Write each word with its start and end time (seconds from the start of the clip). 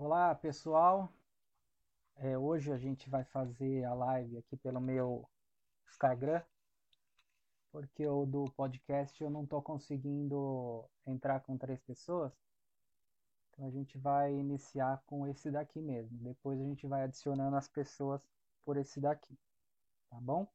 Olá, 0.00 0.32
pessoal. 0.32 1.12
É, 2.14 2.38
hoje 2.38 2.70
a 2.70 2.78
gente 2.78 3.10
vai 3.10 3.24
fazer 3.24 3.82
a 3.82 3.92
live 3.94 4.38
aqui 4.38 4.56
pelo 4.56 4.80
meu 4.80 5.28
Instagram, 5.88 6.40
porque 7.72 8.06
o 8.06 8.24
do 8.24 8.44
podcast 8.52 9.20
eu 9.20 9.28
não 9.28 9.42
estou 9.42 9.60
conseguindo 9.60 10.88
entrar 11.04 11.40
com 11.40 11.58
três 11.58 11.82
pessoas. 11.82 12.32
Então 13.50 13.66
a 13.66 13.70
gente 13.72 13.98
vai 13.98 14.32
iniciar 14.32 15.02
com 15.04 15.26
esse 15.26 15.50
daqui 15.50 15.80
mesmo. 15.80 16.16
Depois 16.18 16.60
a 16.60 16.64
gente 16.64 16.86
vai 16.86 17.02
adicionando 17.02 17.56
as 17.56 17.66
pessoas 17.68 18.22
por 18.64 18.76
esse 18.76 19.00
daqui. 19.00 19.36
Tá 20.10 20.20
bom? 20.20 20.46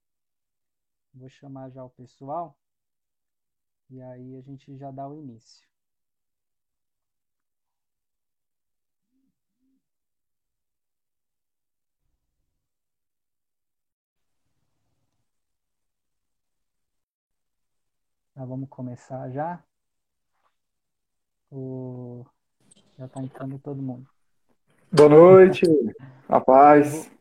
Vou 1.13 1.27
chamar 1.27 1.69
já 1.69 1.83
o 1.83 1.89
pessoal. 1.89 2.57
E 3.89 4.01
aí 4.01 4.37
a 4.37 4.41
gente 4.41 4.77
já 4.77 4.89
dá 4.89 5.05
o 5.05 5.13
início. 5.13 5.72
Tá, 18.33 18.43
vamos 18.45 18.67
começar 18.69 19.29
já. 19.29 19.59
O... 21.51 22.25
Já 22.97 23.05
está 23.05 23.21
entrando 23.21 23.59
todo 23.59 23.81
mundo. 23.81 24.07
Boa 24.91 25.09
noite, 25.09 25.63
a 26.29 26.39
paz. 26.39 27.11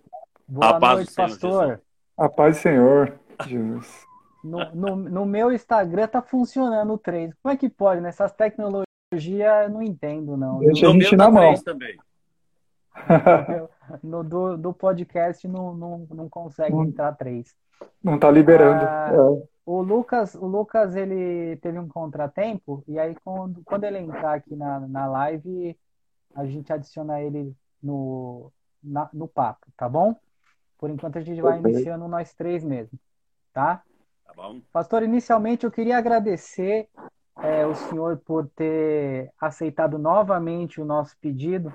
Boa 0.46 0.68
A 0.76 0.80
paz 0.80 0.96
noite, 0.96 1.14
pastor. 1.14 1.80
A 2.16 2.28
paz 2.28 2.56
do 2.56 2.60
Senhor, 2.60 3.18
Jesus. 3.46 4.04
No, 4.44 4.74
no, 4.74 4.96
no 4.96 5.26
meu 5.26 5.52
Instagram 5.52 6.06
tá 6.08 6.20
funcionando 6.20 6.92
o 6.94 6.98
3. 6.98 7.32
Como 7.42 7.52
é 7.52 7.56
que 7.56 7.68
pode, 7.68 8.00
né? 8.00 8.08
Essas 8.08 8.32
tecnologias 8.32 8.86
eu 9.12 9.70
não 9.70 9.82
entendo, 9.82 10.36
não. 10.36 10.58
Deixa 10.58 10.86
No 10.86 10.90
a 10.90 10.92
gente 10.94 11.10
meu 11.10 11.18
na 11.18 11.24
tá 11.26 11.30
mão. 11.30 11.42
três 11.42 11.62
também. 11.62 11.98
No, 14.02 14.22
do, 14.24 14.56
do 14.56 14.72
podcast 14.72 15.46
não, 15.46 15.74
não, 15.74 16.06
não 16.10 16.28
consegue 16.28 16.74
Não. 16.74 16.84
entrar 16.84 17.12
3. 17.12 17.54
Não 18.02 18.18
tá 18.18 18.30
liberando. 18.30 18.82
Ah, 18.84 19.10
É. 19.12 19.51
O 19.64 19.80
Lucas, 19.80 20.34
o 20.34 20.46
Lucas, 20.46 20.96
ele 20.96 21.56
teve 21.58 21.78
um 21.78 21.88
contratempo, 21.88 22.82
e 22.88 22.98
aí 22.98 23.14
quando, 23.24 23.62
quando 23.64 23.84
ele 23.84 23.98
entrar 23.98 24.34
aqui 24.34 24.56
na, 24.56 24.80
na 24.80 25.06
live, 25.06 25.78
a 26.34 26.44
gente 26.46 26.72
adiciona 26.72 27.20
ele 27.20 27.54
no, 27.82 28.52
na- 28.82 29.08
no 29.12 29.28
papo, 29.28 29.66
tá 29.76 29.88
bom? 29.88 30.16
Por 30.78 30.90
enquanto 30.90 31.18
a 31.18 31.20
gente 31.20 31.40
vai 31.40 31.60
iniciando 31.60 32.08
nós 32.08 32.34
três 32.34 32.64
mesmo, 32.64 32.98
tá? 33.52 33.84
Tá 34.26 34.32
bom? 34.34 34.60
Pastor, 34.72 35.04
inicialmente 35.04 35.64
eu 35.64 35.70
queria 35.70 35.96
agradecer 35.96 36.88
é, 37.40 37.64
o 37.64 37.74
senhor 37.74 38.18
por 38.18 38.48
ter 38.48 39.30
aceitado 39.40 39.96
novamente 39.96 40.80
o 40.80 40.84
nosso 40.84 41.16
pedido, 41.18 41.72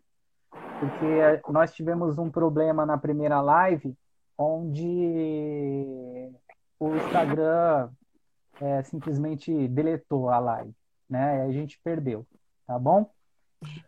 porque 0.52 1.06
é, 1.06 1.42
nós 1.50 1.74
tivemos 1.74 2.18
um 2.18 2.30
problema 2.30 2.86
na 2.86 2.98
primeira 2.98 3.40
live, 3.40 3.96
onde 4.38 4.86
o 6.80 6.96
Instagram 6.96 7.90
é, 8.60 8.84
simplesmente 8.84 9.68
deletou 9.70 10.30
a 10.30 10.40
live, 10.40 10.74
né? 11.10 11.40
E 11.40 11.50
a 11.50 11.52
gente 11.52 11.80
perdeu, 11.84 12.28
tá 12.68 12.78
bom? 12.80 13.12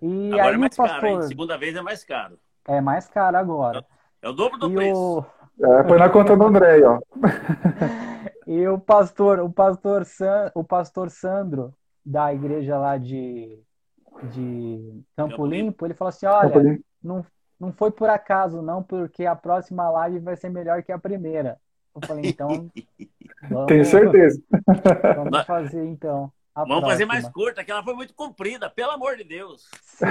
E 0.01 0.31
Agora 0.31 0.55
aí 0.55 0.55
é 0.55 0.57
mais 0.57 0.77
caro, 0.77 1.07
hein? 1.07 1.19
pastor 1.19 1.23
Segunda 1.23 1.57
vez 1.57 1.75
é 1.75 1.81
mais 1.81 2.03
caro. 2.03 2.39
é 2.67 2.81
mais 2.81 3.07
caro 3.07 3.37
agora. 3.37 3.85
É 4.21 4.29
o 4.29 4.33
dobro 4.33 4.57
do 4.59 4.69
E 4.69 4.73
preço. 4.73 5.19
o, 5.19 5.25
É, 5.61 5.83
põe 5.83 5.97
na 5.99 6.09
conta 6.09 6.37
do 6.37 6.45
André 6.45 6.81
ó. 6.85 6.99
E 8.47 8.67
o 8.67 8.79
pastor, 8.79 9.39
o 9.39 9.51
pastor, 9.51 10.05
San, 10.05 10.51
o 10.55 10.63
pastor 10.63 11.09
Sandro, 11.11 11.73
da 12.03 12.33
igreja 12.33 12.77
lá 12.77 12.97
de, 12.97 13.63
de 14.21 15.03
Campo 15.15 15.37
Campo 15.37 15.45
Limpo. 15.45 15.47
Limpo, 15.47 15.85
ele 15.85 15.93
falou 15.93 16.09
assim: 16.09 16.25
olha, 16.25 16.67
não, 17.01 17.25
não 17.59 17.71
foi 17.73 17.91
por 17.91 18.09
acaso, 18.09 18.61
não, 18.61 18.81
porque 18.83 19.25
a 19.25 19.35
próxima 19.35 19.89
live 19.89 20.19
vai 20.19 20.35
ser 20.35 20.49
melhor 20.49 20.83
que 20.83 20.91
a 20.91 20.99
primeira. 20.99 21.59
Eu 22.01 22.07
falei, 22.07 22.29
então, 22.29 22.69
vamos, 23.49 23.65
Tenho 23.67 23.85
certeza. 23.85 24.41
vamos 25.15 25.45
fazer 25.45 25.85
então. 25.85 26.31
a 26.55 26.63
Vamos 26.65 26.81
fazer 26.89 27.05
mais 27.05 27.21
próxima. 27.23 27.45
curta, 27.45 27.63
que 27.63 27.71
ela 27.71 27.83
foi 27.83 27.93
muito 27.93 28.13
comprida, 28.13 28.69
pelo 28.69 28.91
amor 28.91 29.15
de 29.17 29.23
Deus. 29.23 29.67
Sim, 29.83 30.05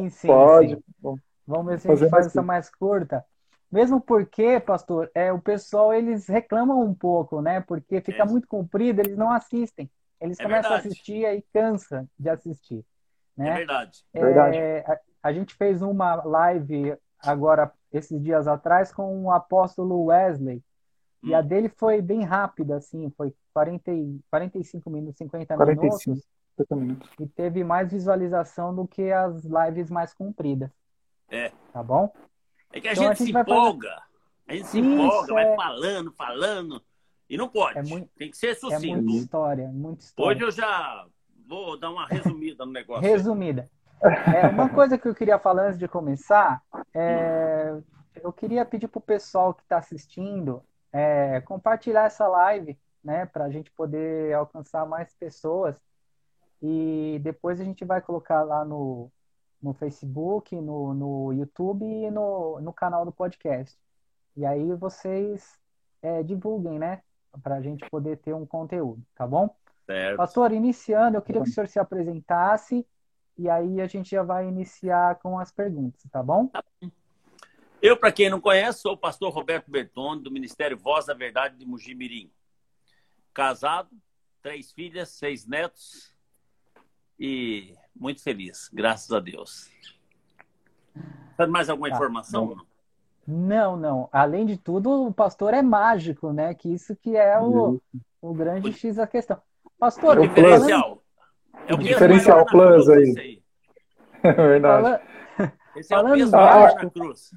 sim, 0.00 0.10
sim, 0.10 0.26
Pode. 0.28 0.74
sim. 0.76 1.16
Vamos 1.46 1.66
ver 1.66 1.78
se 1.80 1.86
a 1.86 1.90
Fazer 1.90 2.04
gente 2.04 2.10
faz 2.10 2.24
mais 2.24 2.26
essa 2.26 2.42
mais 2.42 2.70
curta. 2.70 3.24
Mesmo 3.70 4.00
porque, 4.00 4.60
pastor, 4.60 5.10
é, 5.14 5.32
o 5.32 5.40
pessoal 5.40 5.92
eles 5.92 6.26
reclamam 6.28 6.80
um 6.80 6.94
pouco, 6.94 7.40
né? 7.42 7.60
Porque 7.60 8.00
fica 8.00 8.22
É. 8.22 8.26
muito 8.26 8.46
comprido, 8.48 9.00
eles 9.00 9.16
não 9.16 9.30
assistem. 9.30 9.90
Eles 10.20 10.38
É 10.38 10.42
começam 10.44 10.70
a 10.70 10.74
verdade. 10.74 10.88
assistir 10.88 11.24
e 11.26 11.42
cansa 11.52 12.06
de 12.18 12.28
assistir, 12.30 12.84
É 13.38 13.42
né? 13.42 13.54
verdade. 13.56 14.04
Verdade. 14.12 14.56
É, 14.56 14.78
a, 14.86 14.98
a 15.24 15.32
gente 15.32 15.54
fez 15.54 15.82
uma 15.82 16.14
live 16.24 16.96
agora, 17.18 17.72
esses 17.92 18.22
dias 18.22 18.46
atrás, 18.46 18.92
com 18.92 19.24
o 19.24 19.30
apóstolo 19.30 20.04
Wesley. 20.04 20.62
E 21.24 21.34
a 21.34 21.40
dele 21.40 21.68
foi 21.68 22.00
bem 22.02 22.22
rápida, 22.22 22.76
assim, 22.76 23.10
foi 23.16 23.32
40, 23.52 23.90
e- 23.92 24.20
45 24.30 24.90
minutos, 24.90 25.16
50 25.18 25.56
45. 25.56 26.10
minutos, 26.10 26.28
50 26.56 26.76
minutos. 26.76 27.10
e 27.20 27.26
teve 27.26 27.64
mais 27.64 27.90
visualização 27.90 28.74
do 28.74 28.86
que 28.86 29.10
as 29.10 29.42
lives 29.44 29.90
mais 29.90 30.12
compridas. 30.14 30.70
É. 31.30 31.50
Tá 31.72 31.82
bom? 31.82 32.12
É 32.72 32.80
que 32.80 32.88
a 32.88 32.92
Então, 32.92 33.04
a 33.04 33.06
gente 33.08 33.18
gente 33.18 33.26
se 33.28 33.32
vai 33.32 33.44
fazer- 33.44 33.56
empolga. 33.58 34.02
A 34.46 34.52
gente 34.54 34.66
se 34.66 34.78
Isso, 34.80 34.88
empolga, 34.88 35.32
vai 35.34 35.44
é. 35.52 35.56
falando, 35.56 36.12
falando. 36.12 36.82
E 37.30 37.36
não 37.38 37.48
pode. 37.48 37.78
É 37.78 37.82
muito- 37.82 38.08
Tem 38.16 38.30
que 38.30 38.36
ser 38.36 38.48
É 38.48 38.54
sucinto. 38.54 39.02
muita 39.02 39.12
história, 39.22 39.68
muita 39.68 40.04
história. 40.04 40.30
Hoje 40.36 40.44
eu 40.44 40.50
já 40.50 41.06
vou 41.48 41.78
dar 41.78 41.90
uma 41.90 42.06
resumida 42.06 42.66
no 42.66 42.72
negócio. 42.72 43.02
Resumida. 43.02 43.70
É, 44.02 44.46
uma 44.48 44.68
coisa 44.68 44.98
que 44.98 45.08
eu 45.08 45.14
queria 45.14 45.38
falar 45.38 45.68
antes 45.68 45.78
de 45.78 45.88
começar, 45.88 46.60
é, 46.92 47.74
eu 48.22 48.30
queria 48.32 48.64
pedir 48.66 48.86
para 48.88 48.98
o 48.98 49.02
pessoal 49.02 49.54
que 49.54 49.62
está 49.62 49.78
assistindo 49.78 50.62
é, 50.94 51.40
compartilhar 51.40 52.04
essa 52.04 52.28
live, 52.28 52.78
né, 53.02 53.26
para 53.26 53.44
a 53.44 53.50
gente 53.50 53.68
poder 53.72 54.32
alcançar 54.32 54.86
mais 54.86 55.12
pessoas. 55.14 55.76
E 56.62 57.20
depois 57.22 57.60
a 57.60 57.64
gente 57.64 57.84
vai 57.84 58.00
colocar 58.00 58.42
lá 58.44 58.64
no, 58.64 59.10
no 59.60 59.74
Facebook, 59.74 60.54
no, 60.54 60.94
no 60.94 61.32
YouTube 61.32 61.84
e 61.84 62.10
no, 62.12 62.60
no 62.60 62.72
canal 62.72 63.04
do 63.04 63.10
podcast. 63.10 63.76
E 64.36 64.46
aí 64.46 64.72
vocês 64.74 65.58
é, 66.00 66.22
divulguem, 66.22 66.78
né, 66.78 67.02
para 67.42 67.56
a 67.56 67.60
gente 67.60 67.84
poder 67.90 68.18
ter 68.18 68.32
um 68.32 68.46
conteúdo, 68.46 69.02
tá 69.16 69.26
bom? 69.26 69.50
Certo. 69.84 70.16
Pastor, 70.16 70.52
iniciando, 70.52 71.16
eu 71.16 71.22
queria 71.22 71.42
que 71.42 71.48
o 71.48 71.52
senhor 71.52 71.66
se 71.66 71.80
apresentasse 71.80 72.86
e 73.36 73.50
aí 73.50 73.80
a 73.80 73.86
gente 73.88 74.12
já 74.12 74.22
vai 74.22 74.46
iniciar 74.46 75.16
com 75.16 75.40
as 75.40 75.50
perguntas, 75.50 76.02
tá 76.10 76.22
bom? 76.22 76.48
Eu, 77.86 77.98
para 77.98 78.10
quem 78.10 78.30
não 78.30 78.40
conhece, 78.40 78.80
sou 78.80 78.94
o 78.94 78.96
pastor 78.96 79.30
Roberto 79.30 79.70
Bertone, 79.70 80.22
do 80.22 80.30
Ministério 80.30 80.74
Voz 80.74 81.04
da 81.04 81.12
Verdade 81.12 81.58
de 81.58 81.66
Mujimirim. 81.66 82.30
Casado, 83.34 83.90
três 84.40 84.72
filhas, 84.72 85.10
seis 85.10 85.44
netos 85.46 86.10
e 87.20 87.74
muito 87.94 88.22
feliz, 88.22 88.70
graças 88.72 89.12
a 89.12 89.20
Deus. 89.20 89.70
Sabe 91.36 91.52
mais 91.52 91.68
alguma 91.68 91.90
Tá, 91.90 91.96
informação? 91.96 92.56
Não, 93.26 93.76
não. 93.76 94.08
Além 94.10 94.46
de 94.46 94.56
tudo, 94.56 95.06
o 95.06 95.12
pastor 95.12 95.52
é 95.52 95.60
mágico, 95.60 96.32
né? 96.32 96.54
Que 96.54 96.72
isso 96.72 96.96
que 96.96 97.14
é 97.18 97.38
o, 97.38 97.78
o 98.22 98.32
grande 98.32 98.72
X 98.72 98.96
da 98.96 99.06
questão. 99.06 99.42
Pastor, 99.78 100.16
É 100.16 100.20
o 100.20 100.24
O 100.24 100.28
plus. 100.30 100.36
falando, 100.36 100.60
diferencial. 100.62 101.04
É 101.66 101.74
o 101.74 101.78
Diferencial 101.78 102.46
plus 102.46 102.88
aí. 102.88 103.14
aí. 103.18 103.44
É 104.24 104.32
verdade. 104.32 104.82
fala- 104.82 105.02
Esse 105.76 105.92
é 105.92 105.98
o 105.98 106.12
peso 106.12 106.32
mágico. 106.32 106.82
na 106.84 106.90
cruz. 106.90 107.30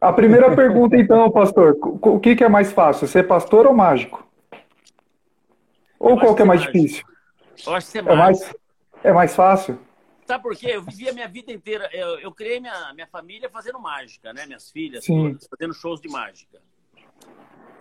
A 0.00 0.12
primeira 0.12 0.54
pergunta, 0.54 0.96
então, 0.96 1.30
pastor. 1.30 1.76
O 1.80 2.20
que 2.20 2.36
que 2.36 2.44
é 2.44 2.48
mais 2.48 2.72
fácil, 2.72 3.06
ser 3.08 3.26
pastor 3.26 3.66
ou 3.66 3.74
mágico? 3.74 4.26
Ou 5.98 6.18
qual 6.18 6.34
que 6.34 6.42
é 6.42 6.44
que 6.44 6.48
mais 6.48 6.60
mágico. 6.60 6.78
difícil? 6.78 7.06
Eu 7.66 7.74
acho 7.74 7.92
que 7.92 7.98
é 7.98 8.00
É 8.00 8.04
mágico. 8.04 8.18
mais, 8.18 8.54
é 9.04 9.12
mais 9.12 9.34
fácil? 9.34 9.78
Sabe 10.26 10.42
por 10.42 10.56
quê? 10.56 10.70
Eu 10.74 10.82
vivi 10.82 11.08
a 11.08 11.12
minha 11.12 11.28
vida 11.28 11.52
inteira. 11.52 11.90
Eu, 11.92 12.18
eu 12.20 12.32
criei 12.32 12.60
minha, 12.60 12.94
minha 12.94 13.06
família 13.06 13.50
fazendo 13.50 13.80
mágica, 13.80 14.32
né? 14.32 14.46
Minhas 14.46 14.70
filhas 14.70 15.04
todas, 15.04 15.46
fazendo 15.48 15.74
shows 15.74 16.00
de 16.00 16.08
mágica. 16.08 16.60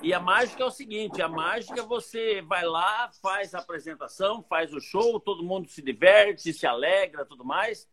E 0.01 0.13
a 0.13 0.19
mágica 0.19 0.63
é 0.63 0.65
o 0.65 0.71
seguinte: 0.71 1.21
a 1.21 1.27
mágica 1.27 1.83
você 1.83 2.41
vai 2.41 2.65
lá, 2.65 3.09
faz 3.21 3.53
a 3.53 3.59
apresentação, 3.59 4.43
faz 4.43 4.73
o 4.73 4.79
show, 4.79 5.19
todo 5.19 5.43
mundo 5.43 5.69
se 5.69 5.81
diverte, 5.81 6.53
se 6.53 6.65
alegra, 6.65 7.25
tudo 7.25 7.45
mais, 7.45 7.87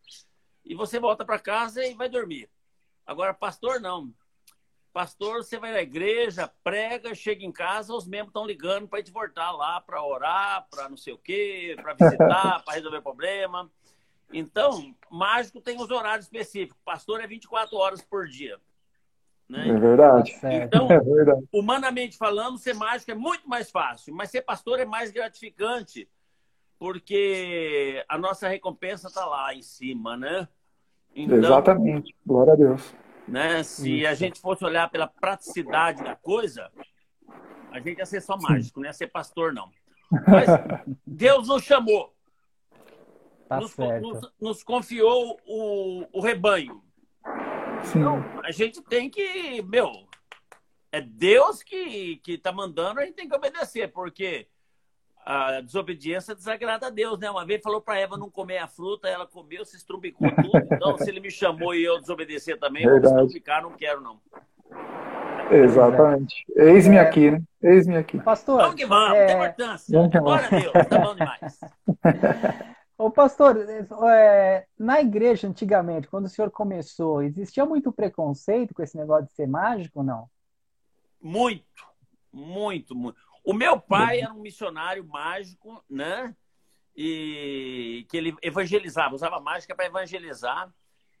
e 0.65 0.73
você 0.73 0.99
volta 0.99 1.23
para 1.25 1.37
casa 1.37 1.85
e 1.85 1.93
vai 1.93 2.09
dormir. 2.09 2.49
Agora, 3.07 3.33
pastor, 3.33 3.79
não. 3.79 4.13
Pastor, 4.91 5.43
você 5.43 5.57
vai 5.57 5.71
na 5.71 5.81
igreja, 5.81 6.51
prega, 6.63 7.15
chega 7.15 7.45
em 7.45 7.51
casa, 7.51 7.93
os 7.93 8.05
membros 8.05 8.29
estão 8.29 8.45
ligando 8.45 8.87
para 8.87 9.01
te 9.01 9.11
voltar 9.11 9.51
lá 9.51 9.79
para 9.79 10.03
orar, 10.03 10.67
para 10.69 10.89
não 10.89 10.97
sei 10.97 11.13
o 11.13 11.17
quê, 11.17 11.77
para 11.81 11.93
visitar, 11.93 12.61
para 12.65 12.73
resolver 12.73 13.01
problema. 13.01 13.71
Então, 14.33 14.93
mágico 15.09 15.61
tem 15.61 15.79
os 15.79 15.89
horários 15.89 16.25
específicos. 16.25 16.77
Pastor 16.83 17.21
é 17.21 17.27
24 17.27 17.77
horas 17.77 18.01
por 18.01 18.27
dia. 18.27 18.59
Né? 19.47 19.69
É 19.69 19.73
verdade. 19.73 20.37
Tá. 20.41 20.53
Então, 20.53 20.87
É 20.91 20.99
verdade. 20.99 21.47
humanamente 21.53 22.17
falando, 22.17 22.57
ser 22.57 22.73
mágico 22.73 23.11
é 23.11 23.15
muito 23.15 23.47
mais 23.47 23.71
fácil, 23.71 24.13
mas 24.13 24.31
ser 24.31 24.41
pastor 24.41 24.79
é 24.79 24.85
mais 24.85 25.11
gratificante, 25.11 26.09
porque 26.77 28.03
a 28.09 28.17
nossa 28.17 28.49
recompensa 28.49 29.07
está 29.07 29.25
lá 29.25 29.53
em 29.53 29.61
cima, 29.61 30.17
né? 30.17 30.47
Então, 31.17 31.37
Exatamente. 31.37 32.15
Glória 32.23 32.53
a 32.53 32.55
Deus. 32.55 32.95
Né, 33.27 33.63
se 33.63 34.01
Isso. 34.01 34.07
a 34.07 34.13
gente 34.13 34.39
fosse 34.39 34.63
olhar 34.63 34.89
pela 34.89 35.07
praticidade 35.07 36.03
da 36.03 36.15
coisa, 36.15 36.71
a 37.71 37.79
gente 37.79 37.97
ia 37.97 38.05
ser 38.05 38.21
só 38.21 38.37
mágico, 38.37 38.79
não 38.79 38.85
ia 38.85 38.93
ser 38.93 39.07
pastor, 39.07 39.51
não. 39.51 39.69
Mas 40.11 40.47
Deus 41.05 41.47
nos 41.47 41.63
chamou. 41.63 42.13
Tá 43.49 43.59
nos, 43.59 43.75
nos, 43.77 44.31
nos, 44.39 44.63
confiou 44.63 45.39
o, 45.45 46.05
o 46.13 46.21
rebanho. 46.21 46.83
Sim. 47.83 47.99
Então, 47.99 48.23
a 48.43 48.51
gente 48.51 48.81
tem 48.83 49.09
que, 49.09 49.61
meu, 49.63 49.91
é 50.91 51.01
Deus 51.01 51.63
que, 51.63 52.17
que 52.17 52.37
tá 52.37 52.51
mandando, 52.51 52.99
a 52.99 53.05
gente 53.05 53.15
tem 53.15 53.27
que 53.27 53.35
obedecer, 53.35 53.91
porque 53.91 54.47
a 55.27 55.59
desobediência 55.59 56.33
desagrada 56.33 56.87
a 56.87 56.89
Deus, 56.89 57.19
né? 57.19 57.29
Uma 57.29 57.45
vez 57.45 57.61
falou 57.61 57.81
para 57.81 57.99
Eva 57.99 58.15
não 58.15 58.29
comer 58.29 58.59
a 58.59 58.67
fruta, 58.67 59.09
ela 59.09 59.27
comeu, 59.27 59.65
se 59.65 59.75
estrubicou 59.75 60.29
tudo. 60.33 60.57
Então, 60.71 60.97
se 60.97 61.09
ele 61.09 61.19
me 61.19 61.29
chamou 61.29 61.75
e 61.75 61.83
eu 61.83 61.99
desobedecer 61.99 62.57
também, 62.57 62.85
Verdade. 62.85 63.07
eu 63.07 63.11
vou 63.11 63.25
estrubicar, 63.25 63.61
não 63.61 63.73
quero, 63.73 63.99
não. 63.99 64.21
Exatamente. 65.51 66.45
Eis-me 66.55 66.95
é... 66.95 67.01
aqui, 67.01 67.31
né? 67.31 67.41
Eis-me 67.61 67.97
aqui. 67.97 68.17
Pastor. 68.19 68.61
Vamos 68.61 68.75
que 68.75 68.85
vamos, 68.85 69.17
é... 69.17 69.25
tem 69.25 69.35
importância. 69.35 70.19
Glória 70.19 70.47
a 70.47 70.49
Deus, 70.49 70.87
tá 70.87 70.99
bom 70.99 71.15
demais. 71.15 71.59
Ô, 72.97 73.11
pastor, 73.11 73.57
é, 74.09 74.65
na 74.79 75.01
igreja 75.01 75.47
antigamente, 75.47 76.07
quando 76.07 76.25
o 76.25 76.29
senhor 76.29 76.49
começou, 76.49 77.21
existia 77.21 77.65
muito 77.65 77.91
preconceito 77.91 78.73
com 78.73 78.81
esse 78.81 78.97
negócio 78.97 79.25
de 79.25 79.33
ser 79.33 79.45
mágico 79.45 79.99
ou 79.99 80.05
não? 80.05 80.29
Muito, 81.21 81.85
muito, 82.31 82.95
muito. 82.95 83.26
O 83.47 83.53
meu 83.53 83.79
pai 83.79 84.19
era 84.19 84.33
um 84.33 84.41
missionário 84.41 85.07
mágico, 85.07 85.81
né? 85.89 86.35
E 86.93 88.05
que 88.09 88.17
ele 88.17 88.35
evangelizava, 88.41 89.15
usava 89.15 89.39
mágica 89.39 89.73
para 89.73 89.85
evangelizar. 89.85 90.69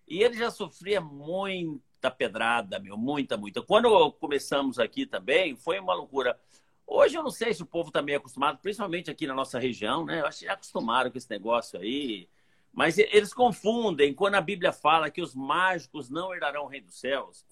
E 0.05 0.21
ele 0.21 0.37
já 0.37 0.51
sofria 0.51 0.99
muita 0.99 2.11
pedrada, 2.11 2.79
meu, 2.79 2.97
muita, 2.97 3.37
muita. 3.37 3.61
Quando 3.61 4.11
começamos 4.11 4.77
aqui 4.77 5.05
também, 5.05 5.55
foi 5.55 5.79
uma 5.79 5.93
loucura. 5.93 6.37
Hoje 6.85 7.15
eu 7.15 7.23
não 7.23 7.31
sei 7.31 7.53
se 7.53 7.63
o 7.63 7.65
povo 7.65 7.87
está 7.87 8.01
meio 8.01 8.17
acostumado, 8.17 8.57
principalmente 8.57 9.09
aqui 9.09 9.25
na 9.25 9.33
nossa 9.33 9.57
região, 9.57 10.03
né? 10.03 10.19
Eu 10.19 10.25
acho 10.25 10.39
que 10.39 10.45
já 10.47 10.53
acostumaram 10.53 11.09
com 11.09 11.17
esse 11.17 11.29
negócio 11.29 11.79
aí. 11.79 12.27
Mas 12.73 12.97
eles 12.97 13.33
confundem 13.33 14.13
quando 14.13 14.35
a 14.35 14.41
Bíblia 14.41 14.73
fala 14.73 15.09
que 15.09 15.21
os 15.21 15.33
mágicos 15.33 16.09
não 16.09 16.33
herdarão 16.33 16.65
o 16.65 16.67
reino 16.67 16.87
dos 16.87 16.99
céus, 16.99 17.45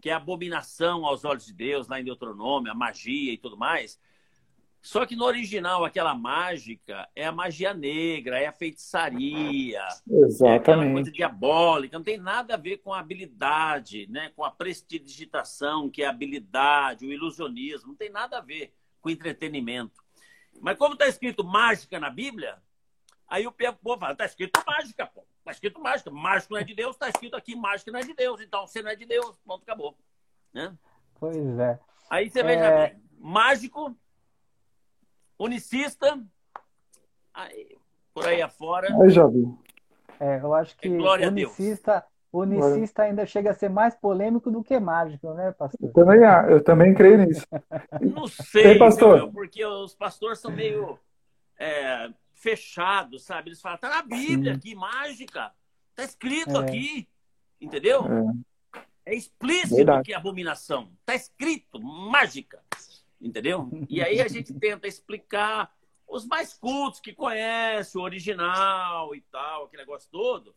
que 0.00 0.10
é 0.10 0.12
abominação 0.12 1.04
aos 1.04 1.24
olhos 1.24 1.46
de 1.46 1.52
Deus, 1.52 1.88
lá 1.88 2.00
em 2.00 2.04
Deuteronômio, 2.04 2.70
a 2.70 2.74
magia 2.74 3.32
e 3.32 3.38
tudo 3.38 3.56
mais. 3.56 3.98
Só 4.80 5.04
que 5.04 5.16
no 5.16 5.24
original, 5.24 5.84
aquela 5.84 6.14
mágica 6.14 7.08
é 7.14 7.26
a 7.26 7.32
magia 7.32 7.74
negra, 7.74 8.38
é 8.38 8.46
a 8.46 8.52
feitiçaria, 8.52 9.82
Exatamente. 10.08 10.90
é 10.90 10.92
coisa 10.92 11.10
diabólica, 11.10 11.98
não 11.98 12.04
tem 12.04 12.16
nada 12.16 12.54
a 12.54 12.56
ver 12.56 12.78
com 12.78 12.94
a 12.94 13.00
habilidade, 13.00 14.06
né? 14.08 14.30
com 14.36 14.44
a 14.44 14.50
prestidigitação, 14.50 15.90
que 15.90 16.02
é 16.02 16.06
a 16.06 16.10
habilidade, 16.10 17.06
o 17.06 17.12
ilusionismo, 17.12 17.88
não 17.88 17.96
tem 17.96 18.08
nada 18.08 18.38
a 18.38 18.40
ver 18.40 18.72
com 19.00 19.10
entretenimento. 19.10 20.00
Mas 20.60 20.78
como 20.78 20.94
está 20.94 21.08
escrito 21.08 21.44
mágica 21.44 21.98
na 21.98 22.08
Bíblia, 22.08 22.56
aí 23.26 23.46
o 23.46 23.52
povo 23.52 23.98
fala, 23.98 24.12
está 24.12 24.24
escrito 24.24 24.62
mágica, 24.66 25.06
pô. 25.06 25.26
Está 25.48 25.52
escrito 25.52 25.80
mágica. 25.80 26.10
Mágico 26.10 26.52
não 26.52 26.60
é 26.60 26.64
de 26.64 26.74
Deus, 26.74 26.94
está 26.94 27.08
escrito 27.08 27.34
aqui 27.34 27.56
mágica 27.56 27.90
não 27.90 28.00
é 28.00 28.02
de 28.02 28.14
Deus. 28.14 28.40
Então 28.40 28.66
você 28.66 28.82
não 28.82 28.90
é 28.90 28.96
de 28.96 29.06
Deus, 29.06 29.38
ponto, 29.46 29.62
acabou. 29.62 29.96
Né? 30.52 30.74
Pois 31.18 31.58
é. 31.58 31.78
Aí 32.10 32.28
você 32.28 32.40
é... 32.40 32.42
veja, 32.42 32.96
mágico 33.18 33.96
Unicista, 35.38 36.20
aí, 37.32 37.78
por 38.12 38.26
aí 38.26 38.42
afora. 38.42 38.88
Aí 39.00 39.08
já 39.08 39.26
vi. 39.26 39.46
É, 40.18 40.40
eu 40.40 40.52
acho 40.52 40.76
que 40.76 40.88
Glória 40.88 41.28
unicista, 41.28 42.04
unicista 42.32 43.04
ainda 43.04 43.24
chega 43.24 43.52
a 43.52 43.54
ser 43.54 43.70
mais 43.70 43.94
polêmico 43.94 44.50
do 44.50 44.64
que 44.64 44.78
mágico, 44.80 45.32
né, 45.34 45.52
pastor? 45.52 45.78
Eu 45.80 45.92
também, 45.92 46.20
eu 46.50 46.64
também 46.64 46.92
creio 46.92 47.18
nisso. 47.18 47.46
Não 48.00 48.26
sei, 48.26 48.72
Ei, 48.72 48.78
pastor. 48.78 49.16
Meu, 49.16 49.32
porque 49.32 49.64
os 49.64 49.94
pastores 49.94 50.40
são 50.40 50.50
meio 50.50 50.98
é, 51.56 52.10
fechados, 52.38 53.24
sabe? 53.24 53.50
Eles 53.50 53.60
falam, 53.60 53.78
tá 53.78 53.88
na 53.88 54.02
Bíblia 54.02 54.54
aqui, 54.54 54.74
mágica. 54.74 55.52
Tá 55.94 56.04
escrito 56.04 56.56
é. 56.56 56.64
aqui, 56.64 57.08
entendeu? 57.60 58.04
É, 59.04 59.12
é 59.12 59.14
explícito 59.14 59.76
Verdade. 59.76 60.04
que 60.04 60.12
é 60.12 60.16
abominação. 60.16 60.92
Tá 61.04 61.14
escrito, 61.14 61.80
mágica 61.80 62.62
entendeu? 63.20 63.68
E 63.88 64.02
aí 64.02 64.20
a 64.20 64.28
gente 64.28 64.54
tenta 64.54 64.86
explicar 64.86 65.72
os 66.06 66.24
mais 66.24 66.54
cultos 66.54 67.00
que 67.00 67.12
conhecem 67.12 68.00
o 68.00 68.04
original 68.04 69.14
e 69.14 69.20
tal, 69.20 69.64
aquele 69.64 69.82
negócio 69.82 70.08
todo, 70.10 70.54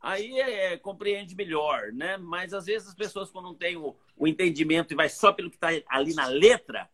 aí 0.00 0.38
é, 0.38 0.76
compreende 0.76 1.34
melhor, 1.34 1.92
né? 1.92 2.16
Mas 2.16 2.54
às 2.54 2.66
vezes 2.66 2.88
as 2.88 2.94
pessoas 2.94 3.30
quando 3.30 3.46
não 3.46 3.54
têm 3.54 3.76
o, 3.76 3.96
o 4.16 4.28
entendimento 4.28 4.92
e 4.92 4.96
vai 4.96 5.08
só 5.08 5.32
pelo 5.32 5.50
que 5.50 5.56
está 5.56 5.68
ali 5.88 6.14
na 6.14 6.26
letra, 6.26 6.88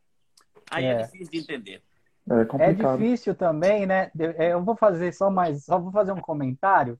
aí 0.70 0.84
é. 0.84 0.92
é, 0.92 1.02
difícil 1.02 1.30
de 1.30 1.38
entender. 1.38 1.82
É, 2.30 2.44
complicado. 2.44 2.94
é 2.94 2.96
difícil 2.96 3.34
também, 3.34 3.86
né? 3.86 4.10
É, 4.36 4.52
eu 4.52 4.62
vou 4.62 4.76
fazer 4.76 5.12
só 5.12 5.30
mais, 5.30 5.64
só 5.64 5.78
vou 5.78 5.92
fazer 5.92 6.12
um 6.12 6.20
comentário. 6.20 6.98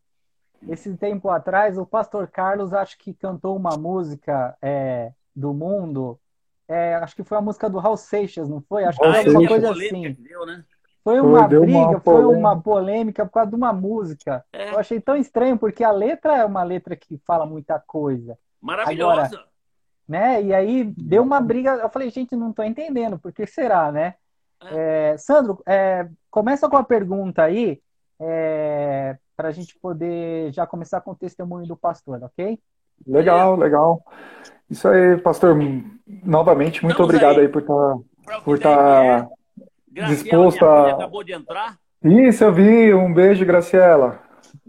Esse 0.68 0.96
tempo 0.96 1.28
atrás, 1.28 1.78
o 1.78 1.86
pastor 1.86 2.28
Carlos 2.28 2.72
acho 2.72 2.98
que 2.98 3.14
cantou 3.14 3.56
uma 3.56 3.76
música 3.76 4.56
é, 4.60 5.12
do 5.34 5.54
mundo 5.54 6.18
é, 6.68 6.96
acho 6.96 7.16
que 7.16 7.24
foi 7.24 7.38
a 7.38 7.40
música 7.40 7.68
do 7.70 7.78
Raul 7.78 7.96
Seixas, 7.96 8.48
não 8.48 8.60
foi? 8.60 8.84
Acho 8.84 8.98
que 8.98 9.04
foi 9.04 9.30
uma 9.30 9.48
coisa 9.48 9.70
assim. 9.70 10.12
Deu, 10.12 10.44
né? 10.44 10.62
Foi 11.02 11.18
uma 11.20 11.48
briga, 11.48 11.78
uma 11.78 12.00
foi 12.00 12.24
uma 12.26 12.60
polêmica 12.60 13.24
por 13.24 13.32
causa 13.32 13.48
de 13.48 13.56
uma 13.56 13.72
música. 13.72 14.44
É. 14.52 14.72
Eu 14.72 14.78
achei 14.78 15.00
tão 15.00 15.16
estranho, 15.16 15.56
porque 15.56 15.82
a 15.82 15.90
letra 15.90 16.36
é 16.36 16.44
uma 16.44 16.62
letra 16.62 16.94
que 16.94 17.16
fala 17.26 17.46
muita 17.46 17.80
coisa. 17.80 18.38
Maravilhosa. 18.60 19.22
Agora, 19.22 19.44
né? 20.06 20.42
E 20.42 20.52
aí 20.52 20.84
deu 20.84 21.22
uma 21.22 21.40
briga. 21.40 21.76
Eu 21.76 21.88
falei, 21.88 22.10
gente, 22.10 22.36
não 22.36 22.50
estou 22.50 22.64
entendendo, 22.64 23.18
por 23.18 23.32
que 23.32 23.46
será, 23.46 23.90
né? 23.90 24.16
É. 24.64 25.12
É, 25.12 25.16
Sandro, 25.18 25.62
é, 25.66 26.08
começa 26.30 26.68
com 26.68 26.76
a 26.76 26.84
pergunta 26.84 27.42
aí, 27.42 27.80
é, 28.20 29.16
para 29.36 29.48
a 29.48 29.52
gente 29.52 29.78
poder 29.78 30.52
já 30.52 30.66
começar 30.66 31.00
com 31.00 31.12
o 31.12 31.16
testemunho 31.16 31.66
do 31.66 31.76
pastor, 31.76 32.22
ok? 32.22 32.58
Legal, 33.06 33.56
legal. 33.56 34.02
Isso 34.68 34.88
aí, 34.88 35.16
pastor. 35.18 35.56
Novamente, 36.24 36.82
muito 36.82 36.94
Estamos 36.94 37.14
obrigado 37.14 37.38
aí, 37.38 37.46
aí 37.46 37.48
por 37.48 37.62
estar 37.62 37.96
tá, 38.26 38.40
por 38.40 38.58
tá 38.58 39.28
disposto 40.08 40.64
a. 40.64 40.92
Acabou 40.92 41.22
de 41.22 41.32
entrar. 41.32 41.76
Isso, 42.02 42.44
eu 42.44 42.52
vi. 42.52 42.92
Um 42.92 43.12
beijo, 43.12 43.46
Graciela. 43.46 44.20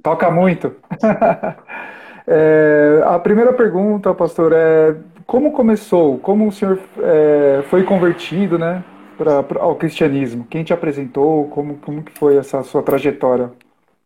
Toca 0.03 0.29
muito. 0.29 0.75
é, 2.27 3.01
a 3.05 3.19
primeira 3.19 3.53
pergunta, 3.53 4.13
pastor, 4.13 4.53
é 4.53 4.96
como 5.25 5.51
começou? 5.51 6.17
Como 6.17 6.48
o 6.48 6.51
senhor 6.51 6.79
é, 7.00 7.63
foi 7.69 7.84
convertido, 7.84 8.58
né, 8.58 8.84
pra, 9.19 9.43
pra, 9.43 9.61
ao 9.61 9.75
cristianismo? 9.75 10.47
Quem 10.47 10.63
te 10.63 10.73
apresentou? 10.73 11.49
Como, 11.49 11.77
como 11.77 12.03
que 12.03 12.17
foi 12.17 12.38
essa 12.38 12.63
sua 12.63 12.81
trajetória? 12.81 13.53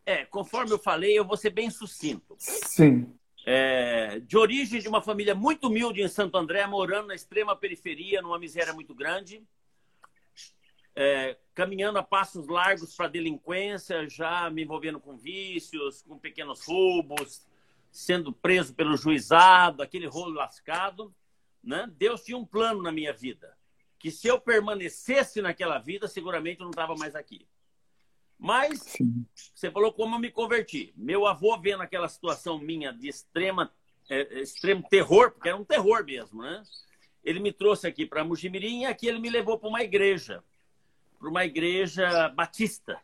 É, 0.05 0.25
conforme 0.25 0.71
eu 0.71 0.79
falei, 0.79 1.17
eu 1.17 1.23
vou 1.23 1.37
ser 1.37 1.51
bem 1.51 1.69
sucinto. 1.69 2.35
Sim 2.37 3.07
é, 3.45 4.19
de 4.19 4.37
origem 4.37 4.81
de 4.81 4.87
uma 4.87 5.01
família 5.01 5.35
muito 5.35 5.67
humilde 5.67 6.01
em 6.01 6.07
Santo 6.07 6.37
André, 6.37 6.65
morando 6.65 7.07
na 7.07 7.15
extrema 7.15 7.55
periferia, 7.55 8.21
numa 8.21 8.39
miséria 8.39 8.73
muito 8.73 8.95
grande, 8.95 9.43
é, 10.95 11.37
caminhando 11.53 11.99
a 11.99 12.03
passos 12.03 12.47
largos 12.47 12.95
para 12.95 13.07
a 13.07 13.09
delinquência, 13.09 14.07
já 14.07 14.49
me 14.49 14.63
envolvendo 14.63 14.99
com 14.99 15.17
vícios, 15.17 16.01
com 16.03 16.17
pequenos 16.17 16.65
roubos, 16.65 17.45
sendo 17.91 18.31
preso 18.31 18.73
pelo 18.73 18.95
juizado, 18.95 19.81
aquele 19.81 20.07
rolo 20.07 20.35
lascado. 20.35 21.13
Né? 21.61 21.89
Deus 21.97 22.23
tinha 22.23 22.37
um 22.37 22.45
plano 22.45 22.81
na 22.81 22.91
minha 22.91 23.11
vida, 23.11 23.57
que 24.03 24.11
se 24.11 24.27
eu 24.27 24.37
permanecesse 24.37 25.41
naquela 25.41 25.79
vida, 25.79 26.09
seguramente 26.09 26.59
eu 26.59 26.65
não 26.65 26.71
estava 26.71 26.93
mais 26.93 27.15
aqui. 27.15 27.47
Mas 28.37 28.81
Sim. 28.81 29.25
você 29.33 29.71
falou 29.71 29.93
como 29.93 30.15
eu 30.15 30.19
me 30.19 30.29
converti. 30.29 30.93
Meu 30.97 31.25
avô 31.25 31.57
vendo 31.57 31.83
aquela 31.83 32.09
situação 32.09 32.59
minha 32.59 32.91
de 32.91 33.07
extrema, 33.07 33.71
é, 34.09 34.41
extremo 34.41 34.83
terror, 34.89 35.31
porque 35.31 35.47
era 35.47 35.57
um 35.57 35.63
terror 35.63 36.03
mesmo, 36.03 36.41
né? 36.41 36.61
Ele 37.23 37.39
me 37.39 37.53
trouxe 37.53 37.87
aqui 37.87 38.05
para 38.05 38.25
Mujimirim 38.25 38.81
e 38.81 38.85
aqui 38.87 39.07
ele 39.07 39.19
me 39.19 39.29
levou 39.29 39.57
para 39.57 39.69
uma 39.69 39.81
igreja, 39.81 40.43
para 41.17 41.29
uma 41.29 41.45
igreja 41.45 42.27
batista. 42.27 42.99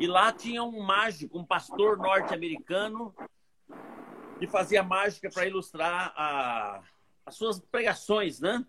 E 0.00 0.06
lá 0.06 0.32
tinha 0.32 0.64
um 0.64 0.80
mágico, 0.80 1.38
um 1.38 1.44
pastor 1.44 1.98
norte-americano 1.98 3.14
que 4.38 4.46
fazia 4.46 4.82
mágica 4.82 5.28
para 5.28 5.46
ilustrar 5.46 6.14
a, 6.16 6.82
as 7.26 7.34
suas 7.34 7.60
pregações, 7.60 8.40
né? 8.40 8.64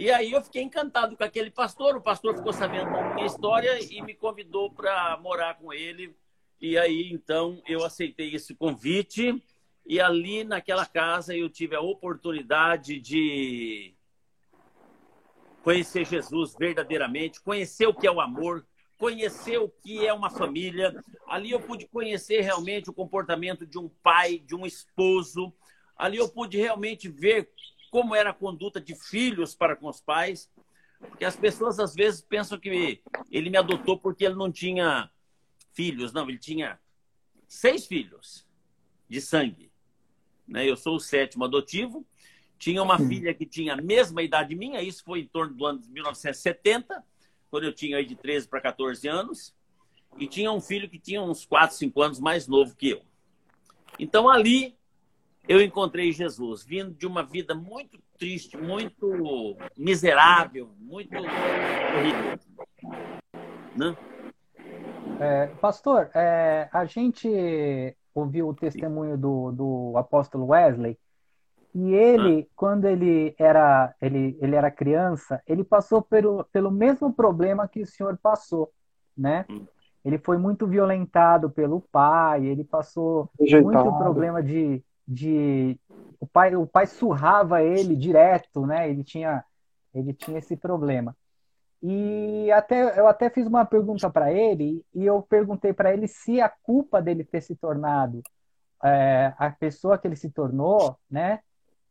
E 0.00 0.10
aí 0.10 0.32
eu 0.32 0.42
fiquei 0.42 0.62
encantado 0.62 1.14
com 1.14 1.22
aquele 1.22 1.50
pastor. 1.50 1.94
O 1.94 2.00
pastor 2.00 2.34
ficou 2.34 2.54
sabendo 2.54 2.90
da 2.90 3.14
minha 3.14 3.26
história 3.26 3.78
e 3.92 4.00
me 4.00 4.14
convidou 4.14 4.72
para 4.72 5.18
morar 5.18 5.58
com 5.58 5.74
ele. 5.74 6.16
E 6.58 6.78
aí 6.78 7.12
então 7.12 7.60
eu 7.68 7.84
aceitei 7.84 8.34
esse 8.34 8.54
convite. 8.54 9.44
E 9.84 10.00
ali 10.00 10.42
naquela 10.42 10.86
casa 10.86 11.36
eu 11.36 11.50
tive 11.50 11.76
a 11.76 11.82
oportunidade 11.82 12.98
de 12.98 13.94
conhecer 15.62 16.06
Jesus 16.06 16.56
verdadeiramente, 16.58 17.38
conhecer 17.42 17.86
o 17.86 17.92
que 17.92 18.06
é 18.06 18.10
o 18.10 18.22
amor, 18.22 18.66
conhecer 18.96 19.58
o 19.58 19.68
que 19.68 20.06
é 20.06 20.14
uma 20.14 20.30
família. 20.30 21.04
Ali 21.28 21.50
eu 21.50 21.60
pude 21.60 21.86
conhecer 21.86 22.40
realmente 22.40 22.88
o 22.88 22.94
comportamento 22.94 23.66
de 23.66 23.78
um 23.78 23.90
pai, 24.02 24.38
de 24.38 24.54
um 24.54 24.64
esposo. 24.64 25.52
Ali 25.94 26.16
eu 26.16 26.26
pude 26.30 26.56
realmente 26.56 27.06
ver 27.06 27.50
como 27.90 28.14
era 28.14 28.30
a 28.30 28.34
conduta 28.34 28.80
de 28.80 28.94
filhos 28.94 29.54
para 29.54 29.76
com 29.76 29.88
os 29.88 30.00
pais. 30.00 30.50
Porque 30.98 31.24
as 31.24 31.36
pessoas 31.36 31.78
às 31.78 31.94
vezes 31.94 32.20
pensam 32.20 32.58
que 32.58 33.02
ele 33.30 33.50
me 33.50 33.56
adotou 33.56 33.98
porque 33.98 34.24
ele 34.24 34.34
não 34.34 34.52
tinha 34.52 35.10
filhos. 35.72 36.12
Não, 36.12 36.28
ele 36.28 36.38
tinha 36.38 36.78
seis 37.48 37.86
filhos 37.86 38.46
de 39.08 39.20
sangue. 39.20 39.72
Né? 40.46 40.68
Eu 40.68 40.76
sou 40.76 40.96
o 40.96 41.00
sétimo 41.00 41.44
adotivo. 41.44 42.06
Tinha 42.58 42.82
uma 42.82 42.98
filha 42.98 43.32
que 43.32 43.46
tinha 43.46 43.72
a 43.72 43.80
mesma 43.80 44.22
idade 44.22 44.54
minha, 44.54 44.82
isso 44.82 45.02
foi 45.02 45.20
em 45.20 45.26
torno 45.26 45.54
do 45.54 45.64
ano 45.64 45.78
de 45.78 45.88
1970, 45.88 47.02
quando 47.50 47.64
eu 47.64 47.72
tinha 47.72 47.96
aí 47.96 48.04
de 48.04 48.14
13 48.14 48.48
para 48.48 48.60
14 48.60 49.08
anos. 49.08 49.54
E 50.18 50.26
tinha 50.26 50.52
um 50.52 50.60
filho 50.60 50.88
que 50.88 50.98
tinha 50.98 51.22
uns 51.22 51.46
4, 51.46 51.74
5 51.76 52.02
anos 52.02 52.20
mais 52.20 52.46
novo 52.46 52.76
que 52.76 52.90
eu. 52.90 53.02
Então 53.98 54.28
ali 54.28 54.76
eu 55.48 55.60
encontrei 55.60 56.12
Jesus, 56.12 56.64
vindo 56.64 56.92
de 56.92 57.06
uma 57.06 57.22
vida 57.22 57.54
muito 57.54 57.98
triste, 58.18 58.56
muito 58.56 59.56
miserável, 59.76 60.70
muito 60.78 61.16
horrível. 61.16 62.38
Né? 63.76 63.96
É, 65.20 65.46
pastor, 65.60 66.10
é, 66.14 66.68
a 66.72 66.84
gente 66.84 67.28
ouviu 68.14 68.48
o 68.48 68.54
testemunho 68.54 69.16
do, 69.16 69.52
do 69.52 69.92
apóstolo 69.96 70.46
Wesley 70.46 70.98
e 71.74 71.94
ele, 71.94 72.48
ah. 72.48 72.52
quando 72.56 72.86
ele 72.86 73.34
era, 73.38 73.94
ele, 74.00 74.36
ele 74.40 74.56
era 74.56 74.70
criança, 74.70 75.40
ele 75.46 75.62
passou 75.62 76.02
pelo, 76.02 76.44
pelo 76.52 76.70
mesmo 76.70 77.12
problema 77.12 77.68
que 77.68 77.82
o 77.82 77.86
senhor 77.86 78.18
passou, 78.20 78.70
né? 79.16 79.44
Hum. 79.48 79.66
Ele 80.04 80.18
foi 80.18 80.38
muito 80.38 80.66
violentado 80.66 81.50
pelo 81.50 81.80
pai, 81.92 82.46
ele 82.46 82.64
passou 82.64 83.30
Rejeitado. 83.38 83.84
muito 83.84 83.98
problema 83.98 84.42
de, 84.42 84.82
de 85.10 85.76
o 86.20 86.26
pai 86.26 86.54
o 86.54 86.66
pai 86.66 86.86
surrava 86.86 87.62
ele 87.62 87.96
direto, 87.96 88.64
né? 88.64 88.88
Ele 88.88 89.02
tinha 89.02 89.44
ele 89.92 90.14
tinha 90.14 90.38
esse 90.38 90.56
problema. 90.56 91.16
E 91.82 92.50
até 92.52 92.98
eu 92.98 93.08
até 93.08 93.28
fiz 93.28 93.46
uma 93.46 93.64
pergunta 93.64 94.08
para 94.08 94.32
ele 94.32 94.84
e 94.94 95.04
eu 95.04 95.20
perguntei 95.22 95.72
para 95.72 95.92
ele 95.92 96.06
se 96.06 96.40
a 96.40 96.48
culpa 96.48 97.02
dele 97.02 97.24
ter 97.24 97.40
se 97.40 97.56
tornado 97.56 98.22
é, 98.84 99.34
a 99.36 99.50
pessoa 99.50 99.98
que 99.98 100.06
ele 100.06 100.16
se 100.16 100.30
tornou, 100.30 100.96
né? 101.10 101.40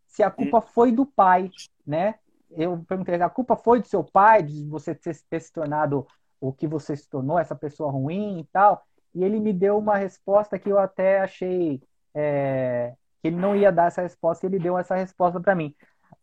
Se 0.08 0.24
a 0.24 0.32
culpa 0.32 0.62
foi 0.62 0.92
do 0.92 1.06
pai, 1.06 1.52
né? 1.86 2.16
Eu 2.52 2.84
perguntei 2.88 3.16
a 3.22 3.30
culpa 3.30 3.56
foi 3.56 3.82
do 3.82 3.88
seu 3.88 4.04
pai 4.04 4.44
de 4.44 4.66
você 4.66 4.96
ter, 4.96 5.18
ter 5.30 5.40
se 5.42 5.52
tornado 5.52 6.08
o 6.40 6.54
que 6.54 6.68
você 6.68 6.96
se 6.96 7.08
tornou, 7.10 7.38
essa 7.38 7.56
pessoa 7.56 7.92
ruim 7.92 8.40
e 8.40 8.44
tal. 8.46 8.82
E 9.14 9.24
ele 9.24 9.40
me 9.40 9.52
deu 9.52 9.78
uma 9.78 9.98
resposta 9.98 10.58
que 10.58 10.70
eu 10.70 10.80
até 10.80 11.20
achei 11.20 11.82
é, 12.14 12.94
que 13.22 13.28
ele 13.28 13.36
não 13.36 13.56
ia 13.56 13.72
dar 13.72 13.88
essa 13.88 14.02
resposta, 14.02 14.46
e 14.46 14.50
ele 14.50 14.60
deu 14.60 14.78
essa 14.78 14.96
resposta 14.96 15.40
para 15.40 15.56
mim. 15.56 15.76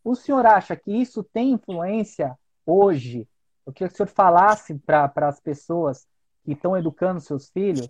O 0.03 0.15
senhor 0.15 0.45
acha 0.45 0.75
que 0.75 0.91
isso 0.91 1.23
tem 1.23 1.51
influência 1.51 2.37
hoje? 2.65 3.27
Eu 3.65 3.73
queria 3.73 3.89
que 3.89 3.93
o 3.93 3.97
senhor 3.97 4.09
falasse 4.09 4.75
para 4.75 5.11
as 5.27 5.39
pessoas 5.39 6.07
que 6.43 6.53
estão 6.53 6.77
educando 6.77 7.19
seus 7.19 7.49
filhos 7.49 7.89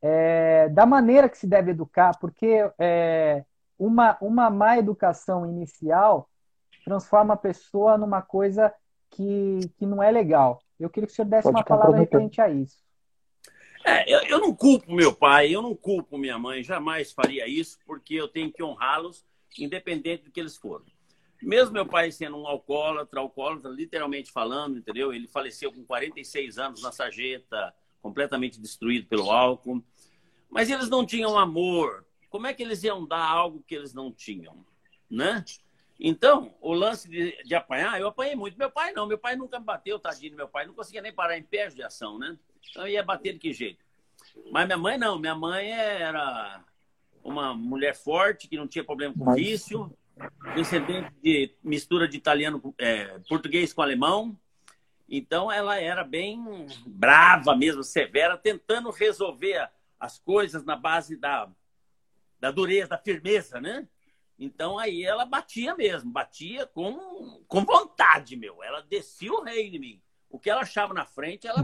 é, 0.00 0.68
da 0.70 0.84
maneira 0.84 1.28
que 1.28 1.38
se 1.38 1.46
deve 1.46 1.70
educar, 1.70 2.18
porque 2.18 2.68
é, 2.78 3.44
uma, 3.78 4.16
uma 4.20 4.50
má 4.50 4.76
educação 4.76 5.46
inicial 5.46 6.28
transforma 6.84 7.34
a 7.34 7.36
pessoa 7.36 7.96
numa 7.96 8.20
coisa 8.20 8.74
que, 9.10 9.60
que 9.76 9.86
não 9.86 10.02
é 10.02 10.10
legal. 10.10 10.60
Eu 10.80 10.90
queria 10.90 11.06
que 11.06 11.12
o 11.12 11.14
senhor 11.14 11.28
desse 11.28 11.44
Pode 11.44 11.56
uma 11.56 11.64
palavra 11.64 11.98
referente 11.98 12.40
a 12.40 12.48
isso. 12.48 12.82
É, 13.84 14.12
eu, 14.12 14.20
eu, 14.20 14.38
não 14.38 14.54
culpo 14.54 14.92
meu 14.92 15.12
pai, 15.12 15.54
eu 15.54 15.60
não 15.60 15.74
culpo 15.74 16.16
minha 16.16 16.38
mãe, 16.38 16.62
jamais 16.62 17.12
faria 17.12 17.48
isso, 17.48 17.78
porque 17.84 18.14
eu 18.14 18.28
tenho 18.28 18.52
que 18.52 18.62
honrá-los, 18.62 19.24
independente 19.58 20.24
do 20.24 20.30
que 20.30 20.40
eles 20.40 20.56
foram. 20.56 20.84
Mesmo 21.42 21.72
meu 21.72 21.86
pai 21.86 22.12
sendo 22.12 22.36
um 22.36 22.46
alcoólatra, 22.46 23.18
alcoólatra, 23.18 23.70
literalmente 23.70 24.30
falando, 24.30 24.78
entendeu? 24.78 25.12
Ele 25.12 25.26
faleceu 25.26 25.72
com 25.72 25.84
46 25.84 26.58
anos 26.58 26.82
na 26.82 26.92
sarjeta, 26.92 27.74
completamente 28.00 28.60
destruído 28.60 29.08
pelo 29.08 29.30
álcool. 29.30 29.82
Mas 30.48 30.70
eles 30.70 30.88
não 30.88 31.04
tinham 31.04 31.36
amor. 31.36 32.06
Como 32.30 32.46
é 32.46 32.54
que 32.54 32.62
eles 32.62 32.84
iam 32.84 33.04
dar 33.04 33.26
algo 33.26 33.64
que 33.66 33.74
eles 33.74 33.92
não 33.92 34.12
tinham, 34.12 34.64
né? 35.10 35.44
Então, 35.98 36.54
o 36.60 36.72
lance 36.72 37.08
de, 37.08 37.42
de 37.44 37.54
apanhar, 37.54 38.00
eu 38.00 38.08
apanhei 38.08 38.36
muito. 38.36 38.56
Meu 38.56 38.70
pai 38.70 38.92
não, 38.92 39.06
meu 39.06 39.18
pai 39.18 39.34
nunca 39.34 39.58
me 39.58 39.64
bateu, 39.64 39.98
tadinho. 39.98 40.36
Meu 40.36 40.48
pai 40.48 40.66
não 40.66 40.74
conseguia 40.74 41.02
nem 41.02 41.12
parar 41.12 41.36
em 41.36 41.42
pé 41.42 41.68
de 41.68 41.82
ação, 41.82 42.18
né? 42.18 42.38
Então 42.70 42.86
ia 42.86 43.02
bater 43.02 43.34
de 43.34 43.38
que 43.38 43.52
jeito? 43.52 43.84
Mas 44.50 44.66
minha 44.66 44.78
mãe 44.78 44.98
não, 44.98 45.18
minha 45.18 45.34
mãe 45.34 45.70
era 45.70 46.64
uma 47.22 47.54
mulher 47.54 47.94
forte, 47.94 48.48
que 48.48 48.56
não 48.56 48.66
tinha 48.66 48.84
problema 48.84 49.14
com 49.16 49.34
vício, 49.34 49.92
descendente 50.54 51.12
de 51.22 51.54
mistura 51.62 52.08
de 52.08 52.16
italiano, 52.16 52.74
é, 52.78 53.18
português 53.28 53.72
com 53.72 53.82
alemão. 53.82 54.36
Então 55.08 55.52
ela 55.52 55.78
era 55.78 56.02
bem 56.02 56.66
brava 56.86 57.54
mesmo, 57.54 57.82
severa, 57.82 58.36
tentando 58.36 58.90
resolver 58.90 59.68
as 60.00 60.18
coisas 60.18 60.64
na 60.64 60.74
base 60.74 61.16
da, 61.16 61.48
da 62.40 62.50
dureza, 62.50 62.90
da 62.90 62.98
firmeza, 62.98 63.60
né? 63.60 63.86
Então 64.38 64.78
aí 64.78 65.04
ela 65.04 65.24
batia 65.24 65.76
mesmo, 65.76 66.10
batia 66.10 66.66
com, 66.66 67.42
com 67.46 67.64
vontade, 67.64 68.36
meu. 68.36 68.62
Ela 68.62 68.82
descia 68.82 69.32
o 69.32 69.42
rei 69.42 69.68
em 69.68 69.78
mim. 69.78 70.02
O 70.28 70.38
que 70.38 70.50
ela 70.50 70.62
achava 70.62 70.94
na 70.94 71.04
frente, 71.04 71.46
ela. 71.46 71.62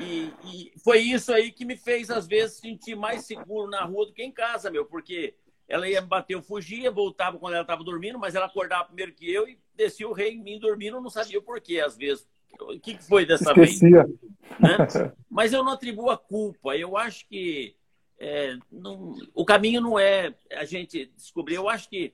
E, 0.00 0.32
e, 0.44 0.72
foi 0.82 1.00
isso 1.00 1.32
aí 1.32 1.52
que 1.52 1.64
me 1.64 1.76
fez, 1.76 2.10
às 2.10 2.26
vezes, 2.26 2.58
sentir 2.58 2.94
mais 2.94 3.24
seguro 3.26 3.70
na 3.70 3.84
rua 3.84 4.06
do 4.06 4.12
que 4.12 4.22
em 4.22 4.32
casa, 4.32 4.70
meu, 4.70 4.86
porque 4.86 5.34
ela 5.68 5.88
ia 5.88 6.00
me 6.00 6.06
bater, 6.06 6.34
eu 6.34 6.42
fugia, 6.42 6.90
voltava 6.90 7.38
quando 7.38 7.54
ela 7.54 7.62
estava 7.62 7.84
dormindo, 7.84 8.18
mas 8.18 8.34
ela 8.34 8.46
acordava 8.46 8.86
primeiro 8.86 9.12
que 9.12 9.30
eu 9.30 9.46
e 9.48 9.58
descia 9.74 10.08
o 10.08 10.12
rei 10.12 10.32
em 10.32 10.42
mim 10.42 10.58
dormindo, 10.58 11.00
não 11.00 11.10
sabia 11.10 11.38
o 11.38 11.42
porquê, 11.42 11.80
às 11.80 11.96
vezes. 11.96 12.26
O 12.60 12.78
que 12.78 12.98
foi 12.98 13.24
dessa 13.24 13.50
Esquecia. 13.50 14.04
vez? 14.04 14.20
Né? 14.58 15.12
Mas 15.30 15.52
eu 15.52 15.62
não 15.62 15.72
atribuo 15.72 16.10
a 16.10 16.18
culpa. 16.18 16.76
Eu 16.76 16.96
acho 16.96 17.26
que 17.28 17.76
é, 18.18 18.58
não, 18.70 19.14
o 19.32 19.44
caminho 19.44 19.80
não 19.80 19.98
é 19.98 20.34
a 20.52 20.64
gente 20.64 21.06
descobrir. 21.16 21.54
Eu 21.54 21.68
acho 21.68 21.88
que 21.88 22.12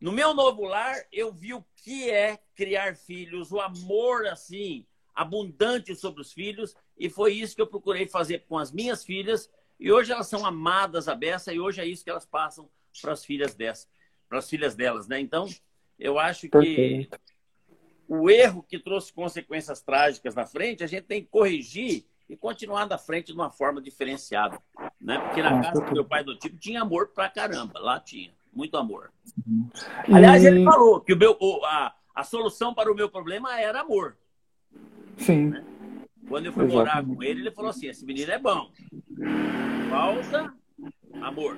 no 0.00 0.10
meu 0.10 0.34
novo 0.34 0.64
lar 0.64 0.96
eu 1.12 1.32
vi 1.32 1.54
o 1.54 1.64
que 1.76 2.10
é 2.10 2.38
criar 2.54 2.96
filhos, 2.96 3.52
o 3.52 3.60
amor 3.60 4.26
assim 4.26 4.84
abundante 5.16 5.96
sobre 5.96 6.20
os 6.20 6.32
filhos 6.32 6.76
e 6.98 7.08
foi 7.08 7.32
isso 7.32 7.56
que 7.56 7.62
eu 7.62 7.66
procurei 7.66 8.06
fazer 8.06 8.44
com 8.46 8.58
as 8.58 8.70
minhas 8.70 9.02
filhas 9.02 9.50
e 9.80 9.90
hoje 9.90 10.12
elas 10.12 10.28
são 10.28 10.44
amadas 10.44 11.08
a 11.08 11.14
beça 11.14 11.52
e 11.52 11.58
hoje 11.58 11.80
é 11.80 11.86
isso 11.86 12.04
que 12.04 12.10
elas 12.10 12.26
passam 12.26 12.68
para 13.00 13.12
as 13.12 13.24
filhas 13.24 13.54
dessas, 13.54 13.88
para 14.28 14.38
as 14.38 14.48
filhas 14.48 14.74
delas, 14.74 15.08
né? 15.08 15.18
Então 15.18 15.48
eu 15.98 16.18
acho 16.18 16.48
que 16.50 17.08
o 18.06 18.30
erro 18.30 18.62
que 18.62 18.78
trouxe 18.78 19.12
consequências 19.12 19.80
trágicas 19.80 20.34
na 20.34 20.46
frente 20.46 20.84
a 20.84 20.86
gente 20.86 21.04
tem 21.04 21.22
que 21.22 21.28
corrigir 21.28 22.06
e 22.28 22.36
continuar 22.36 22.86
na 22.86 22.98
frente 22.98 23.28
de 23.28 23.32
uma 23.32 23.50
forma 23.50 23.80
diferenciada. 23.80 24.60
Né? 25.00 25.18
Porque 25.18 25.42
na 25.42 25.62
casa 25.62 25.80
do 25.80 25.92
meu 25.92 26.04
pai 26.04 26.24
do 26.24 26.36
tipo 26.36 26.58
tinha 26.58 26.82
amor 26.82 27.08
pra 27.08 27.28
caramba, 27.28 27.78
lá 27.78 28.00
tinha, 28.00 28.32
muito 28.52 28.76
amor. 28.76 29.12
Uhum. 29.46 29.70
Aliás, 30.12 30.44
ele 30.44 30.64
falou 30.64 31.00
que 31.00 31.12
o 31.12 31.16
meu, 31.16 31.38
a, 31.64 31.94
a 32.14 32.24
solução 32.24 32.74
para 32.74 32.90
o 32.90 32.94
meu 32.94 33.08
problema 33.08 33.58
era 33.58 33.80
amor. 33.80 34.16
Sim. 35.16 35.50
Né? 35.50 35.64
Quando 36.28 36.46
eu 36.46 36.52
fui 36.52 36.64
Exatamente. 36.64 36.94
morar 36.94 37.04
com 37.04 37.22
ele, 37.22 37.40
ele 37.40 37.50
falou 37.50 37.70
assim: 37.70 37.86
esse 37.86 38.04
menino 38.04 38.30
é 38.30 38.38
bom. 38.38 38.68
Falta 39.88 40.52
amor. 41.22 41.56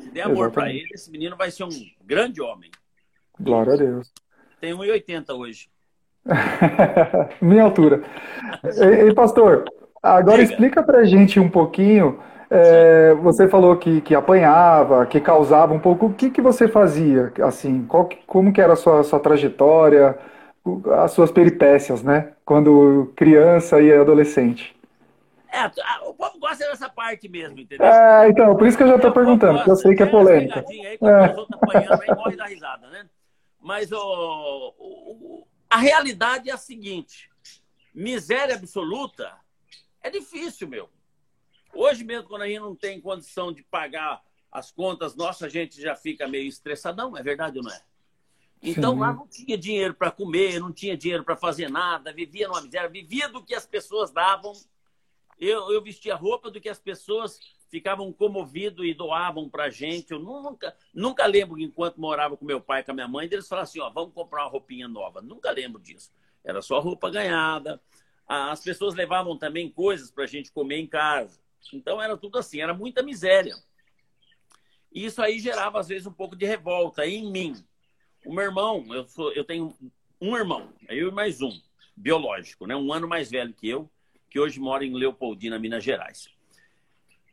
Se 0.00 0.10
der 0.12 0.22
amor 0.22 0.50
para 0.50 0.70
ele, 0.70 0.88
esse 0.92 1.10
menino 1.10 1.36
vai 1.36 1.50
ser 1.50 1.64
um 1.64 1.70
grande 2.04 2.40
homem. 2.40 2.70
Glória 3.38 3.74
a 3.74 3.76
Deus. 3.76 4.12
Tem 4.60 4.72
1,80 4.72 5.34
hoje. 5.34 5.68
Minha 7.40 7.64
altura. 7.64 8.02
E, 8.64 9.14
pastor, 9.14 9.64
agora 10.02 10.38
Diga. 10.38 10.52
explica 10.52 10.82
pra 10.82 11.04
gente 11.04 11.38
um 11.38 11.48
pouquinho. 11.48 12.18
É, 12.48 13.12
você 13.14 13.48
falou 13.48 13.76
que, 13.76 14.00
que 14.00 14.14
apanhava, 14.14 15.04
que 15.06 15.20
causava 15.20 15.74
um 15.74 15.80
pouco. 15.80 16.06
O 16.06 16.14
que, 16.14 16.30
que 16.30 16.40
você 16.40 16.68
fazia? 16.68 17.32
Assim, 17.42 17.84
qual, 17.86 18.08
como 18.26 18.52
que 18.52 18.60
era 18.60 18.72
a 18.72 18.76
sua, 18.76 19.02
sua 19.02 19.20
trajetória, 19.20 20.16
as 21.02 21.12
suas 21.12 21.30
peripécias, 21.30 22.02
né? 22.02 22.32
Quando 22.44 23.12
criança 23.16 23.80
e 23.80 23.92
adolescente. 23.92 24.74
É, 25.48 25.66
o 26.06 26.12
povo 26.12 26.38
gosta 26.38 26.68
dessa 26.68 26.88
parte 26.88 27.28
mesmo, 27.28 27.58
entendeu? 27.58 27.86
É, 27.86 28.28
então, 28.28 28.54
por 28.56 28.66
isso 28.66 28.76
que 28.76 28.82
eu 28.82 28.88
já 28.88 28.96
estou 28.96 29.12
perguntando, 29.12 29.58
porque 29.58 29.70
eu 29.70 29.76
sei 29.76 29.94
que 29.94 30.02
é 30.02 30.06
polêmica. 30.06 30.64
Aí, 30.68 30.80
é. 30.80 30.94
Aí 30.94 32.14
morre 32.14 32.36
da 32.36 32.46
risada, 32.46 32.88
né? 32.88 33.08
Mas 33.60 33.90
o, 33.90 34.74
o, 34.78 35.46
a 35.70 35.78
realidade 35.78 36.50
é 36.50 36.52
a 36.52 36.58
seguinte: 36.58 37.30
miséria 37.94 38.54
absoluta 38.54 39.32
é 40.02 40.10
difícil, 40.10 40.68
meu. 40.68 40.90
Hoje 41.74 42.04
mesmo, 42.04 42.28
quando 42.28 42.42
a 42.42 42.48
gente 42.48 42.60
não 42.60 42.74
tem 42.74 43.00
condição 43.00 43.52
de 43.52 43.62
pagar 43.62 44.22
as 44.52 44.70
contas 44.70 45.16
nossas, 45.16 45.44
a 45.44 45.48
gente 45.48 45.80
já 45.80 45.94
fica 45.94 46.28
meio 46.28 46.48
estressadão, 46.48 47.16
é 47.16 47.22
verdade 47.22 47.58
ou 47.58 47.64
não 47.64 47.72
é? 47.72 47.80
Então 48.62 48.94
Sim. 48.94 49.00
lá 49.00 49.12
não 49.12 49.26
tinha 49.26 49.56
dinheiro 49.56 49.94
para 49.94 50.10
comer, 50.10 50.58
não 50.58 50.72
tinha 50.72 50.96
dinheiro 50.96 51.24
para 51.24 51.36
fazer 51.36 51.70
nada, 51.70 52.12
vivia 52.12 52.48
numa 52.48 52.60
miséria, 52.60 52.88
vivia 52.88 53.28
do 53.28 53.42
que 53.42 53.54
as 53.54 53.66
pessoas 53.66 54.10
davam. 54.10 54.52
Eu, 55.38 55.70
eu 55.70 55.82
vestia 55.82 56.14
roupa 56.14 56.50
do 56.50 56.60
que 56.60 56.68
as 56.68 56.78
pessoas 56.78 57.38
ficavam 57.68 58.12
comovidos 58.12 58.86
e 58.86 58.94
doavam 58.94 59.48
para 59.48 59.64
a 59.64 59.70
gente. 59.70 60.12
Eu 60.12 60.18
nunca, 60.18 60.74
nunca 60.94 61.26
lembro, 61.26 61.60
enquanto 61.60 62.00
morava 62.00 62.36
com 62.36 62.44
meu 62.44 62.60
pai 62.60 62.80
e 62.80 62.84
com 62.84 62.92
a 62.92 62.94
minha 62.94 63.08
mãe, 63.08 63.28
eles 63.30 63.46
falavam 63.46 63.64
assim: 63.64 63.80
ó, 63.80 63.90
vamos 63.90 64.14
comprar 64.14 64.44
uma 64.44 64.50
roupinha 64.50 64.88
nova. 64.88 65.20
Nunca 65.20 65.50
lembro 65.50 65.80
disso. 65.80 66.10
Era 66.42 66.62
só 66.62 66.80
roupa 66.80 67.10
ganhada. 67.10 67.80
As 68.26 68.60
pessoas 68.60 68.94
levavam 68.94 69.36
também 69.36 69.70
coisas 69.70 70.10
para 70.10 70.24
a 70.24 70.26
gente 70.26 70.50
comer 70.50 70.78
em 70.78 70.86
casa. 70.86 71.38
Então 71.72 72.00
era 72.00 72.16
tudo 72.16 72.38
assim, 72.38 72.60
era 72.60 72.74
muita 72.74 73.02
miséria. 73.02 73.54
E 74.92 75.04
isso 75.04 75.20
aí 75.20 75.38
gerava, 75.38 75.78
às 75.78 75.88
vezes, 75.88 76.06
um 76.06 76.12
pouco 76.12 76.34
de 76.34 76.46
revolta 76.46 77.06
em 77.06 77.30
mim. 77.30 77.54
O 78.26 78.32
meu 78.32 78.44
irmão, 78.44 78.84
eu, 78.90 79.06
sou, 79.06 79.32
eu 79.32 79.44
tenho 79.44 79.74
um 80.20 80.36
irmão, 80.36 80.72
eu 80.88 81.08
e 81.08 81.12
mais 81.12 81.40
um, 81.40 81.52
biológico, 81.96 82.66
né? 82.66 82.74
um 82.74 82.92
ano 82.92 83.06
mais 83.06 83.30
velho 83.30 83.54
que 83.54 83.68
eu, 83.68 83.88
que 84.28 84.40
hoje 84.40 84.58
mora 84.58 84.84
em 84.84 84.92
Leopoldina, 84.92 85.58
Minas 85.58 85.84
Gerais. 85.84 86.28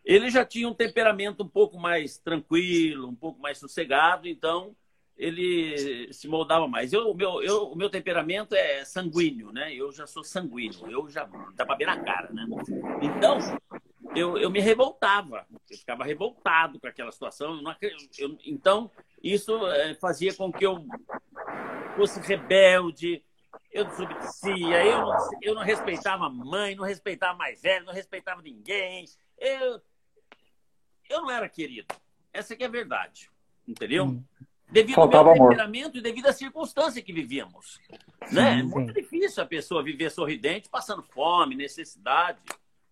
Ele 0.05 0.29
já 0.29 0.45
tinha 0.45 0.67
um 0.67 0.73
temperamento 0.73 1.43
um 1.43 1.47
pouco 1.47 1.79
mais 1.79 2.17
tranquilo, 2.17 3.07
um 3.07 3.15
pouco 3.15 3.41
mais 3.41 3.57
sossegado, 3.57 4.27
então 4.27 4.75
ele 5.17 6.11
se 6.13 6.27
moldava 6.27 6.67
mais. 6.67 6.93
Eu, 6.93 7.09
o, 7.09 7.15
meu, 7.15 7.41
eu, 7.41 7.71
o 7.71 7.75
meu 7.75 7.89
temperamento 7.89 8.53
é 8.53 8.83
sanguíneo, 8.85 9.51
né? 9.51 9.73
Eu 9.73 9.91
já 9.91 10.05
sou 10.05 10.23
sanguíneo, 10.23 10.91
eu 10.91 11.09
já 11.09 11.27
dá 11.55 11.65
para 11.65 11.75
ver 11.75 11.85
na 11.85 11.97
cara, 11.97 12.31
né? 12.31 12.45
Então, 13.01 13.39
eu, 14.15 14.37
eu 14.37 14.49
me 14.49 14.59
revoltava, 14.59 15.45
eu 15.69 15.77
ficava 15.77 16.03
revoltado 16.03 16.79
com 16.79 16.87
aquela 16.87 17.11
situação. 17.11 17.61
Eu 18.17 18.37
então, 18.45 18.91
isso 19.21 19.65
é, 19.67 19.95
fazia 19.95 20.33
com 20.33 20.51
que 20.51 20.65
eu 20.65 20.85
fosse 21.95 22.19
rebelde, 22.19 23.23
eu 23.71 23.85
desobedecia, 23.85 24.85
eu 24.85 25.01
não, 25.01 25.29
eu 25.41 25.55
não 25.55 25.63
respeitava 25.63 26.25
a 26.25 26.29
mãe, 26.29 26.75
não 26.75 26.83
respeitava 26.83 27.37
mais 27.37 27.61
velho, 27.61 27.85
não 27.85 27.93
respeitava 27.93 28.41
ninguém. 28.41 29.05
Eu, 29.37 29.81
eu 31.09 31.21
não 31.21 31.31
era 31.31 31.49
querido. 31.49 31.93
Essa 32.31 32.55
que 32.55 32.63
é 32.63 32.67
a 32.67 32.69
verdade, 32.69 33.29
entendeu? 33.67 34.05
Hum. 34.05 34.23
Devido 34.71 34.95
Faltava 34.95 35.29
ao 35.29 35.35
meu 35.35 35.43
temperamento 35.49 35.85
amor. 35.85 35.97
e 35.97 36.01
devido 36.01 36.25
à 36.27 36.33
circunstância 36.33 37.01
que 37.01 37.13
vivíamos. 37.13 37.79
Sim, 38.25 38.35
né? 38.35 38.59
É 38.59 38.63
muito 38.63 38.91
difícil 38.91 39.43
a 39.43 39.45
pessoa 39.45 39.83
viver 39.83 40.09
sorridente, 40.09 40.67
passando 40.67 41.03
fome, 41.03 41.55
necessidade, 41.55 42.41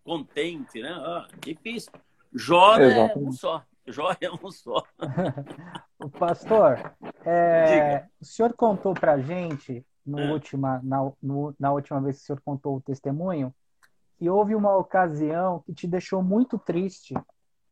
contente, 0.04 0.80
né? 0.80 0.90
Ah, 0.90 1.26
difícil. 1.40 1.92
Jó 2.32 2.76
é 2.76 3.12
um 3.16 3.32
só. 3.32 3.62
Jó 3.86 4.12
é 4.20 4.30
um 4.30 4.50
só. 4.50 4.82
o 6.02 6.08
pastor, 6.08 6.94
é, 7.24 8.06
o 8.20 8.24
senhor 8.24 8.52
contou 8.54 8.94
para 8.94 9.18
gente 9.18 9.84
no 10.04 10.18
é. 10.18 10.32
última, 10.32 10.80
na, 10.82 11.10
no, 11.22 11.54
na 11.58 11.72
última 11.72 12.00
vez 12.00 12.18
que 12.18 12.22
o 12.22 12.26
senhor 12.26 12.40
contou 12.44 12.76
o 12.76 12.80
testemunho 12.80 13.54
que 14.22 14.30
houve 14.30 14.54
uma 14.54 14.76
ocasião 14.76 15.60
que 15.66 15.74
te 15.74 15.86
deixou 15.88 16.22
muito 16.22 16.56
triste 16.56 17.12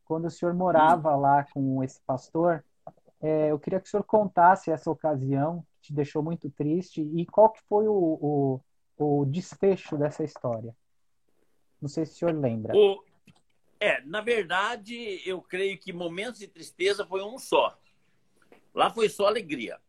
quando 0.03 0.25
o 0.25 0.29
senhor 0.29 0.53
morava 0.53 1.15
lá 1.15 1.45
com 1.53 1.81
esse 1.81 2.01
pastor. 2.05 2.61
É, 3.21 3.51
eu 3.51 3.57
queria 3.57 3.79
que 3.79 3.87
o 3.87 3.89
senhor 3.89 4.03
contasse 4.03 4.69
essa 4.69 4.91
ocasião 4.91 5.63
que 5.75 5.87
te 5.87 5.93
deixou 5.93 6.21
muito 6.21 6.49
triste 6.49 7.01
e 7.01 7.25
qual 7.25 7.49
que 7.51 7.61
foi 7.69 7.87
o, 7.87 7.93
o, 7.93 9.21
o 9.21 9.25
desfecho 9.25 9.97
dessa 9.97 10.25
história. 10.25 10.75
Não 11.81 11.89
sei 11.89 12.05
se 12.05 12.13
o 12.13 12.15
senhor 12.15 12.39
lembra. 12.39 12.75
O, 12.75 13.03
é, 13.79 14.01
na 14.05 14.21
verdade, 14.21 15.21
eu 15.25 15.41
creio 15.41 15.77
que 15.77 15.91
momentos 15.91 16.39
de 16.39 16.47
tristeza 16.47 17.05
foi 17.05 17.23
um 17.23 17.39
só. 17.39 17.77
Lá 18.73 18.89
foi 18.91 19.09
só 19.09 19.25
alegria. 19.25 19.79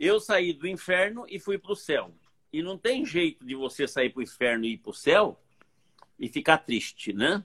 Eu 0.00 0.18
saí 0.18 0.52
do 0.52 0.66
inferno 0.66 1.26
e 1.28 1.38
fui 1.38 1.58
para 1.58 1.72
o 1.72 1.76
céu. 1.76 2.14
E 2.52 2.62
não 2.62 2.78
tem 2.78 3.04
jeito 3.04 3.44
de 3.44 3.54
você 3.54 3.86
sair 3.86 4.10
para 4.10 4.20
o 4.20 4.22
inferno 4.22 4.64
e 4.64 4.72
ir 4.72 4.78
para 4.78 4.90
o 4.90 4.94
céu 4.94 5.38
e 6.18 6.28
ficar 6.28 6.58
triste, 6.58 7.12
né? 7.12 7.44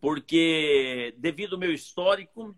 Porque, 0.00 1.14
devido 1.18 1.54
ao 1.54 1.60
meu 1.60 1.72
histórico, 1.72 2.56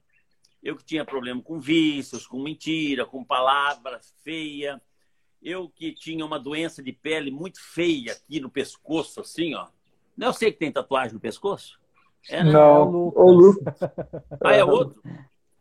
eu 0.63 0.77
que 0.77 0.85
tinha 0.85 1.05
problema 1.05 1.43
com 1.43 1.59
vícios, 1.59 2.27
com 2.27 2.43
mentira, 2.43 3.05
com 3.05 3.25
palavras 3.25 4.15
feias, 4.23 4.81
eu 5.43 5.69
que 5.69 5.93
tinha 5.93 6.25
uma 6.25 6.39
doença 6.39 6.83
de 6.83 6.93
pele 6.93 7.31
muito 7.31 7.61
feia 7.61 8.13
aqui 8.13 8.41
no 8.41 8.51
pescoço, 8.51 9.21
assim, 9.21 9.55
ó. 9.55 9.69
Não 10.19 10.33
sei 10.33 10.51
que 10.51 10.59
tem 10.59 10.73
tatuagem 10.73 11.15
no 11.15 11.21
pescoço? 11.21 11.79
É, 12.29 12.43
né? 12.43 12.51
Não, 12.51 13.13
o 13.15 13.31
Lucas. 13.31 13.75
Ah, 14.43 14.53
é 14.53 14.65
outro? 14.65 15.01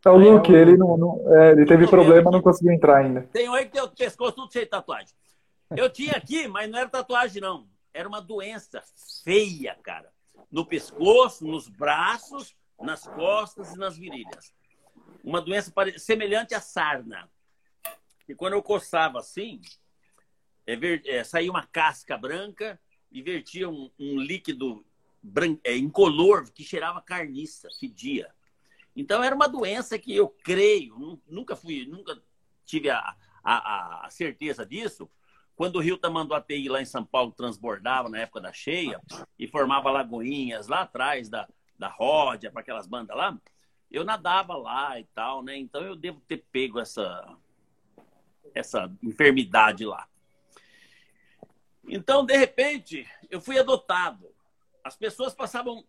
É 0.04 0.10
o 0.10 0.16
Luke, 0.16 0.52
ele, 0.52 0.76
não, 0.76 0.96
não 0.96 1.34
é, 1.34 1.52
ele 1.52 1.64
teve 1.64 1.86
problema, 1.86 2.30
não 2.30 2.42
conseguiu 2.42 2.72
entrar 2.72 2.98
ainda. 2.98 3.22
Tem 3.32 3.48
um 3.48 3.54
aí 3.54 3.66
que 3.66 3.72
tem 3.72 3.82
o 3.82 3.88
pescoço 3.88 4.32
tudo 4.32 4.52
cheio 4.52 4.64
de 4.64 4.70
tatuagem. 4.70 5.14
Eu 5.76 5.88
tinha 5.88 6.12
aqui, 6.12 6.48
mas 6.48 6.68
não 6.68 6.78
era 6.78 6.88
tatuagem, 6.88 7.40
não. 7.40 7.68
Era 7.94 8.08
uma 8.08 8.20
doença 8.20 8.82
feia, 9.22 9.76
cara. 9.82 10.10
No 10.50 10.64
pescoço, 10.66 11.46
nos 11.46 11.68
braços, 11.68 12.56
nas 12.80 13.06
costas 13.06 13.74
e 13.74 13.78
nas 13.78 13.96
virilhas. 13.96 14.52
Uma 15.22 15.40
doença 15.40 15.72
semelhante 15.98 16.54
à 16.54 16.60
sarna. 16.60 17.28
E 18.28 18.34
quando 18.34 18.54
eu 18.54 18.62
coçava 18.62 19.18
assim, 19.18 19.60
é, 20.66 20.76
é, 21.06 21.24
saía 21.24 21.50
uma 21.50 21.66
casca 21.66 22.16
branca 22.16 22.78
e 23.10 23.22
vertia 23.22 23.68
um, 23.68 23.90
um 23.98 24.18
líquido 24.18 24.84
é, 25.64 25.76
incolor 25.76 26.50
que 26.52 26.62
cheirava 26.62 27.00
carniça, 27.00 27.68
fedia. 27.78 28.32
Então 28.94 29.22
era 29.22 29.34
uma 29.34 29.48
doença 29.48 29.98
que 29.98 30.14
eu 30.14 30.28
creio, 30.28 31.20
nunca 31.26 31.54
fui, 31.54 31.86
nunca 31.86 32.20
tive 32.64 32.90
a, 32.90 33.16
a, 33.42 34.06
a 34.06 34.10
certeza 34.10 34.64
disso. 34.66 35.08
Quando 35.54 35.76
o 35.76 35.80
rio 35.80 35.98
Tamanduateí 35.98 36.68
lá 36.68 36.80
em 36.80 36.84
São 36.84 37.04
Paulo 37.04 37.32
transbordava 37.32 38.08
na 38.08 38.18
época 38.18 38.40
da 38.40 38.52
cheia 38.52 39.00
e 39.38 39.48
formava 39.48 39.90
lagoinhas 39.90 40.68
lá 40.68 40.82
atrás 40.82 41.28
da, 41.28 41.48
da 41.78 41.88
Ródia, 41.88 42.50
para 42.50 42.60
aquelas 42.60 42.86
bandas 42.86 43.16
lá, 43.16 43.36
eu 43.90 44.04
nadava 44.04 44.56
lá 44.56 45.00
e 45.00 45.04
tal, 45.14 45.42
né? 45.42 45.56
Então 45.56 45.82
eu 45.82 45.96
devo 45.96 46.20
ter 46.20 46.44
pego 46.52 46.78
essa, 46.78 47.36
essa 48.54 48.92
enfermidade 49.02 49.84
lá. 49.84 50.06
Então, 51.88 52.24
de 52.24 52.36
repente, 52.36 53.08
eu 53.30 53.40
fui 53.40 53.58
adotado. 53.58 54.28
As 54.84 54.96
pessoas 54.96 55.34
passavam 55.34 55.84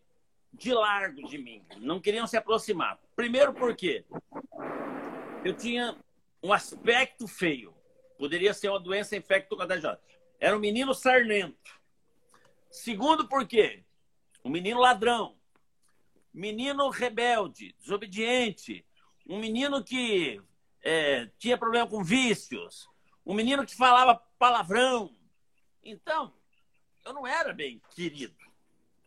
de 0.53 0.73
largo 0.73 1.27
de 1.27 1.37
mim, 1.37 1.63
não 1.77 1.99
queriam 1.99 2.25
se 2.25 2.35
aproximar. 2.35 2.99
Primeiro 3.15 3.53
porque 3.53 4.03
eu 5.43 5.53
tinha 5.55 5.95
um 6.41 6.51
aspecto 6.51 7.27
feio. 7.27 7.73
Poderia 8.17 8.53
ser 8.53 8.69
uma 8.69 8.79
doença 8.79 9.15
infecto-contagiosa. 9.15 9.99
Era 10.39 10.55
um 10.55 10.59
menino 10.59 10.93
sarnento. 10.93 11.79
Segundo 12.69 13.27
porque 13.27 13.83
um 14.43 14.49
menino 14.49 14.79
ladrão, 14.79 15.35
menino 16.33 16.89
rebelde, 16.89 17.75
desobediente, 17.79 18.85
um 19.27 19.39
menino 19.39 19.83
que 19.83 20.41
é, 20.81 21.29
tinha 21.37 21.57
problema 21.57 21.87
com 21.87 22.03
vícios, 22.03 22.87
um 23.25 23.33
menino 23.33 23.65
que 23.65 23.75
falava 23.75 24.21
palavrão. 24.37 25.15
Então, 25.83 26.33
eu 27.05 27.13
não 27.13 27.25
era 27.25 27.53
bem 27.53 27.81
querido 27.91 28.49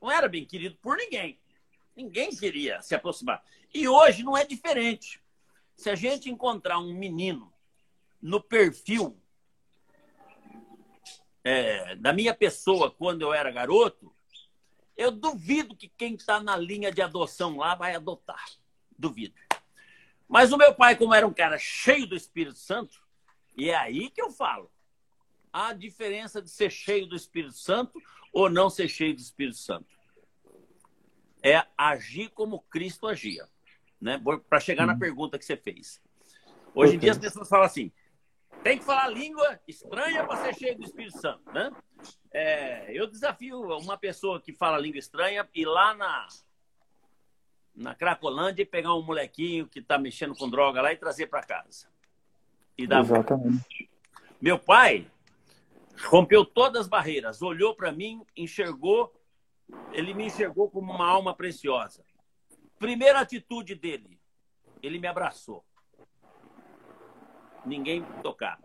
não 0.03 0.11
era 0.11 0.29
bem 0.29 0.45
querido 0.45 0.77
por 0.83 0.97
ninguém. 0.97 1.39
Ninguém 1.97 2.35
queria 2.35 2.83
se 2.83 2.95
aproximar. 2.95 3.43
E 3.73 3.87
hoje 3.87 4.25
não 4.25 4.37
é 4.37 4.45
diferente. 4.45 5.23
Se 5.77 5.89
a 5.89 5.95
gente 5.95 6.29
encontrar 6.29 6.79
um 6.81 6.93
menino 6.93 7.53
no 8.21 8.41
perfil 8.41 9.17
é, 11.45 11.95
da 11.97 12.13
minha 12.13 12.35
pessoa 12.35 12.91
quando 12.91 13.23
eu 13.23 13.33
era 13.33 13.51
garoto, 13.53 14.13
eu 14.97 15.13
duvido 15.13 15.77
que 15.77 15.89
quem 15.89 16.15
está 16.15 16.43
na 16.43 16.57
linha 16.57 16.91
de 16.91 17.01
adoção 17.01 17.57
lá 17.57 17.77
vai 17.77 17.95
adotar. 17.95 18.45
Duvido. 18.99 19.35
Mas 20.29 20.53
o 20.53 20.57
meu 20.57 20.75
pai, 20.75 20.97
como 20.97 21.15
era 21.15 21.27
um 21.27 21.33
cara 21.33 21.59
cheio 21.59 22.07
do 22.07 22.17
Espírito 22.17 22.59
Santo, 22.59 23.01
e 23.57 23.71
é 23.71 23.77
aí 23.77 24.11
que 24.11 24.21
eu 24.21 24.31
falo. 24.31 24.72
A 25.53 25.73
diferença 25.73 26.41
de 26.41 26.51
ser 26.51 26.71
cheio 26.71 27.07
do 27.07 27.15
Espírito 27.15 27.55
Santo 27.55 28.01
ou 28.33 28.49
não 28.49 28.71
ser 28.71 28.89
cheio 28.89 29.15
do 29.15 29.21
Espírito 29.21 29.59
Santo? 29.59 29.87
É 31.43 31.65
agir 31.77 32.31
como 32.31 32.61
Cristo 32.61 33.07
agia. 33.07 33.47
Né? 34.01 34.21
Para 34.49 34.61
chegar 34.61 34.87
na 34.87 34.95
uhum. 34.95 34.99
pergunta 34.99 35.39
que 35.39 35.45
você 35.45 35.57
fez. 35.57 36.01
Hoje 36.75 36.97
em 36.97 36.99
dia 36.99 37.13
as 37.13 37.19
pessoas 37.19 37.49
falam 37.49 37.67
assim: 37.67 37.93
tem 38.63 38.79
que 38.79 38.85
falar 38.85 39.09
língua 39.09 39.61
estranha 39.67 40.25
para 40.25 40.43
ser 40.45 40.55
cheio 40.55 40.79
do 40.79 40.85
Espírito 40.85 41.19
Santo. 41.21 41.53
Né? 41.53 41.71
É, 42.33 42.97
eu 42.97 43.07
desafio 43.07 43.61
uma 43.79 43.99
pessoa 43.99 44.41
que 44.41 44.53
fala 44.53 44.79
língua 44.79 44.99
estranha 44.99 45.47
ir 45.55 45.67
lá 45.67 45.95
na, 45.95 46.29
na 47.75 47.95
Cracolândia 47.95 48.63
e 48.63 48.67
pegar 48.67 48.95
um 48.95 49.03
molequinho 49.03 49.67
que 49.67 49.81
está 49.81 49.99
mexendo 49.99 50.35
com 50.35 50.49
droga 50.49 50.81
lá 50.81 50.93
e 50.93 50.97
trazer 50.97 51.27
para 51.27 51.43
casa. 51.43 51.89
E 52.79 52.87
dar 52.87 53.01
Exatamente. 53.01 53.91
Meu 54.41 54.59
pai 54.59 55.11
rompeu 56.07 56.45
todas 56.45 56.83
as 56.83 56.89
barreiras, 56.89 57.43
olhou 57.43 57.75
para 57.75 57.93
mim, 57.93 58.25
enxergou, 58.37 59.13
ele 59.93 60.15
me 60.15 60.27
enxergou 60.27 60.71
como 60.71 60.93
uma 60.93 61.07
alma 61.07 61.35
preciosa. 61.35 62.05
Primeira 62.79 63.21
atitude 63.21 63.75
dele, 63.75 64.21
ele 64.83 64.99
me 64.99 65.07
abraçou. 65.07 65.65
ninguém 67.65 68.05
tocar. 68.23 68.59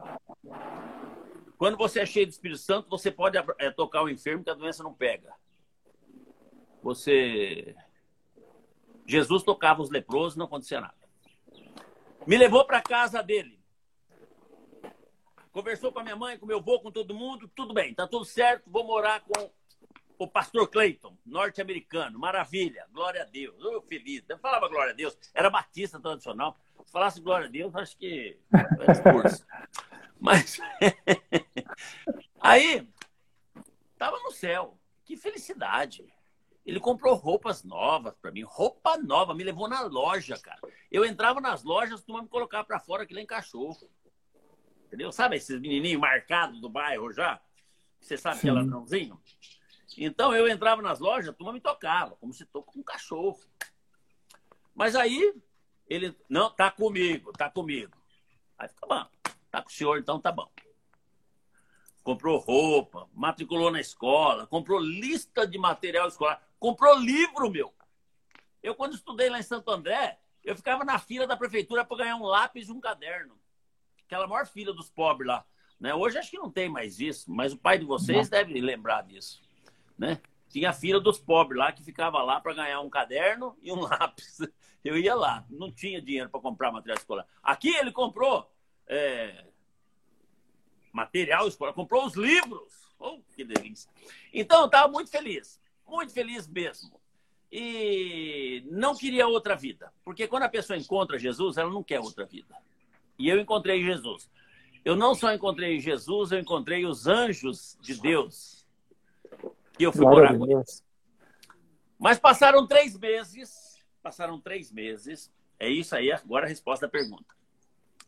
Quando 1.58 1.78
você 1.78 2.02
é 2.02 2.06
cheio 2.06 2.26
do 2.26 2.32
Espírito 2.32 2.60
Santo, 2.60 2.90
você 2.90 3.12
pode 3.12 3.38
é, 3.60 3.72
tocar 3.72 4.04
o 4.04 4.10
enfermo 4.10 4.44
que 4.44 4.50
a 4.50 4.56
doença 4.56 4.84
não 4.84 4.94
pega. 4.94 5.34
Você. 6.82 7.76
Jesus 9.06 9.44
tocava 9.44 9.82
os 9.82 9.90
leprosos, 9.90 10.36
não 10.36 10.46
acontecia 10.46 10.82
nada. 10.82 10.96
Me 12.26 12.38
levou 12.38 12.66
para 12.66 12.82
casa 12.82 13.22
dele. 13.24 13.57
Conversou 15.58 15.92
com 15.92 15.98
a 15.98 16.04
minha 16.04 16.16
mãe, 16.16 16.38
com 16.38 16.46
meu 16.46 16.60
avô, 16.60 16.80
com 16.80 16.92
todo 16.92 17.16
mundo. 17.16 17.48
Tudo 17.48 17.74
bem, 17.74 17.92
tá 17.92 18.06
tudo 18.06 18.24
certo. 18.24 18.70
Vou 18.70 18.86
morar 18.86 19.22
com 19.22 19.50
o 20.20 20.28
pastor 20.28 20.68
Clayton, 20.68 21.18
norte-americano. 21.26 22.20
Maravilha, 22.20 22.86
glória 22.92 23.24
a 23.24 23.26
Deus. 23.26 23.56
Eu 23.60 23.82
feliz. 23.82 24.24
Eu 24.30 24.38
falava 24.38 24.70
glória 24.70 24.94
a 24.94 24.96
Deus. 24.96 25.18
Era 25.34 25.50
batista 25.50 26.00
tradicional. 26.00 26.56
Se 26.86 26.92
falasse 26.92 27.20
glória 27.20 27.48
a 27.48 27.50
Deus, 27.50 27.76
acho 27.76 27.98
que 27.98 28.38
era. 28.54 28.70
Mas 30.22 30.60
aí 32.40 32.88
tava 33.98 34.20
no 34.20 34.32
céu. 34.32 34.78
Que 35.06 35.18
felicidade. 35.18 36.06
Ele 36.68 36.80
comprou 36.80 37.16
roupas 37.16 37.64
novas 37.64 38.14
para 38.22 38.30
mim, 38.30 38.44
roupa 38.44 38.96
nova, 38.98 39.34
me 39.34 39.44
levou 39.44 39.68
na 39.68 39.82
loja, 39.82 40.38
cara. 40.38 40.60
Eu 40.92 41.04
entrava 41.04 41.42
nas 41.42 41.64
lojas, 41.64 42.04
tu 42.04 42.14
me 42.14 42.28
colocar 42.28 42.64
para 42.64 42.80
fora 42.80 43.08
que 43.08 43.16
nem 43.16 43.26
cachorro. 43.26 43.90
Entendeu? 44.88 45.12
Sabe 45.12 45.36
esses 45.36 45.60
menininhos 45.60 46.00
marcados 46.00 46.60
do 46.62 46.70
bairro 46.70 47.12
já? 47.12 47.40
Você 48.00 48.18
sabe 48.18 48.38
Sim. 48.38 48.42
que 48.42 48.50
é 48.50 48.54
ladrãozinho? 48.54 49.22
Então 49.98 50.34
eu 50.34 50.48
entrava 50.48 50.82
nas 50.82 51.00
lojas, 51.00 51.30
a 51.30 51.34
turma 51.34 51.52
me 51.52 51.60
tocava, 51.60 52.16
como 52.16 52.34
se 52.34 52.46
toca 52.46 52.72
um 52.78 52.84
cachorro. 52.84 53.40
Mas 54.74 54.96
aí 54.96 55.34
ele, 55.90 56.16
não, 56.30 56.50
tá 56.50 56.72
comigo, 56.72 57.34
tá 57.34 57.50
comigo. 57.50 57.98
Aí 58.58 58.70
fica 58.70 58.88
bom, 58.88 59.06
tá 59.52 59.62
com 59.62 59.70
o 59.70 59.72
senhor, 59.72 60.00
então 60.00 60.20
tá 60.20 60.32
bom. 60.32 60.50
Comprou 62.02 62.38
roupa, 62.38 63.10
matriculou 63.14 63.70
na 63.70 63.82
escola, 63.82 64.48
comprou 64.48 64.80
lista 64.80 65.46
de 65.46 65.58
material 65.58 66.08
escolar, 66.08 66.42
comprou 66.58 66.98
livro, 66.98 67.50
meu. 67.50 67.74
Eu, 68.64 68.74
quando 68.74 68.96
estudei 68.96 69.30
lá 69.30 69.40
em 69.40 69.44
Santo 69.44 69.70
André, 69.70 70.18
eu 70.44 70.56
ficava 70.56 70.86
na 70.86 70.98
fila 70.98 71.28
da 71.28 71.36
prefeitura 71.36 71.84
para 71.84 71.98
ganhar 71.98 72.16
um 72.16 72.24
lápis 72.24 72.70
e 72.70 72.72
um 72.72 72.80
caderno. 72.80 73.38
Aquela 74.08 74.28
maior 74.28 74.48
fila 74.48 74.74
dos 74.74 74.90
pobres 74.90 75.28
lá. 75.28 75.46
Né? 75.80 75.94
Hoje 75.94 76.18
acho 76.18 76.32
que 76.32 76.40
não 76.40 76.50
tem 76.50 76.68
mais 76.68 77.00
isso, 77.00 77.32
mas 77.32 77.54
o 77.54 77.58
pai 77.58 77.78
de 77.78 77.86
vocês 77.86 78.30
não. 78.30 78.40
deve 78.40 78.60
lembrar 78.60 79.04
disso 79.04 79.48
né? 79.98 80.22
Tinha 80.50 80.70
a 80.70 80.74
fila 80.74 81.00
dos 81.00 81.20
pobres 81.20 81.60
lá 81.60 81.72
que 81.72 81.84
ficava 81.84 82.22
lá 82.22 82.40
para 82.40 82.54
ganhar 82.54 82.80
um 82.80 82.90
caderno 82.90 83.58
e 83.62 83.72
um 83.72 83.82
lápis. 83.82 84.40
Eu 84.84 84.98
ia 84.98 85.16
lá, 85.16 85.46
não 85.50 85.72
tinha 85.72 86.02
dinheiro 86.02 86.30
para 86.30 86.40
comprar 86.40 86.72
material 86.72 86.98
escolar. 86.98 87.26
Aqui 87.42 87.76
ele 87.76 87.92
comprou 87.92 88.50
é, 88.86 89.46
material 90.94 91.48
escolar, 91.48 91.74
comprou 91.74 92.06
os 92.06 92.16
livros. 92.16 92.88
Oh, 93.00 93.20
que 93.36 93.44
delícia! 93.44 93.90
Então 94.34 94.62
eu 94.62 94.66
estava 94.68 94.88
muito 94.88 95.10
feliz, 95.12 95.60
muito 95.86 96.14
feliz 96.14 96.48
mesmo. 96.48 97.00
E 97.52 98.64
não 98.70 98.96
queria 98.96 99.28
outra 99.28 99.56
vida, 99.56 99.94
porque 100.04 100.28
quando 100.28 100.44
a 100.44 100.50
pessoa 100.50 100.78
encontra 100.78 101.18
Jesus, 101.18 101.58
ela 101.58 101.70
não 101.70 101.84
quer 101.84 102.00
outra 102.00 102.26
vida. 102.26 102.56
E 103.18 103.30
eu 103.30 103.40
encontrei 103.40 103.84
Jesus. 103.84 104.30
Eu 104.86 104.96
não 104.96 105.14
só 105.14 105.34
encontrei 105.34 105.80
Jesus, 105.80 106.32
eu 106.32 106.40
encontrei 106.40 106.86
os 106.86 107.08
anjos 107.08 107.78
de 107.82 108.00
Deus 108.00 108.66
e 109.80 109.84
eu 109.84 109.92
fui 109.92 110.06
morar 110.06 110.38
com 110.38 110.46
eles. 110.46 110.84
Mas 112.00 112.20
passaram 112.20 112.66
três 112.66 112.98
meses. 112.98 113.84
Passaram 114.02 114.40
três 114.40 114.72
meses. 114.72 115.32
É 115.60 115.68
isso 115.68 115.96
aí, 115.96 116.12
agora 116.12 116.46
a 116.46 116.50
resposta 116.50 116.86
da 116.86 116.92
pergunta. 116.92 117.26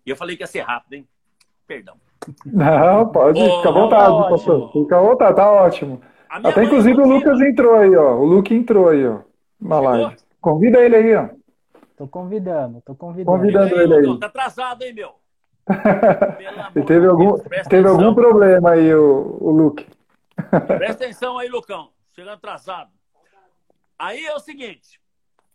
E 0.06 0.10
eu 0.10 0.16
falei 0.16 0.38
que 0.38 0.44
ia 0.44 0.48
ser 0.48 0.62
rápido, 0.62 0.94
hein? 0.94 1.08
Perdão. 1.68 1.96
Não, 2.46 3.12
pode, 3.12 3.42
oh, 3.42 3.58
fica 3.58 3.70
à 3.70 3.72
vontade, 3.72 4.18
tá 4.18 4.30
pastor. 4.30 4.72
Fica 4.72 4.98
à 4.98 5.02
vontade, 5.02 5.36
tá 5.36 5.52
ótimo. 5.52 6.02
Até 6.30 6.64
inclusive 6.64 7.02
o 7.02 7.08
Lucas 7.08 7.42
entrou 7.42 7.76
aí, 7.76 7.96
ó. 7.96 8.16
O 8.18 8.26
Luke 8.26 8.54
entrou 8.54 8.90
aí, 8.90 9.06
ó. 9.06 9.22
Na 9.60 9.80
live. 9.80 10.16
Convida 10.40 10.80
ele 10.80 10.96
aí, 10.96 11.16
ó. 11.16 11.30
Tô 12.00 12.08
convidando, 12.08 12.82
tô 12.82 12.96
convidando. 12.96 13.38
Convidando 13.38 13.82
ele 13.82 13.94
aí. 13.94 14.20
Tá 14.20 14.28
atrasado, 14.28 14.84
hein, 14.84 14.94
meu? 14.94 15.20
teve 16.88 17.06
algum, 17.06 17.38
teve 17.70 17.90
algum 17.90 18.16
problema 18.16 18.72
aí, 18.72 18.96
o, 18.96 19.38
o 19.42 19.52
Luke. 19.52 19.86
Presta 20.66 21.04
atenção 21.04 21.38
aí, 21.38 21.50
Lucão. 21.50 21.92
Chegando 22.14 22.36
atrasado. 22.36 22.90
Aí 23.98 24.26
é 24.26 24.34
o 24.34 24.40
seguinte: 24.40 25.02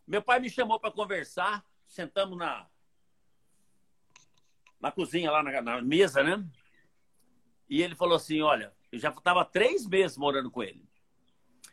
meu 0.06 0.20
pai 0.20 0.38
me 0.38 0.50
chamou 0.50 0.78
para 0.78 0.90
conversar, 0.90 1.64
sentamos 1.86 2.36
na, 2.36 2.66
na 4.78 4.92
cozinha, 4.92 5.30
lá 5.30 5.42
na, 5.42 5.62
na 5.62 5.80
mesa, 5.80 6.22
né? 6.22 6.44
E 7.70 7.80
ele 7.80 7.94
falou 7.94 8.16
assim: 8.16 8.42
Olha, 8.42 8.70
eu 8.92 8.98
já 8.98 9.08
estava 9.08 9.46
três 9.46 9.86
meses 9.86 10.18
morando 10.18 10.50
com 10.50 10.62
ele. 10.62 10.86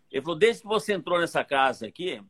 Ele 0.10 0.22
falou: 0.22 0.40
Desde 0.40 0.62
que 0.62 0.68
você 0.70 0.94
entrou 0.94 1.20
nessa 1.20 1.44
casa 1.44 1.88
aqui, 1.88 2.24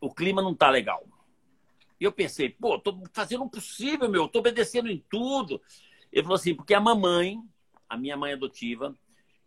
o 0.00 0.12
clima 0.12 0.40
não 0.40 0.54
tá 0.54 0.70
legal. 0.70 1.04
E 2.00 2.04
eu 2.04 2.12
pensei: 2.12 2.50
Pô, 2.50 2.78
tô 2.78 3.02
fazendo 3.12 3.44
o 3.44 3.50
possível, 3.50 4.08
meu, 4.08 4.28
tô 4.28 4.38
obedecendo 4.40 4.90
em 4.90 4.98
tudo. 5.08 5.60
Ele 6.12 6.22
falou 6.22 6.36
assim, 6.36 6.54
porque 6.54 6.72
a 6.72 6.80
mamãe, 6.80 7.42
a 7.88 7.96
minha 7.96 8.16
mãe 8.16 8.32
adotiva, 8.32 8.94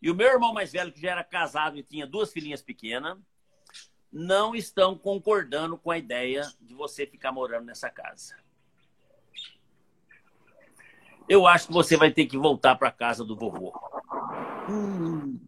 e 0.02 0.12
o 0.12 0.16
meu 0.16 0.28
irmão 0.28 0.54
mais 0.54 0.74
velho, 0.74 0.92
que 0.92 1.00
já 1.00 1.12
era 1.12 1.24
casado 1.24 1.78
e 1.78 1.84
tinha 1.84 2.06
duas 2.06 2.32
filhinhas 2.32 2.62
pequenas, 2.62 3.18
não 4.12 4.54
estão 4.54 4.98
concordando 4.98 5.78
com 5.78 5.92
a 5.92 5.98
ideia 5.98 6.44
de 6.62 6.74
você 6.74 7.06
ficar 7.06 7.32
morando 7.32 7.66
nessa 7.66 7.90
casa. 7.90 8.36
Eu 11.30 11.48
acho 11.48 11.68
que 11.68 11.74
você 11.74 11.96
vai 11.96 12.12
ter 12.12 12.26
que 12.26 12.38
voltar 12.38 12.76
para 12.76 12.90
a 12.90 12.92
casa 12.92 13.24
do 13.24 13.36
vovô. 13.36 13.74
Hum. 14.70 15.40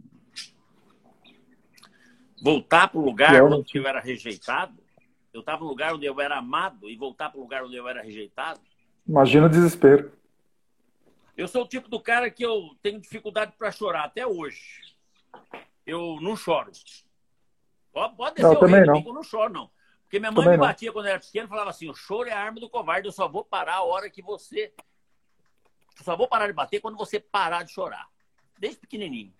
Voltar 2.41 2.87
para 2.87 2.99
o 2.99 3.03
lugar 3.03 3.43
onde 3.43 3.77
eu 3.77 3.87
era 3.87 3.99
rejeitado? 3.99 4.77
Eu 5.33 5.41
estava 5.41 5.63
no 5.63 5.69
lugar 5.69 5.93
onde 5.93 6.05
eu 6.05 6.19
era 6.19 6.37
amado 6.37 6.89
e 6.89 6.95
voltar 6.95 7.29
para 7.29 7.39
o 7.39 7.43
lugar 7.43 7.63
onde 7.63 7.75
eu 7.75 7.87
era 7.87 8.01
rejeitado? 8.01 8.59
Imagina 9.07 9.45
o 9.45 9.49
desespero. 9.49 10.11
Eu 11.35 11.47
sou 11.47 11.63
o 11.63 11.67
tipo 11.67 11.87
do 11.87 11.99
cara 11.99 12.29
que 12.29 12.43
eu 12.43 12.75
tenho 12.81 12.99
dificuldade 12.99 13.53
para 13.57 13.71
chorar 13.71 14.03
até 14.03 14.25
hoje. 14.25 14.81
Eu 15.85 16.17
não 16.21 16.35
choro. 16.35 16.71
Pode, 17.91 18.15
pode 18.15 18.35
descer 18.35 18.53
não, 18.53 18.59
também 18.59 18.85
não. 18.85 19.03
eu 19.05 19.13
não 19.13 19.23
choro, 19.23 19.53
não. 19.53 19.71
Porque 20.03 20.19
minha 20.19 20.31
mãe 20.31 20.43
também 20.43 20.59
me 20.59 20.65
batia 20.65 20.87
não. 20.87 20.93
quando 20.93 21.05
eu 21.05 21.11
era 21.11 21.19
pequeno 21.19 21.45
e 21.45 21.49
falava 21.49 21.69
assim: 21.69 21.89
o 21.89 21.93
choro 21.93 22.27
é 22.27 22.33
a 22.33 22.39
arma 22.39 22.59
do 22.59 22.69
covarde, 22.69 23.07
eu 23.07 23.11
só 23.11 23.27
vou 23.27 23.43
parar 23.43 23.75
a 23.75 23.83
hora 23.83 24.09
que 24.09 24.21
você. 24.21 24.73
Eu 25.97 26.03
só 26.03 26.15
vou 26.15 26.27
parar 26.27 26.47
de 26.47 26.53
bater 26.53 26.81
quando 26.81 26.97
você 26.97 27.19
parar 27.19 27.63
de 27.63 27.71
chorar. 27.71 28.07
Desde 28.57 28.79
pequenininho. 28.79 29.33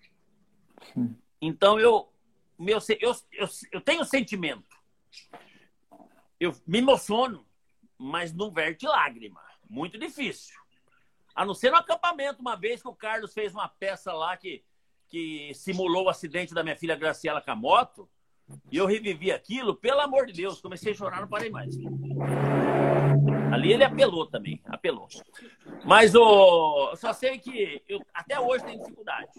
Sim. 0.94 1.16
Então 1.40 1.78
eu, 1.78 2.10
meu, 2.60 2.78
eu, 3.00 3.16
eu, 3.32 3.48
eu 3.72 3.80
tenho 3.80 4.04
sentimento. 4.04 4.76
Eu 6.38 6.54
me 6.66 6.78
emociono, 6.78 7.46
mas 7.98 8.32
não 8.34 8.50
verte 8.50 8.86
lágrima. 8.86 9.40
Muito 9.68 9.98
difícil. 9.98 10.54
A 11.34 11.44
não 11.44 11.54
ser 11.54 11.70
no 11.70 11.78
acampamento, 11.78 12.40
uma 12.40 12.56
vez 12.56 12.82
que 12.82 12.88
o 12.88 12.94
Carlos 12.94 13.32
fez 13.32 13.54
uma 13.54 13.68
peça 13.68 14.12
lá 14.12 14.36
que, 14.36 14.62
que 15.08 15.52
simulou 15.54 16.04
o 16.04 16.08
acidente 16.10 16.52
da 16.52 16.62
minha 16.62 16.76
filha 16.76 16.96
Graciela 16.96 17.40
com 17.40 17.50
a 17.50 17.56
moto, 17.56 18.08
e 18.70 18.76
eu 18.76 18.84
revivi 18.84 19.32
aquilo, 19.32 19.74
pelo 19.74 20.00
amor 20.00 20.26
de 20.26 20.32
Deus, 20.32 20.60
comecei 20.60 20.92
a 20.92 20.94
chorar, 20.94 21.20
não 21.20 21.28
parei 21.28 21.50
mais. 21.50 21.74
Ali 23.52 23.72
ele 23.72 23.84
apelou 23.84 24.26
também, 24.26 24.60
apelou. 24.66 25.08
Mas 25.84 26.14
o, 26.14 26.94
só 26.96 27.12
sei 27.12 27.38
que 27.38 27.82
eu 27.88 28.00
até 28.14 28.38
hoje 28.38 28.64
tenho 28.64 28.80
dificuldade. 28.80 29.30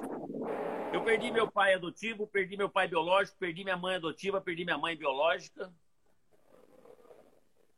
Eu 0.93 1.03
perdi 1.03 1.31
meu 1.31 1.49
pai 1.49 1.73
adotivo, 1.73 2.27
perdi 2.27 2.57
meu 2.57 2.69
pai 2.69 2.87
biológico, 2.87 3.37
perdi 3.37 3.63
minha 3.63 3.77
mãe 3.77 3.95
adotiva, 3.95 4.41
perdi 4.41 4.65
minha 4.65 4.77
mãe 4.77 4.95
biológica. 4.95 5.73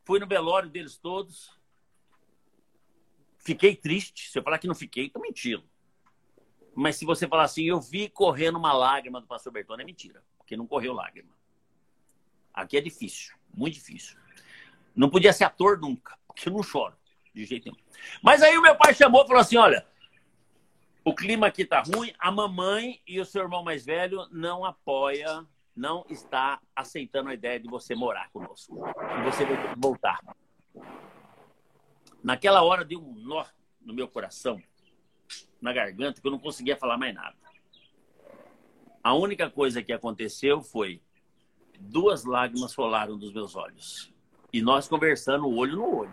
Fui 0.02 0.18
no 0.18 0.26
velório 0.26 0.68
deles 0.68 0.98
todos. 0.98 1.56
Fiquei 3.38 3.76
triste. 3.76 4.30
Se 4.30 4.38
eu 4.38 4.42
falar 4.42 4.58
que 4.58 4.66
não 4.66 4.74
fiquei, 4.74 5.08
tô 5.08 5.20
mentindo. 5.20 5.64
Mas 6.74 6.96
se 6.96 7.04
você 7.04 7.28
falar 7.28 7.44
assim, 7.44 7.64
eu 7.64 7.80
vi 7.80 8.08
correndo 8.08 8.58
uma 8.58 8.72
lágrima 8.72 9.20
do 9.20 9.26
pastor 9.26 9.52
Bertone, 9.52 9.82
é 9.82 9.86
mentira. 9.86 10.22
Porque 10.36 10.56
não 10.56 10.66
correu 10.66 10.92
lágrima. 10.92 11.32
Aqui 12.52 12.76
é 12.76 12.80
difícil, 12.80 13.34
muito 13.52 13.74
difícil. 13.74 14.16
Não 14.94 15.10
podia 15.10 15.32
ser 15.32 15.44
ator 15.44 15.78
nunca, 15.80 16.16
eu 16.46 16.52
não 16.52 16.62
choro, 16.62 16.94
de 17.34 17.44
jeito 17.44 17.64
nenhum. 17.64 17.78
Mas 18.22 18.42
aí 18.42 18.56
o 18.56 18.62
meu 18.62 18.76
pai 18.76 18.94
chamou 18.94 19.24
e 19.24 19.26
falou 19.26 19.40
assim: 19.40 19.56
olha, 19.56 19.86
o 21.04 21.14
clima 21.14 21.46
aqui 21.46 21.64
tá 21.64 21.82
ruim, 21.82 22.12
a 22.18 22.30
mamãe 22.30 23.00
e 23.06 23.20
o 23.20 23.24
seu 23.24 23.42
irmão 23.42 23.62
mais 23.62 23.84
velho 23.84 24.26
não 24.30 24.64
apoia, 24.64 25.46
não 25.76 26.04
está 26.08 26.60
aceitando 26.74 27.28
a 27.28 27.34
ideia 27.34 27.60
de 27.60 27.68
você 27.68 27.94
morar 27.94 28.30
conosco. 28.30 28.82
E 29.18 29.30
você 29.30 29.44
vai 29.44 29.74
voltar. 29.76 30.18
Naquela 32.22 32.62
hora 32.62 32.84
deu 32.84 33.00
um 33.00 33.14
nó 33.14 33.44
no 33.82 33.92
meu 33.92 34.08
coração, 34.08 34.62
na 35.60 35.72
garganta, 35.72 36.20
que 36.20 36.26
eu 36.26 36.32
não 36.32 36.38
conseguia 36.38 36.76
falar 36.76 36.96
mais 36.96 37.14
nada. 37.14 37.36
A 39.02 39.12
única 39.12 39.50
coisa 39.50 39.82
que 39.82 39.92
aconteceu 39.92 40.62
foi 40.62 41.02
duas 41.78 42.24
lágrimas 42.24 42.74
rolaram 42.74 43.18
dos 43.18 43.34
meus 43.34 43.54
olhos. 43.54 44.13
E 44.54 44.62
nós 44.62 44.86
conversando 44.86 45.48
olho 45.48 45.74
no 45.74 45.96
olho. 45.96 46.12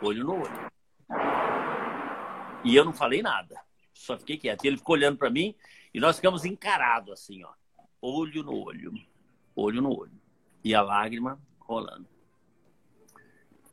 olho 0.00 0.24
no 0.24 0.34
olho. 0.42 0.70
E 2.64 2.76
eu 2.76 2.84
não 2.84 2.92
falei 2.92 3.20
nada, 3.20 3.60
só 3.92 4.16
fiquei 4.16 4.38
quieto. 4.38 4.64
Ele 4.64 4.76
ficou 4.76 4.94
olhando 4.94 5.18
para 5.18 5.28
mim 5.28 5.56
e 5.92 5.98
nós 5.98 6.14
ficamos 6.14 6.44
encarados 6.44 7.12
assim, 7.12 7.42
ó, 7.42 7.52
olho 8.00 8.44
no 8.44 8.56
olho, 8.64 8.94
olho 9.56 9.82
no 9.82 9.92
olho. 9.92 10.12
E 10.62 10.72
a 10.72 10.82
lágrima 10.82 11.36
rolando. 11.58 12.06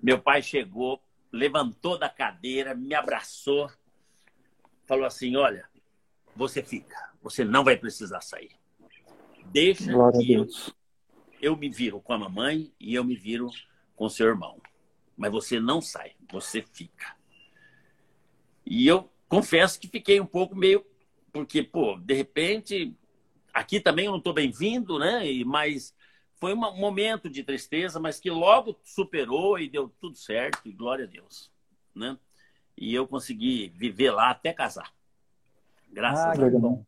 Meu 0.01 0.19
pai 0.19 0.41
chegou, 0.41 0.99
levantou 1.31 1.95
da 1.95 2.09
cadeira, 2.09 2.73
me 2.73 2.95
abraçou, 2.95 3.69
falou 4.87 5.05
assim: 5.05 5.35
Olha, 5.35 5.69
você 6.35 6.63
fica, 6.63 7.13
você 7.21 7.45
não 7.45 7.63
vai 7.63 7.77
precisar 7.77 8.21
sair. 8.21 8.49
Deixa 9.45 9.91
Glória 9.91 10.19
que 10.19 10.33
eu, 10.33 10.47
eu 11.39 11.55
me 11.55 11.69
viro 11.69 12.01
com 12.01 12.13
a 12.13 12.17
mamãe 12.17 12.73
e 12.79 12.95
eu 12.95 13.03
me 13.03 13.15
viro 13.15 13.51
com 14.01 14.09
seu 14.09 14.25
irmão. 14.25 14.57
Mas 15.15 15.31
você 15.31 15.59
não 15.59 15.79
sai, 15.79 16.13
você 16.31 16.63
fica. 16.73 17.15
E 18.65 18.87
eu 18.87 19.07
confesso 19.29 19.79
que 19.79 19.87
fiquei 19.87 20.19
um 20.19 20.25
pouco 20.25 20.55
meio. 20.55 20.83
Porque, 21.31 21.61
pô, 21.61 21.99
de 22.03 22.15
repente, 22.15 22.95
aqui 23.53 23.79
também 23.79 24.05
eu 24.05 24.11
não 24.11 24.17
estou 24.17 24.33
bem-vindo, 24.33 24.97
né? 24.97 25.21
Mas 25.45 25.93
foi 26.37 26.55
um 26.55 26.75
momento 26.75 27.29
de 27.29 27.43
tristeza, 27.43 27.99
mas 27.99 28.19
que 28.19 28.31
logo 28.31 28.75
superou 28.83 29.59
e 29.59 29.69
deu 29.69 29.93
tudo 30.01 30.17
certo, 30.17 30.61
e 30.65 30.71
glória 30.71 31.05
a 31.05 31.07
Deus, 31.07 31.51
né? 31.93 32.17
E 32.75 32.95
eu 32.95 33.07
consegui 33.07 33.71
viver 33.75 34.09
lá 34.09 34.31
até 34.31 34.51
casar. 34.51 34.91
Graças 35.91 36.25
ah, 36.25 36.31
a 36.31 36.49
Deus. 36.49 36.79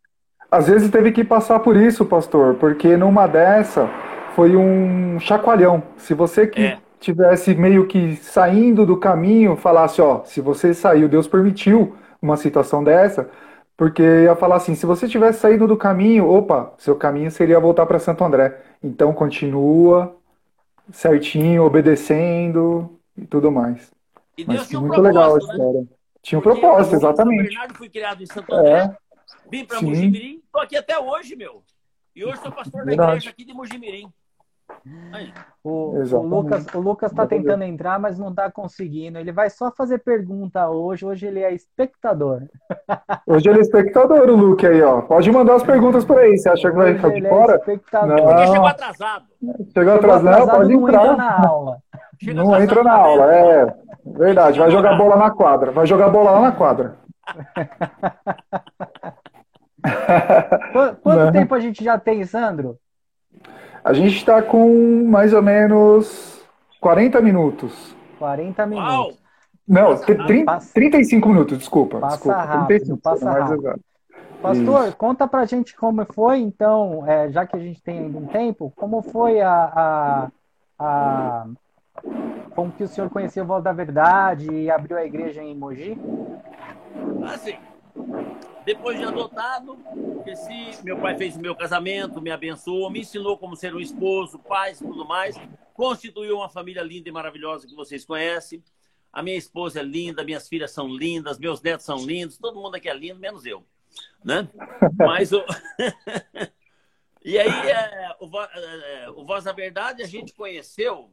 Às 0.50 0.68
vezes 0.68 0.90
teve 0.90 1.12
que 1.12 1.24
passar 1.24 1.60
por 1.60 1.78
isso, 1.78 2.06
pastor, 2.06 2.56
porque 2.56 2.98
numa 2.98 3.28
dessa 3.28 3.88
foi 4.36 4.56
um 4.56 5.20
chacoalhão. 5.20 5.84
Se 5.96 6.16
você 6.16 6.48
que 6.48 6.60
é. 6.60 6.82
Tivesse 7.04 7.54
meio 7.54 7.86
que 7.86 8.16
saindo 8.16 8.86
do 8.86 8.96
caminho, 8.96 9.58
falasse, 9.58 10.02
ó, 10.02 10.24
se 10.24 10.40
você 10.40 10.74
saiu, 10.74 11.10
Deus 11.10 11.28
permitiu 11.28 11.96
uma 12.22 12.38
situação 12.38 12.82
dessa, 12.82 13.30
porque 13.76 14.02
ia 14.02 14.36
falar 14.36 14.56
assim, 14.56 14.74
se 14.74 14.86
você 14.86 15.08
tivesse 15.08 15.40
saído 15.40 15.68
do 15.68 15.76
caminho, 15.76 16.30
opa, 16.30 16.74
seu 16.78 16.96
caminho 16.96 17.30
seria 17.30 17.60
voltar 17.60 17.86
para 17.86 18.00
Santo 18.00 18.24
André. 18.24 18.58
Então 18.82 19.12
continua 19.12 20.16
certinho, 20.92 21.64
obedecendo 21.64 22.98
e 23.18 23.26
tudo 23.26 23.52
mais. 23.52 23.92
E 24.38 24.46
Deus 24.46 24.60
Mas, 24.60 24.68
tinha 24.70 24.80
um 24.80 24.88
muito 24.88 25.02
legal 25.02 25.32
a 25.32 25.34
né? 25.34 25.40
história. 25.40 25.82
Né? 25.82 25.88
Tinha 26.22 26.40
um 26.40 26.42
propósito, 26.42 26.96
exatamente. 26.96 27.50
Bernardo 27.50 27.74
fui 27.76 27.90
criado 27.90 28.24
em 28.24 28.26
Santo 28.26 28.54
André, 28.54 28.80
é. 28.80 28.96
vim 29.52 29.66
para 29.66 29.82
Mojimirim, 29.82 30.42
tô 30.52 30.60
aqui 30.60 30.78
até 30.78 30.98
hoje, 30.98 31.36
meu. 31.36 31.62
E 32.16 32.24
hoje 32.24 32.42
sou 32.42 32.52
pastor 32.52 32.86
da 32.86 32.94
igreja 32.94 33.30
aqui 33.30 33.44
de 33.44 33.54
Mojimirim. 33.54 34.10
O, 35.64 35.98
o, 35.98 36.22
Lucas 36.22 36.68
o 36.74 36.80
Lucas 36.80 37.12
está 37.12 37.26
tentando 37.26 37.64
entrar, 37.64 37.98
mas 37.98 38.20
não 38.20 38.30
está 38.30 38.52
conseguindo. 38.52 39.18
Ele 39.18 39.32
vai 39.32 39.50
só 39.50 39.72
fazer 39.72 40.00
pergunta 40.00 40.70
hoje. 40.70 41.06
Hoje 41.06 41.26
ele 41.26 41.42
é 41.42 41.54
espectador. 41.54 42.42
Hoje 43.26 43.50
ele 43.50 43.60
é 43.60 43.62
espectador, 43.62 44.30
o 44.30 44.36
Luke 44.36 44.68
aí, 44.68 44.82
ó. 44.82 45.02
Pode 45.02 45.32
mandar 45.32 45.56
as 45.56 45.64
perguntas 45.64 46.04
por 46.04 46.20
aí. 46.20 46.38
Você 46.38 46.50
acha 46.50 46.70
que 46.70 46.76
vai 46.76 46.96
ficar 46.96 47.10
de 47.10 47.26
é 47.26 47.30
fora? 47.30 47.54
É 47.54 48.06
não. 48.06 48.18
Porque 48.18 48.48
chegou 48.48 48.68
atrasado. 48.68 49.26
Chegou 49.74 49.94
atrasado, 49.94 50.52
pode 50.52 50.74
não 50.74 50.90
entrar. 50.90 51.04
Entra 51.04 51.16
na 51.16 51.48
aula. 51.48 51.78
não 52.34 52.62
entra 52.62 52.84
na 52.84 52.94
aula, 52.94 53.34
é. 53.34 53.74
Verdade, 54.06 54.60
vai 54.60 54.70
jogar 54.70 54.98
bola 54.98 55.16
na 55.16 55.32
quadra. 55.32 55.72
Vai 55.72 55.88
jogar 55.88 56.10
bola 56.10 56.32
lá 56.32 56.42
na 56.42 56.52
quadra. 56.52 56.98
Quanto 61.02 61.32
tempo 61.32 61.56
a 61.56 61.60
gente 61.60 61.82
já 61.84 61.98
tem, 61.98 62.24
Sandro? 62.26 62.78
A 63.84 63.94
gente 63.94 64.16
está 64.16 64.42
com 64.42 65.04
mais 65.06 65.34
ou 65.34 65.42
menos 65.42 66.42
40 66.80 67.22
minutos. 67.22 67.96
40 68.18 68.66
minutos. 68.66 68.94
Uau! 68.94 69.14
Não, 69.68 69.98
30, 69.98 70.46
passa, 70.46 70.74
35 70.74 71.30
minutos, 71.30 71.58
desculpa. 71.58 72.00
Passa 72.00 72.16
desculpa, 72.16 72.38
rápido, 72.38 72.68
35, 72.68 73.02
passa 73.02 73.32
rápido. 73.32 73.80
Pastor, 74.42 74.88
Isso. 74.88 74.98
conta 74.98 75.26
pra 75.26 75.46
gente 75.46 75.74
como 75.76 76.06
foi, 76.06 76.40
então, 76.40 77.08
é, 77.08 77.30
já 77.32 77.48
que 77.48 77.56
a 77.56 77.60
gente 77.60 77.82
tem 77.82 78.00
ainda 78.00 78.18
um 78.18 78.28
tempo, 78.28 78.74
como 78.76 79.02
foi 79.02 79.40
a, 79.40 79.72
a, 79.74 80.32
a, 80.78 81.48
Como 82.54 82.74
que 82.74 82.84
o 82.84 82.88
senhor 82.88 83.10
conheceu 83.10 83.46
o 83.46 83.48
Voz 83.48 83.64
da 83.64 83.72
Verdade 83.72 84.52
e 84.52 84.70
abriu 84.70 84.98
a 84.98 85.06
igreja 85.06 85.42
em 85.42 85.56
Mogi? 85.56 85.98
Assim, 87.26 87.56
depois 88.66 88.98
de 88.98 89.04
adotado, 89.04 89.78
cresci, 90.24 90.84
meu 90.84 90.98
pai 91.00 91.18
fez 91.18 91.36
o 91.36 91.40
meu 91.40 91.56
casamento, 91.56 92.22
me 92.22 92.32
abençoou, 92.32 92.90
me 92.90 93.02
ensinou 93.02 93.38
como 93.38 93.56
ser 93.56 93.76
um 93.76 93.80
esposo, 93.80 94.40
pai 94.40 94.72
e 94.72 94.76
tudo 94.78 95.06
mais. 95.06 95.36
Constituiu 95.74 96.38
uma 96.38 96.50
família 96.50 96.82
linda 96.82 97.10
e 97.10 97.12
maravilhosa 97.12 97.68
que 97.68 97.76
vocês 97.76 98.06
conhecem. 98.06 98.64
A 99.12 99.22
minha 99.22 99.38
esposa 99.38 99.82
é 99.82 99.84
linda, 99.84 100.24
minhas 100.24 100.48
filhas 100.48 100.72
são 100.72 100.88
lindas, 100.88 101.38
meus 101.38 101.62
netos 101.62 101.86
são 101.86 101.98
lindos, 101.98 102.38
todo 102.38 102.60
mundo 102.60 102.76
aqui 102.76 102.90
é 102.90 102.94
lindo, 102.94 103.20
menos 103.20 103.46
eu. 103.46 103.66
Né? 104.24 104.48
Mas 104.98 105.32
o... 105.32 105.44
e 107.24 107.38
aí, 107.38 107.70
é, 107.70 108.16
o, 108.20 108.40
é, 108.40 109.10
o 109.12 109.26
Voz 109.26 109.44
da 109.44 109.52
Verdade 109.52 110.02
a 110.02 110.08
gente 110.08 110.34
conheceu 110.34 111.12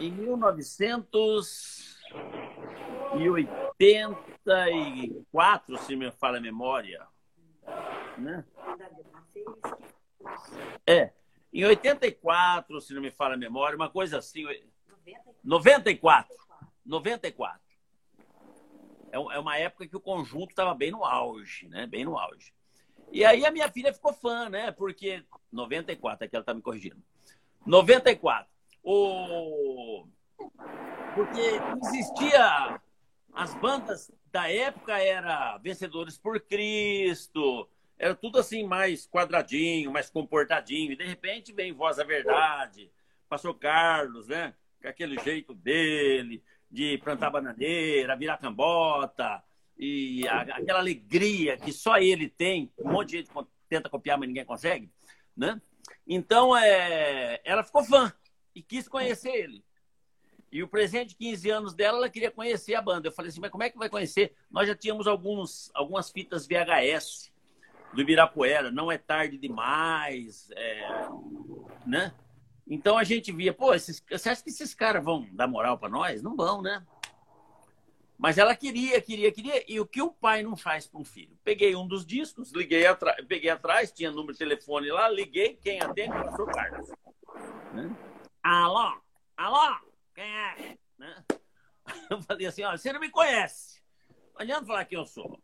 em 0.00 0.10
1980 3.16 4.34
84, 4.46 5.78
se 5.78 5.96
me 5.96 6.10
fala 6.10 6.38
a 6.38 6.40
memória. 6.40 7.06
Né? 8.18 8.44
É. 10.86 11.12
Em 11.52 11.64
84, 11.64 12.80
se 12.80 12.92
não 12.94 13.00
me 13.00 13.10
fala 13.10 13.34
a 13.34 13.38
memória, 13.38 13.76
uma 13.76 13.88
coisa 13.88 14.18
assim. 14.18 14.44
94. 15.42 16.36
94. 16.84 17.60
É, 19.10 19.16
é 19.16 19.38
uma 19.38 19.56
época 19.56 19.86
que 19.86 19.96
o 19.96 20.00
conjunto 20.00 20.50
estava 20.50 20.74
bem 20.74 20.90
no 20.90 21.04
auge, 21.04 21.68
né? 21.68 21.86
Bem 21.86 22.04
no 22.04 22.18
auge. 22.18 22.52
E 23.12 23.24
aí 23.24 23.46
a 23.46 23.50
minha 23.50 23.70
filha 23.70 23.92
ficou 23.92 24.12
fã, 24.12 24.48
né? 24.48 24.72
Porque 24.72 25.24
94, 25.52 26.26
aqui 26.26 26.34
ela 26.34 26.42
está 26.42 26.52
me 26.52 26.60
corrigindo. 26.60 27.02
94. 27.64 28.52
O... 28.82 30.06
Porque 31.14 31.60
existia 31.86 32.80
as 33.34 33.54
bandas 33.54 34.10
da 34.30 34.50
época 34.50 34.98
era 34.98 35.58
Vencedores 35.58 36.16
por 36.16 36.40
Cristo, 36.40 37.68
era 37.98 38.14
tudo 38.14 38.38
assim 38.38 38.64
mais 38.64 39.06
quadradinho, 39.06 39.92
mais 39.92 40.08
comportadinho. 40.08 40.92
E 40.92 40.96
de 40.96 41.04
repente 41.04 41.52
vem 41.52 41.72
Voz 41.72 41.96
da 41.96 42.04
Verdade, 42.04 42.90
Pastor 43.28 43.54
Carlos, 43.58 44.28
né? 44.28 44.54
Com 44.80 44.88
aquele 44.88 45.18
jeito 45.20 45.54
dele, 45.54 46.42
de 46.70 46.98
plantar 46.98 47.30
bananeira, 47.30 48.16
virar 48.16 48.38
cambota, 48.38 49.42
e 49.76 50.26
a, 50.28 50.40
aquela 50.42 50.78
alegria 50.78 51.56
que 51.56 51.72
só 51.72 51.98
ele 51.98 52.28
tem, 52.28 52.70
um 52.78 52.92
monte 52.92 53.10
de 53.10 53.16
gente 53.18 53.30
tenta 53.68 53.88
copiar, 53.88 54.18
mas 54.18 54.28
ninguém 54.28 54.44
consegue, 54.44 54.90
né? 55.36 55.60
Então, 56.06 56.56
é, 56.56 57.40
ela 57.44 57.64
ficou 57.64 57.84
fã 57.84 58.12
e 58.54 58.62
quis 58.62 58.88
conhecer 58.88 59.30
ele. 59.30 59.64
E 60.54 60.62
o 60.62 60.68
presente 60.68 61.08
de 61.08 61.16
15 61.16 61.50
anos 61.50 61.74
dela, 61.74 61.98
ela 61.98 62.08
queria 62.08 62.30
conhecer 62.30 62.76
a 62.76 62.80
banda. 62.80 63.08
Eu 63.08 63.12
falei 63.12 63.28
assim, 63.28 63.40
mas 63.40 63.50
como 63.50 63.64
é 63.64 63.70
que 63.70 63.76
vai 63.76 63.88
conhecer? 63.88 64.36
Nós 64.48 64.68
já 64.68 64.74
tínhamos 64.76 65.08
alguns, 65.08 65.68
algumas 65.74 66.12
fitas 66.12 66.46
VHS 66.46 67.32
do 67.92 68.00
Ibirapuera, 68.00 68.70
não 68.70 68.90
é 68.90 68.96
tarde 68.96 69.36
demais, 69.36 70.48
é, 70.52 71.08
né? 71.84 72.14
Então 72.68 72.96
a 72.96 73.02
gente 73.02 73.32
via, 73.32 73.52
pô, 73.52 73.74
esses, 73.74 74.00
você 74.08 74.28
acha 74.28 74.44
que 74.44 74.50
esses 74.50 74.72
caras 74.72 75.04
vão 75.04 75.26
dar 75.32 75.48
moral 75.48 75.76
para 75.76 75.88
nós? 75.88 76.22
Não 76.22 76.36
vão, 76.36 76.62
né? 76.62 76.86
Mas 78.16 78.38
ela 78.38 78.54
queria, 78.54 79.00
queria, 79.00 79.32
queria. 79.32 79.64
E 79.68 79.80
o 79.80 79.86
que 79.86 80.00
o 80.00 80.12
pai 80.12 80.44
não 80.44 80.56
faz 80.56 80.86
para 80.86 81.00
um 81.00 81.04
filho? 81.04 81.36
Peguei 81.42 81.74
um 81.74 81.84
dos 81.84 82.06
discos, 82.06 82.52
liguei 82.52 82.84
peguei 83.26 83.50
atrás, 83.50 83.90
tinha 83.90 84.12
número 84.12 84.34
de 84.34 84.38
telefone 84.38 84.88
lá, 84.92 85.08
liguei, 85.08 85.58
quem 85.60 85.80
atende? 85.80 86.12
Pastor 86.12 86.46
Carlos. 86.52 86.90
Né? 87.72 87.90
Alô? 88.40 89.00
Alô? 89.36 89.93
Quem 90.14 90.24
é? 90.24 90.78
Né? 90.98 91.24
Eu 92.10 92.22
falei 92.22 92.46
assim: 92.46 92.62
olha, 92.62 92.78
você 92.78 92.92
não 92.92 93.00
me 93.00 93.10
conhece. 93.10 93.82
Não 94.34 94.42
adianta 94.42 94.66
falar 94.66 94.84
quem 94.84 94.98
eu 94.98 95.06
sou. 95.06 95.40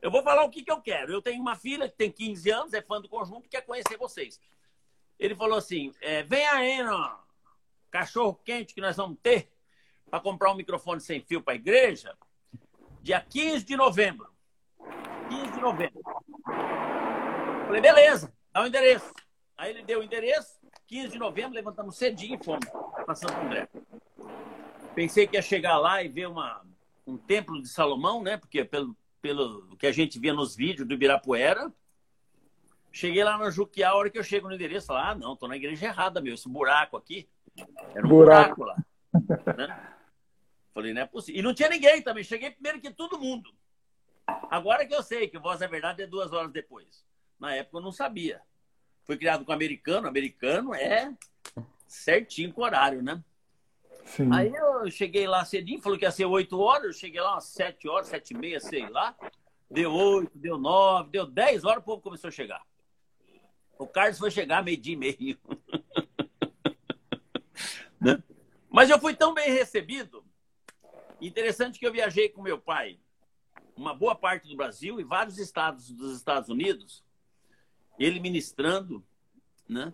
Eu 0.00 0.10
vou 0.10 0.22
falar 0.22 0.44
o 0.44 0.50
que, 0.50 0.62
que 0.62 0.70
eu 0.70 0.80
quero. 0.80 1.12
Eu 1.12 1.20
tenho 1.20 1.40
uma 1.40 1.54
filha 1.54 1.88
que 1.88 1.96
tem 1.96 2.10
15 2.10 2.50
anos, 2.50 2.72
é 2.72 2.80
fã 2.80 2.98
do 2.98 3.08
conjunto, 3.08 3.48
quer 3.48 3.60
conhecer 3.60 3.98
vocês. 3.98 4.40
Ele 5.18 5.34
falou 5.34 5.58
assim: 5.58 5.92
é, 6.00 6.22
vem 6.22 6.46
aí, 6.46 6.82
no 6.82 7.18
cachorro 7.90 8.40
quente 8.44 8.74
que 8.74 8.80
nós 8.80 8.96
vamos 8.96 9.18
ter 9.22 9.50
para 10.10 10.20
comprar 10.20 10.52
um 10.52 10.56
microfone 10.56 11.00
sem 11.00 11.20
fio 11.20 11.42
para 11.42 11.54
a 11.54 11.56
igreja, 11.56 12.16
dia 13.02 13.20
15 13.20 13.64
de 13.64 13.76
novembro. 13.76 14.32
15 15.28 15.52
de 15.52 15.60
novembro. 15.60 16.00
Eu 16.46 17.66
falei, 17.66 17.80
beleza, 17.80 18.32
dá 18.52 18.62
o 18.62 18.66
endereço. 18.66 19.12
Aí 19.56 19.70
ele 19.70 19.82
deu 19.82 20.00
o 20.00 20.02
endereço, 20.02 20.60
15 20.86 21.08
de 21.08 21.18
novembro, 21.18 21.54
levantamos 21.54 21.96
cedinho 21.96 22.38
e 22.40 22.44
fomos 22.44 22.68
para 22.68 23.14
Santo 23.14 23.34
André. 23.34 23.68
Pensei 24.94 25.26
que 25.26 25.36
ia 25.36 25.42
chegar 25.42 25.78
lá 25.78 26.02
e 26.02 26.08
ver 26.08 26.28
uma, 26.28 26.64
um 27.06 27.16
templo 27.16 27.60
de 27.60 27.68
Salomão, 27.68 28.22
né? 28.22 28.36
Porque 28.36 28.64
pelo, 28.64 28.96
pelo 29.20 29.76
que 29.76 29.86
a 29.86 29.92
gente 29.92 30.18
via 30.18 30.32
nos 30.32 30.54
vídeos 30.54 30.86
do 30.86 30.94
Ibirapuera. 30.94 31.72
Cheguei 32.92 33.22
lá 33.22 33.36
no 33.36 33.50
Juquiá, 33.50 33.90
a 33.90 33.94
hora 33.94 34.08
que 34.08 34.18
eu 34.18 34.24
chego 34.24 34.48
no 34.48 34.54
endereço, 34.54 34.90
lá, 34.92 35.10
ah, 35.10 35.14
não, 35.14 35.36
tô 35.36 35.46
na 35.46 35.56
igreja 35.56 35.86
errada, 35.86 36.20
meu. 36.20 36.32
Esse 36.32 36.48
buraco 36.48 36.96
aqui. 36.96 37.28
Era 37.94 38.06
um 38.06 38.08
buraco, 38.08 38.56
buraco 38.56 38.64
lá. 38.64 38.76
Né? 39.56 39.92
Falei, 40.72 40.92
não 40.92 41.02
é 41.02 41.06
possível. 41.06 41.40
E 41.40 41.42
não 41.42 41.54
tinha 41.54 41.68
ninguém 41.68 42.02
também. 42.02 42.22
Cheguei 42.22 42.50
primeiro 42.50 42.80
que 42.80 42.90
todo 42.90 43.18
mundo. 43.18 43.50
Agora 44.50 44.86
que 44.86 44.94
eu 44.94 45.02
sei 45.02 45.28
que 45.28 45.38
Voz 45.38 45.60
da 45.60 45.66
Verdade 45.66 46.02
é 46.02 46.06
duas 46.06 46.32
horas 46.32 46.52
depois. 46.52 47.04
Na 47.38 47.54
época 47.54 47.78
eu 47.78 47.82
não 47.82 47.92
sabia. 47.92 48.42
Fui 49.06 49.16
criado 49.16 49.44
com 49.44 49.52
americano. 49.52 50.08
Americano 50.08 50.74
é 50.74 51.14
certinho 51.86 52.52
com 52.52 52.62
horário, 52.62 53.02
né? 53.02 53.22
Sim. 54.04 54.28
Aí 54.32 54.52
eu 54.54 54.90
cheguei 54.90 55.26
lá 55.26 55.44
cedinho, 55.44 55.80
falou 55.80 55.98
que 55.98 56.04
ia 56.04 56.10
ser 56.10 56.26
oito 56.26 56.58
horas. 56.58 56.84
Eu 56.84 56.92
cheguei 56.92 57.20
lá 57.20 57.32
umas 57.32 57.44
sete 57.44 57.88
horas, 57.88 58.08
sete 58.08 58.32
e 58.32 58.36
meia, 58.36 58.60
sei 58.60 58.88
lá. 58.88 59.16
Deu 59.70 59.92
oito, 59.92 60.36
deu 60.36 60.58
nove, 60.58 61.10
deu 61.10 61.26
dez 61.26 61.64
horas, 61.64 61.82
o 61.82 61.86
povo 61.86 62.02
começou 62.02 62.28
a 62.28 62.32
chegar. 62.32 62.62
O 63.78 63.86
Carlos 63.86 64.18
foi 64.18 64.30
chegar 64.30 64.62
meio-dia 64.62 64.94
e 64.94 64.96
meio. 64.96 65.38
né? 68.00 68.22
Mas 68.70 68.90
eu 68.90 68.98
fui 68.98 69.14
tão 69.14 69.34
bem 69.34 69.50
recebido. 69.50 70.24
Interessante 71.20 71.78
que 71.78 71.86
eu 71.86 71.92
viajei 71.92 72.28
com 72.28 72.42
meu 72.42 72.58
pai 72.58 72.98
uma 73.76 73.94
boa 73.94 74.14
parte 74.14 74.48
do 74.48 74.56
Brasil 74.56 74.98
e 74.98 75.04
vários 75.04 75.38
estados 75.38 75.90
dos 75.90 76.16
Estados 76.16 76.48
Unidos, 76.48 77.04
ele 77.98 78.20
ministrando, 78.20 79.04
né? 79.68 79.92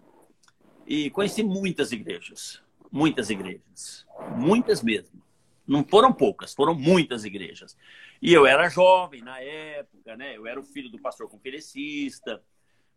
E 0.87 1.11
conheci 1.11 1.43
muitas 1.43 1.93
igrejas, 1.93 2.63
muitas 2.91 3.31
igrejas, 3.31 4.07
muitas 4.37 4.83
mesmo. 4.83 5.23
Não 5.67 5.85
foram 5.85 6.13
poucas, 6.13 6.53
foram 6.53 6.75
muitas 6.75 7.25
igrejas. 7.25 7.77
E 8.21 8.33
eu 8.33 8.47
era 8.47 8.69
jovem 8.69 9.23
na 9.23 9.41
época, 9.41 10.17
né? 10.17 10.37
Eu 10.37 10.47
era 10.47 10.59
o 10.59 10.65
filho 10.65 10.91
do 10.91 10.99
pastor 10.99 11.29
conferencista, 11.29 12.43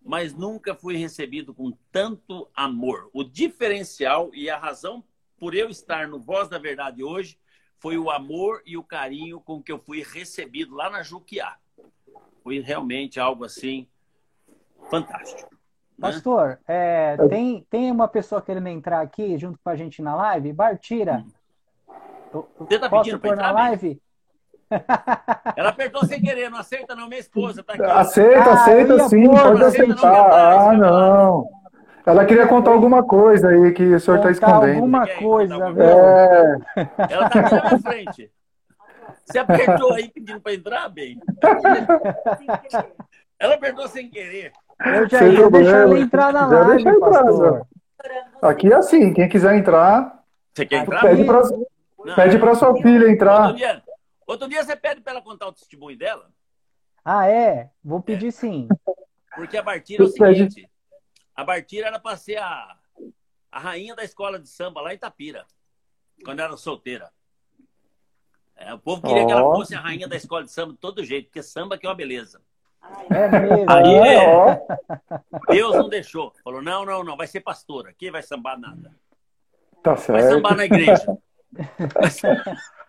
mas 0.03 0.33
nunca 0.33 0.75
fui 0.75 0.97
recebido 0.97 1.53
com 1.53 1.71
tanto 1.91 2.49
amor. 2.55 3.09
O 3.13 3.23
diferencial 3.23 4.31
e 4.33 4.49
a 4.49 4.57
razão 4.57 5.03
por 5.37 5.53
eu 5.55 5.69
estar 5.69 6.07
no 6.07 6.19
Voz 6.19 6.49
da 6.49 6.57
Verdade 6.57 7.03
hoje 7.03 7.39
foi 7.77 7.97
o 7.97 8.09
amor 8.09 8.61
e 8.65 8.77
o 8.77 8.83
carinho 8.83 9.39
com 9.39 9.61
que 9.61 9.71
eu 9.71 9.79
fui 9.79 10.03
recebido 10.03 10.75
lá 10.75 10.89
na 10.89 11.03
Juquiá. 11.03 11.57
Foi 12.43 12.59
realmente 12.59 13.19
algo 13.19 13.43
assim 13.43 13.87
fantástico. 14.89 15.50
Né? 15.98 16.12
Pastor, 16.12 16.60
é, 16.67 17.15
tem, 17.30 17.65
tem 17.69 17.91
uma 17.91 18.08
pessoa 18.08 18.41
querendo 18.41 18.67
entrar 18.67 19.02
aqui 19.02 19.38
junto 19.38 19.58
com 19.63 19.69
a 19.69 19.76
gente 19.76 20.02
na 20.02 20.15
live? 20.15 20.52
Bartira. 20.52 21.24
Hum. 22.34 22.45
Você 22.60 22.80
tá 22.80 22.89
pedindo 22.89 23.19
para 23.19 23.30
entrar 23.32 23.54
na 23.54 23.60
live? 23.62 24.02
Ela 25.56 25.69
apertou 25.69 26.06
sem 26.06 26.21
querer, 26.21 26.50
não 26.50 26.58
aceita 26.58 26.95
não, 26.95 27.08
minha 27.08 27.19
esposa 27.19 27.63
tá 27.63 27.74
aqui. 27.74 27.84
Aceita, 27.84 28.50
ah, 28.50 28.54
aceita 28.54 29.10
sim, 29.10 29.28
pode 29.30 29.63
aceitar. 29.63 30.32
Ah, 30.32 30.74
não. 30.74 31.48
Ela 32.06 32.26
queria 32.26 32.48
contar 32.48 32.71
alguma 32.71 33.04
coisa 33.04 33.50
aí 33.50 33.71
que 33.71 33.95
o 33.95 34.00
senhor 34.00 34.17
está 34.17 34.32
escondendo. 34.32 34.76
Alguma 34.76 35.08
coisa, 35.08 35.71
velho. 35.71 35.89
É... 35.89 36.58
Ela 37.10 37.28
está 37.28 37.39
aqui 37.39 37.56
na 37.56 37.63
minha 37.63 37.80
frente. 37.80 38.32
Você 39.26 39.39
apertou 39.39 39.93
aí 39.93 40.10
pedindo 40.10 40.39
para 40.39 40.54
entrar, 40.54 40.89
bem? 40.89 41.19
Ela 43.39 43.56
apertou 43.56 43.88
sem 43.88 44.10
querer. 44.10 44.52
Eu 44.79 45.09
já 45.09 45.27
ia 45.27 45.49
deixar 45.49 45.77
ela 45.81 45.99
entrar 45.99 46.33
na 46.33 46.49
já 46.49 46.67
live, 46.67 46.89
entrar. 46.89 47.67
Aqui 48.41 48.71
é 48.71 48.75
assim, 48.75 49.13
quem 49.13 49.29
quiser 49.29 49.55
entrar... 49.55 50.23
Você 50.53 50.65
quer 50.65 50.83
entrar? 50.83 51.01
Pede 51.01 51.25
para 51.25 52.39
pra 52.39 52.55
sua 52.55 52.75
filha 52.81 53.09
entrar. 53.09 53.41
Outro 53.41 53.57
dia, 53.57 53.83
outro 54.25 54.47
dia 54.47 54.63
você 54.63 54.75
pede 54.75 55.01
para 55.01 55.13
ela 55.13 55.21
contar 55.21 55.47
o 55.47 55.53
testemunho 55.53 55.97
dela? 55.97 56.29
Ah, 57.03 57.27
é? 57.27 57.69
Vou 57.83 58.01
pedir 58.01 58.27
é. 58.27 58.31
sim. 58.31 58.67
Porque 59.35 59.57
a 59.57 59.61
Bartira 59.63 60.03
é 60.03 60.05
o 60.05 60.09
seguinte... 60.09 60.69
A 61.35 61.43
Bartira 61.43 61.88
era 61.88 61.99
para 61.99 62.15
ser 62.15 62.38
a, 62.38 62.77
a 63.51 63.59
rainha 63.59 63.93
da 63.95 64.03
escola 64.03 64.39
de 64.39 64.47
samba 64.47 64.81
lá 64.81 64.93
em 64.93 64.95
Itapira, 64.95 65.45
quando 66.23 66.39
era 66.39 66.55
solteira. 66.55 67.11
É, 68.55 68.73
o 68.73 68.79
povo 68.79 69.01
queria 69.01 69.23
oh. 69.23 69.27
que 69.27 69.33
ela 69.33 69.55
fosse 69.55 69.75
a 69.75 69.81
rainha 69.81 70.07
da 70.07 70.15
escola 70.15 70.45
de 70.45 70.51
samba 70.51 70.71
de 70.71 70.79
todo 70.79 71.03
jeito, 71.03 71.25
porque 71.25 71.43
samba 71.43 71.77
que 71.77 71.85
é 71.85 71.89
uma 71.89 71.95
beleza. 71.95 72.41
É 73.10 73.28
mesmo. 73.28 73.71
Aí 73.71 73.95
é, 73.95 74.62
Deus 75.50 75.76
não 75.76 75.89
deixou. 75.89 76.34
Falou: 76.43 76.62
não, 76.62 76.86
não, 76.86 77.04
não, 77.04 77.15
vai 77.15 77.28
ser 77.28 77.41
pastora. 77.41 77.93
Quem 77.98 78.12
vai 78.12 78.24
sambar 78.24 78.60
nada? 78.60 78.91
Tá 79.84 79.95
certo. 79.95 80.21
Vai 80.21 80.32
sambar 80.32 80.56
na 80.56 80.65
igreja. 80.65 81.17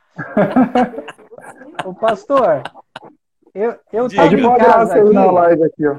O 1.84 1.94
pastor, 1.94 2.62
eu, 3.54 3.78
eu 3.92 4.08
tava 4.08 4.34
em 4.34 4.58
casa 4.58 5.02
aqui. 5.02 5.12
Na 5.12 5.30
live 5.30 5.64
aqui 5.64 5.86
ó. 5.86 5.96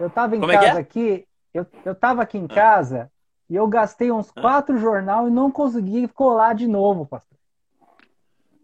Eu 0.00 0.10
tava 0.10 0.36
em 0.36 0.40
Como 0.40 0.50
é 0.50 0.56
casa 0.56 0.66
é 0.66 0.76
é? 0.76 0.78
aqui 0.78 1.24
eu, 1.54 1.64
eu 1.84 1.94
tava 1.94 2.22
aqui 2.22 2.36
em 2.36 2.46
ah. 2.50 2.54
casa 2.54 3.10
e 3.48 3.54
eu 3.54 3.66
gastei 3.68 4.10
uns 4.10 4.30
ah. 4.34 4.40
quatro 4.40 4.76
jornal 4.76 5.28
e 5.28 5.30
não 5.30 5.50
consegui 5.50 6.08
colar 6.08 6.54
de 6.54 6.66
novo, 6.66 7.06
pastor. 7.06 7.38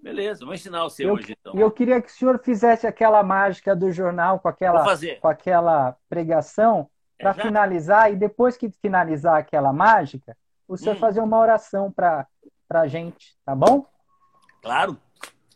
Beleza, 0.03 0.45
vou 0.45 0.55
ensinar 0.55 0.85
o 0.85 0.91
seu 0.91 1.09
eu, 1.09 1.15
hoje 1.15 1.37
então. 1.39 1.55
E 1.55 1.61
eu 1.61 1.71
queria 1.71 2.01
que 2.01 2.09
o 2.09 2.13
senhor 2.13 2.39
fizesse 2.39 2.87
aquela 2.87 3.23
mágica 3.23 3.77
do 3.77 3.93
jornal 3.93 4.39
com 4.41 4.49
aquela, 4.49 4.85
com 5.21 5.29
aquela 5.29 5.97
pregação 6.09 6.89
para 7.19 7.31
é, 7.31 7.35
finalizar 7.35 8.11
e 8.11 8.17
depois 8.17 8.57
que 8.57 8.71
finalizar 8.81 9.37
aquela 9.37 9.73
mágica, 9.73 10.37
o 10.67 10.77
senhor 10.77 10.97
hum. 10.97 11.01
fazer 11.01 11.21
uma 11.21 11.39
oração 11.39 11.93
para 11.93 12.27
a 12.71 12.87
gente, 12.87 13.37
tá 13.45 13.55
bom? 13.55 13.85
Claro, 14.63 14.97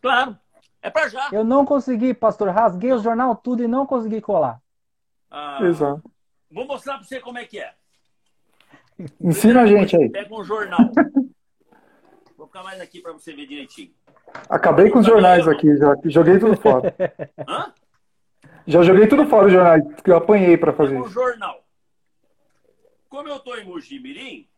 claro. 0.00 0.38
É 0.82 0.90
para 0.90 1.08
já. 1.08 1.30
Eu 1.32 1.42
não 1.42 1.64
consegui, 1.64 2.12
pastor. 2.12 2.50
Rasguei 2.50 2.92
o 2.92 2.98
jornal 2.98 3.34
tudo 3.34 3.62
e 3.62 3.68
não 3.68 3.86
consegui 3.86 4.20
colar. 4.20 4.60
Ah, 5.30 5.58
Exato. 5.62 6.02
Vou 6.50 6.66
mostrar 6.66 6.98
para 6.98 7.04
você 7.04 7.20
como 7.20 7.38
é 7.38 7.46
que 7.46 7.58
é. 7.58 7.72
Ensina 9.18 9.62
a 9.62 9.66
gente 9.66 9.96
aí. 9.96 10.10
Pega 10.10 10.34
um 10.34 10.44
jornal. 10.44 10.90
Vou 12.36 12.46
ficar 12.46 12.62
mais 12.62 12.80
aqui 12.80 13.00
para 13.00 13.12
você 13.12 13.32
ver 13.32 13.46
direitinho. 13.46 13.94
Acabei 14.48 14.90
com 14.90 14.98
os 14.98 15.06
jornais 15.06 15.46
aqui, 15.46 15.76
já 15.76 15.94
joguei 16.04 16.38
tudo 16.38 16.56
fora. 16.56 16.94
Hã? 17.48 17.72
Já 18.66 18.82
joguei 18.82 19.06
tudo 19.06 19.26
fora 19.26 19.46
os 19.46 19.52
jornais 19.52 19.82
que 20.02 20.10
eu 20.10 20.16
apanhei 20.16 20.56
para 20.56 20.72
fazer. 20.72 20.98
Um 20.98 21.08
jornal. 21.08 21.62
Como 23.08 23.28
eu 23.28 23.36
estou 23.36 23.58
em 23.58 23.64
Mogi 23.64 24.00
Mirim, 24.00 24.48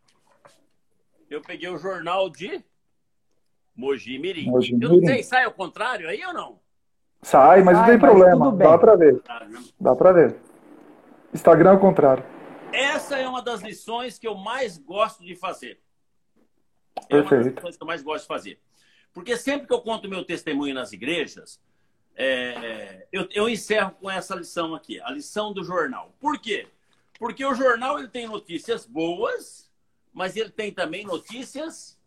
eu 1.29 1.41
peguei 1.43 1.69
o 1.69 1.77
jornal 1.77 2.31
de 2.31 2.65
Mogi 3.75 4.19
Mirim. 4.19 4.51
Mogi 4.51 4.75
Mirim. 4.75 4.95
Eu 4.95 5.01
não 5.01 5.07
sei, 5.07 5.23
sai 5.23 5.45
ao 5.45 5.53
contrário 5.53 6.09
aí 6.09 6.25
ou 6.25 6.33
não? 6.33 6.59
Sai, 7.23 7.63
mas 7.63 7.77
sai, 7.77 7.83
não 7.83 7.91
tem 7.91 7.99
problema. 7.99 8.53
Dá 8.53 8.79
para 8.79 8.97
ver. 8.97 9.23
Dá 9.81 9.97
para 9.97 10.13
ver. 10.13 10.37
Instagram 11.35 11.73
ao 11.73 11.81
contrário. 11.81 12.25
Essa 12.73 13.19
é 13.19 13.29
uma 13.29 13.43
das 13.43 13.61
lições 13.61 14.19
que 14.19 14.27
eu 14.27 14.35
mais 14.37 14.79
gosto 14.79 15.25
de 15.25 15.35
fazer. 15.35 15.81
É 17.11 17.21
uma 17.21 17.31
das 17.31 17.47
lições 17.47 17.77
que 17.77 17.83
eu 17.83 17.87
mais 17.87 18.03
gosto 18.03 18.23
de 18.23 18.29
fazer. 18.29 18.61
Porque 19.17 19.35
sempre 19.35 19.67
que 19.67 19.73
eu 19.73 19.81
conto 19.81 20.11
meu 20.11 20.23
testemunho 20.23 20.75
nas 20.75 20.93
igrejas, 20.93 21.59
é, 22.15 23.09
eu, 23.11 23.27
eu, 23.33 23.49
encerro 23.49 23.93
com 23.93 24.11
essa 24.11 24.35
lição 24.35 24.75
aqui, 24.75 25.01
a 25.01 25.11
lição 25.11 25.55
do 25.55 25.65
jornal. 25.65 26.15
Por 26.21 26.39
quê? 26.39 26.69
Porque 27.19 27.43
o 27.43 27.55
jornal 27.55 27.99
ele 27.99 28.09
tem 28.09 28.27
notícias 28.27 28.85
boas, 28.85 29.73
mas 30.13 30.37
ele 30.37 30.51
tem 30.51 30.71
também 30.71 31.07
notícias 31.07 31.99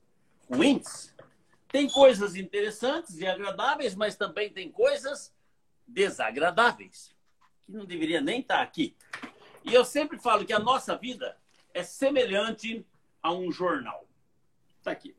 ruins. 0.47 1.11
Tem 1.69 1.89
coisas 1.89 2.35
interessantes 2.35 3.17
e 3.17 3.25
agradáveis, 3.25 3.95
mas 3.95 4.15
também 4.15 4.51
tem 4.51 4.69
coisas 4.69 5.33
desagradáveis 5.87 7.11
que 7.65 7.71
não 7.71 7.85
deveria 7.85 8.21
nem 8.21 8.41
estar 8.41 8.61
aqui. 8.61 8.95
E 9.63 9.73
eu 9.73 9.83
sempre 9.83 10.19
falo 10.19 10.45
que 10.45 10.53
a 10.53 10.59
nossa 10.59 10.95
vida 10.95 11.35
é 11.73 11.81
semelhante 11.81 12.85
a 13.19 13.33
um 13.33 13.51
jornal. 13.51 14.07
Está 14.77 14.91
aqui. 14.91 15.15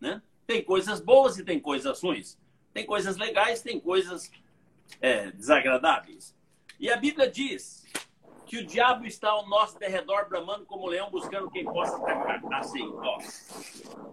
Né? 0.00 0.22
Tem 0.48 0.64
coisas 0.64 0.98
boas 0.98 1.36
e 1.36 1.44
tem 1.44 1.60
coisas 1.60 2.00
ruins. 2.00 2.38
Tem 2.72 2.86
coisas 2.86 3.18
legais, 3.18 3.60
tem 3.60 3.78
coisas 3.78 4.32
é, 4.98 5.30
desagradáveis. 5.30 6.34
E 6.80 6.90
a 6.90 6.96
Bíblia 6.96 7.30
diz 7.30 7.84
que 8.46 8.56
o 8.56 8.66
diabo 8.66 9.04
está 9.04 9.28
ao 9.28 9.46
nosso 9.46 9.78
derredor, 9.78 10.26
bramando 10.26 10.64
como 10.64 10.86
leão, 10.86 11.10
buscando 11.10 11.50
quem 11.50 11.66
possa 11.66 11.94
atacar. 11.98 12.60
Assim, 12.60 12.82
ó. 12.82 13.18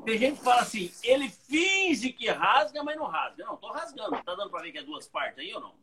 Tem 0.03 0.18
gente 0.18 0.39
que 0.39 0.43
fala 0.43 0.59
assim, 0.59 0.91
ele 1.03 1.30
finge 1.30 2.12
que 2.12 2.30
rasga, 2.30 2.84
mas 2.84 2.97
não 2.97 3.05
rasga. 3.05 3.45
Não, 3.45 3.53
estou 3.53 3.72
rasgando. 3.72 4.16
Está 4.16 4.36
dando 4.36 4.49
para 4.49 4.64
ver 4.64 4.74
que 4.74 4.80
é 4.80 4.84
duas 4.84 5.07
partes 5.07 5.39
aí 5.39 5.53
ou 5.53 5.62
não? 5.62 5.74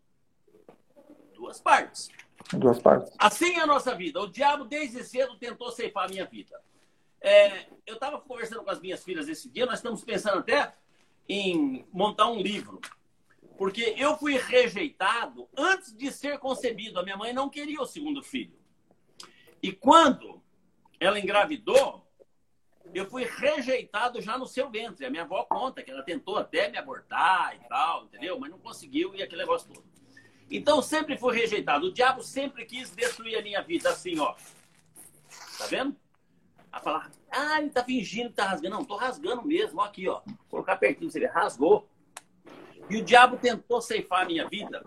duas 1.34 1.60
partes. 1.62 2.10
Duas 2.52 2.78
partes. 2.78 3.10
Assim 3.18 3.56
é 3.56 3.60
a 3.60 3.66
nossa 3.66 3.94
vida. 3.94 4.20
O 4.20 4.26
diabo, 4.26 4.66
desde 4.66 5.02
cedo, 5.02 5.34
tentou 5.38 5.70
ceifar 5.70 6.04
a 6.04 6.08
minha 6.08 6.26
vida. 6.26 6.60
É, 7.22 7.66
eu 7.86 7.94
estava 7.94 8.20
conversando 8.20 8.64
com 8.64 8.70
as 8.70 8.80
minhas 8.80 9.04
filhas 9.04 9.28
esse 9.28 9.48
dia, 9.48 9.64
nós 9.64 9.78
estamos 9.78 10.04
pensando 10.04 10.40
até 10.40 10.74
em 11.28 11.86
montar 11.92 12.28
um 12.28 12.40
livro. 12.40 12.80
Porque 13.56 13.94
eu 13.96 14.18
fui 14.18 14.36
rejeitado 14.36 15.48
antes 15.56 15.96
de 15.96 16.10
ser 16.10 16.38
concebido. 16.38 16.98
A 16.98 17.02
minha 17.04 17.16
mãe 17.16 17.32
não 17.32 17.48
queria 17.48 17.80
o 17.80 17.86
segundo 17.86 18.22
filho. 18.22 18.58
E 19.62 19.70
quando 19.70 20.42
ela 20.98 21.20
engravidou, 21.20 22.04
eu 22.92 23.08
fui 23.08 23.24
rejeitado 23.24 24.20
já 24.20 24.36
no 24.36 24.46
seu 24.46 24.68
ventre. 24.68 25.06
A 25.06 25.10
minha 25.10 25.22
avó 25.22 25.44
conta 25.44 25.80
que 25.80 25.92
ela 25.92 26.02
tentou 26.02 26.38
até 26.38 26.68
me 26.68 26.76
abortar 26.76 27.54
e 27.54 27.68
tal, 27.68 28.04
entendeu? 28.06 28.36
Mas 28.38 28.50
não 28.50 28.58
conseguiu 28.58 29.14
e 29.14 29.22
aquele 29.22 29.42
negócio 29.42 29.72
todo. 29.72 29.86
Então 30.50 30.82
sempre 30.82 31.16
foi 31.16 31.36
rejeitado. 31.36 31.86
O 31.86 31.92
diabo 31.92 32.22
sempre 32.22 32.64
quis 32.64 32.90
destruir 32.90 33.38
a 33.38 33.42
minha 33.42 33.62
vida 33.62 33.90
assim, 33.90 34.18
ó. 34.18 34.34
Tá 35.56 35.66
vendo? 35.68 35.96
A 36.72 36.80
falar, 36.80 37.10
ah, 37.30 37.60
ele 37.60 37.70
tá 37.70 37.84
fingindo 37.84 38.30
que 38.30 38.36
tá 38.36 38.46
rasgando. 38.46 38.76
Não, 38.76 38.84
tô 38.84 38.96
rasgando 38.96 39.46
mesmo, 39.46 39.80
ó, 39.80 39.84
aqui, 39.84 40.08
ó. 40.08 40.22
Colocar 40.48 40.76
pertinho, 40.76 41.10
você 41.10 41.20
vê, 41.20 41.26
rasgou. 41.26 41.86
E 42.88 42.96
o 42.96 43.04
diabo 43.04 43.36
tentou 43.36 43.80
ceifar 43.80 44.22
a 44.22 44.24
minha 44.24 44.48
vida, 44.48 44.84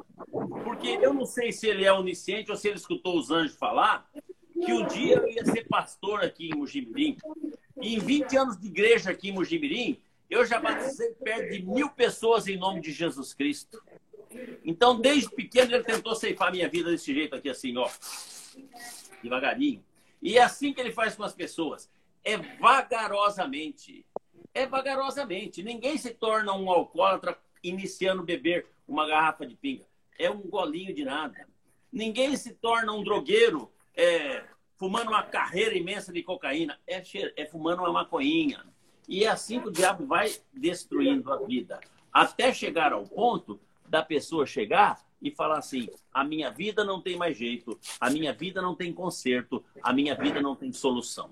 porque 0.63 0.99
eu 1.01 1.13
não 1.13 1.25
sei 1.25 1.51
se 1.51 1.67
ele 1.67 1.85
é 1.85 1.93
onisciente 1.93 2.51
ou 2.51 2.57
se 2.57 2.67
ele 2.67 2.77
escutou 2.77 3.17
os 3.17 3.31
anjos 3.31 3.55
falar 3.55 4.05
que 4.53 4.73
um 4.73 4.85
dia 4.85 5.15
eu 5.15 5.27
ia 5.27 5.45
ser 5.45 5.67
pastor 5.67 6.23
aqui 6.23 6.49
em 6.49 6.55
Mujimirim. 6.55 7.17
E 7.81 7.95
em 7.95 7.99
20 7.99 8.37
anos 8.37 8.57
de 8.59 8.67
igreja 8.67 9.11
aqui 9.11 9.29
em 9.29 9.33
Mujimirim, 9.33 10.01
eu 10.29 10.45
já 10.45 10.59
batizei 10.59 11.11
perto 11.13 11.51
de 11.51 11.61
mil 11.63 11.89
pessoas 11.89 12.47
em 12.47 12.57
nome 12.57 12.81
de 12.81 12.91
Jesus 12.91 13.33
Cristo. 13.33 13.81
Então, 14.63 14.99
desde 14.99 15.29
pequeno, 15.29 15.73
ele 15.73 15.83
tentou 15.83 16.15
ceifar 16.15 16.51
minha 16.51 16.67
vida 16.67 16.89
desse 16.91 17.13
jeito 17.13 17.35
aqui, 17.35 17.49
assim, 17.49 17.77
ó. 17.77 17.89
Devagarinho. 19.21 19.83
E 20.25 20.39
é 20.39 20.41
assim 20.41 20.73
que 20.73 20.81
ele 20.81 20.91
faz 20.91 21.15
com 21.15 21.21
as 21.21 21.35
pessoas. 21.35 21.87
É 22.23 22.35
vagarosamente. 22.35 24.03
É 24.55 24.65
vagarosamente. 24.65 25.61
Ninguém 25.61 25.99
se 25.99 26.15
torna 26.15 26.51
um 26.51 26.67
alcoólatra 26.67 27.37
iniciando 27.63 28.23
beber 28.23 28.65
uma 28.87 29.07
garrafa 29.07 29.45
de 29.45 29.55
pinga. 29.55 29.85
É 30.17 30.27
um 30.27 30.41
golinho 30.41 30.95
de 30.95 31.05
nada. 31.05 31.47
Ninguém 31.93 32.35
se 32.35 32.55
torna 32.55 32.91
um 32.91 33.03
drogueiro 33.03 33.71
é, 33.95 34.43
fumando 34.77 35.09
uma 35.09 35.21
carreira 35.21 35.77
imensa 35.77 36.11
de 36.11 36.23
cocaína. 36.23 36.79
É, 36.87 37.03
é 37.37 37.45
fumando 37.45 37.81
uma 37.81 37.91
maconhinha. 37.91 38.65
E 39.07 39.25
é 39.25 39.27
assim 39.27 39.59
que 39.59 39.67
o 39.67 39.71
diabo 39.71 40.07
vai 40.07 40.35
destruindo 40.51 41.31
a 41.31 41.37
vida. 41.37 41.79
Até 42.11 42.51
chegar 42.51 42.93
ao 42.93 43.03
ponto 43.03 43.59
da 43.87 44.01
pessoa 44.01 44.47
chegar 44.47 45.05
e 45.21 45.31
falar 45.31 45.57
assim: 45.57 45.89
a 46.13 46.23
minha 46.23 46.49
vida 46.51 46.83
não 46.83 47.01
tem 47.01 47.17
mais 47.17 47.37
jeito, 47.37 47.79
a 47.99 48.09
minha 48.09 48.33
vida 48.33 48.61
não 48.61 48.75
tem 48.75 48.93
conserto, 48.93 49.63
a 49.81 49.91
minha 49.93 50.15
vida 50.15 50.41
não 50.41 50.55
tem 50.55 50.71
solução. 50.71 51.29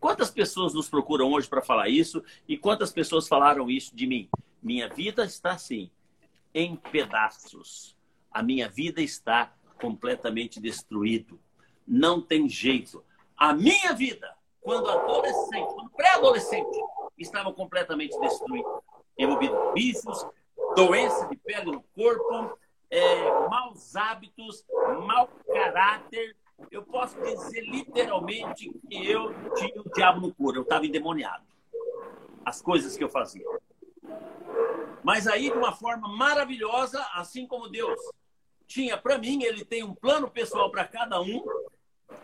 Quantas 0.00 0.30
pessoas 0.30 0.74
nos 0.74 0.88
procuram 0.88 1.32
hoje 1.32 1.48
para 1.48 1.62
falar 1.62 1.88
isso 1.88 2.24
e 2.48 2.58
quantas 2.58 2.92
pessoas 2.92 3.28
falaram 3.28 3.70
isso 3.70 3.94
de 3.94 4.06
mim? 4.06 4.28
Minha 4.60 4.88
vida 4.88 5.24
está 5.24 5.52
assim, 5.52 5.90
em 6.54 6.74
pedaços. 6.74 7.96
A 8.30 8.42
minha 8.42 8.68
vida 8.68 9.00
está 9.00 9.54
completamente 9.80 10.60
destruído. 10.60 11.38
Não 11.86 12.20
tem 12.20 12.48
jeito. 12.48 13.04
A 13.36 13.52
minha 13.52 13.92
vida, 13.92 14.34
quando 14.60 14.88
adolescente, 14.88 15.74
quando 15.74 15.90
pré-adolescente, 15.90 16.80
estava 17.18 17.52
completamente 17.52 18.18
destruída. 18.18 18.68
Envolvido 19.18 19.54
em 19.54 19.74
vícios, 19.74 20.26
doença 20.74 21.26
de 21.28 21.36
pele 21.36 21.72
no 21.72 21.82
corpo, 21.94 22.58
é, 22.90 23.48
maus 23.48 23.96
hábitos, 23.96 24.64
mau 25.06 25.28
caráter. 25.52 26.36
Eu 26.70 26.82
posso 26.82 27.20
dizer 27.20 27.62
literalmente 27.62 28.70
que 28.88 29.10
eu 29.10 29.34
tinha 29.54 29.80
o 29.80 29.90
diabo 29.92 30.20
no 30.20 30.34
couro, 30.34 30.58
eu 30.58 30.62
estava 30.62 30.86
endemoniado. 30.86 31.44
As 32.44 32.60
coisas 32.60 32.96
que 32.96 33.02
eu 33.02 33.08
fazia. 33.08 33.44
Mas 35.02 35.26
aí, 35.26 35.50
de 35.50 35.56
uma 35.56 35.72
forma 35.72 36.08
maravilhosa, 36.08 37.04
assim 37.14 37.46
como 37.46 37.68
Deus 37.68 37.98
tinha 38.66 38.96
para 38.96 39.18
mim, 39.18 39.42
ele 39.42 39.64
tem 39.64 39.82
um 39.82 39.94
plano 39.94 40.30
pessoal 40.30 40.70
para 40.70 40.84
cada 40.84 41.20
um, 41.20 41.44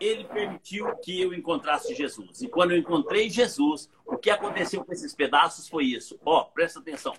ele 0.01 0.25
permitiu 0.25 0.97
que 0.99 1.21
eu 1.21 1.35
encontrasse 1.35 1.95
Jesus. 1.95 2.41
E 2.43 2.49
quando 2.49 2.71
eu 2.71 2.79
encontrei 2.79 3.29
Jesus, 3.29 3.91
o 4.07 4.17
que 4.17 4.31
aconteceu 4.31 4.85
com 4.85 4.93
esses 4.93 5.15
pedaços 5.15 5.69
foi 5.69 5.85
isso. 5.85 6.19
Ó, 6.25 6.41
oh, 6.41 6.45
presta 6.47 6.79
atenção. 6.79 7.15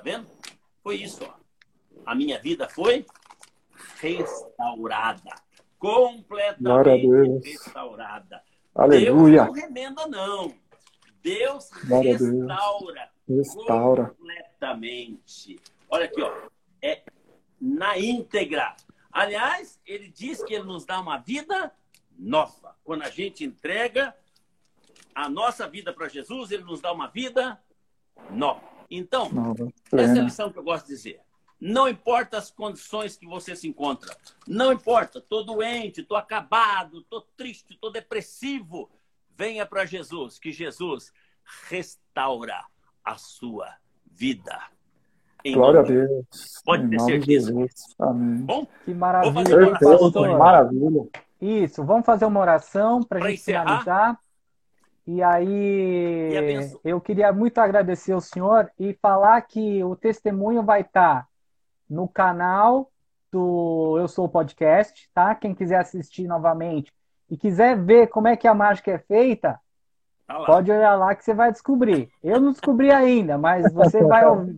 Tá 0.00 0.04
vendo? 0.04 0.26
Foi 0.82 0.96
isso, 0.96 1.22
ó. 1.22 1.34
A 2.06 2.14
minha 2.14 2.38
vida 2.40 2.66
foi 2.66 3.04
restaurada. 4.00 5.30
Completamente 5.78 7.50
restaurada. 7.50 8.42
Aleluia. 8.74 9.44
Deus 9.44 9.54
não 9.54 9.62
remenda, 9.62 10.06
não. 10.06 10.54
Deus 11.22 11.70
restaura. 11.70 13.10
Restaura. 13.28 14.04
Completamente. 14.06 15.60
Olha 15.90 16.06
aqui, 16.06 16.22
ó. 16.22 16.48
É 16.80 17.02
na 17.60 17.98
íntegra. 17.98 18.74
Aliás, 19.12 19.78
ele 19.84 20.08
diz 20.08 20.42
que 20.42 20.54
ele 20.54 20.64
nos 20.64 20.86
dá 20.86 20.98
uma 20.98 21.18
vida 21.18 21.74
nova. 22.18 22.74
Quando 22.82 23.02
a 23.02 23.10
gente 23.10 23.44
entrega 23.44 24.16
a 25.14 25.28
nossa 25.28 25.68
vida 25.68 25.92
para 25.92 26.08
Jesus, 26.08 26.50
ele 26.52 26.64
nos 26.64 26.80
dá 26.80 26.90
uma 26.90 27.08
vida 27.08 27.62
nova. 28.30 28.79
Então, 28.90 29.30
essa 29.92 30.16
é 30.16 30.20
a 30.20 30.24
lição 30.24 30.50
que 30.50 30.58
eu 30.58 30.62
gosto 30.62 30.86
de 30.86 30.94
dizer. 30.94 31.20
Não 31.60 31.88
importa 31.88 32.38
as 32.38 32.50
condições 32.50 33.16
que 33.16 33.26
você 33.26 33.54
se 33.54 33.68
encontra. 33.68 34.16
Não 34.48 34.72
importa, 34.72 35.18
estou 35.18 35.44
doente, 35.44 36.00
estou 36.00 36.16
acabado, 36.16 37.00
estou 37.00 37.20
triste, 37.36 37.74
estou 37.74 37.92
depressivo. 37.92 38.90
Venha 39.36 39.66
para 39.66 39.84
Jesus, 39.84 40.38
que 40.38 40.52
Jesus 40.52 41.12
restaura 41.68 42.64
a 43.04 43.16
sua 43.16 43.68
vida. 44.10 44.58
Em 45.44 45.54
Glória 45.54 45.80
a 45.80 45.82
Deus. 45.82 46.26
Pode 46.64 46.88
ter 46.88 47.00
certeza. 47.00 47.52
Amém. 47.98 48.42
Bom, 48.44 48.66
que 48.84 48.94
maravilha. 48.94 49.78
Perfeito, 49.78 50.20
maravilha. 50.38 51.08
Isso, 51.40 51.84
vamos 51.84 52.04
fazer 52.04 52.26
uma 52.26 52.40
oração 52.40 53.02
para 53.02 53.18
a 53.18 53.28
gente 53.28 53.40
encerrar. 53.40 53.80
finalizar. 53.80 54.20
E 55.12 55.24
aí, 55.24 56.30
e 56.84 56.84
eu 56.84 57.00
queria 57.00 57.32
muito 57.32 57.58
agradecer 57.58 58.12
ao 58.12 58.20
senhor 58.20 58.70
e 58.78 58.96
falar 59.02 59.40
que 59.40 59.82
o 59.82 59.96
testemunho 59.96 60.62
vai 60.62 60.82
estar 60.82 61.26
no 61.88 62.06
canal 62.06 62.88
do 63.32 63.96
Eu 63.98 64.06
Sou 64.06 64.28
Podcast, 64.28 65.10
tá? 65.12 65.34
Quem 65.34 65.52
quiser 65.52 65.80
assistir 65.80 66.28
novamente 66.28 66.92
e 67.28 67.36
quiser 67.36 67.76
ver 67.76 68.06
como 68.06 68.28
é 68.28 68.36
que 68.36 68.46
a 68.46 68.54
mágica 68.54 68.92
é 68.92 68.98
feita, 68.98 69.58
tá 70.28 70.44
pode 70.44 70.70
olhar 70.70 70.94
lá 70.94 71.12
que 71.16 71.24
você 71.24 71.34
vai 71.34 71.50
descobrir. 71.50 72.08
Eu 72.22 72.40
não 72.40 72.52
descobri 72.52 72.92
ainda, 72.92 73.36
mas 73.36 73.72
você 73.72 74.00
vai 74.06 74.24
ouvir. 74.24 74.56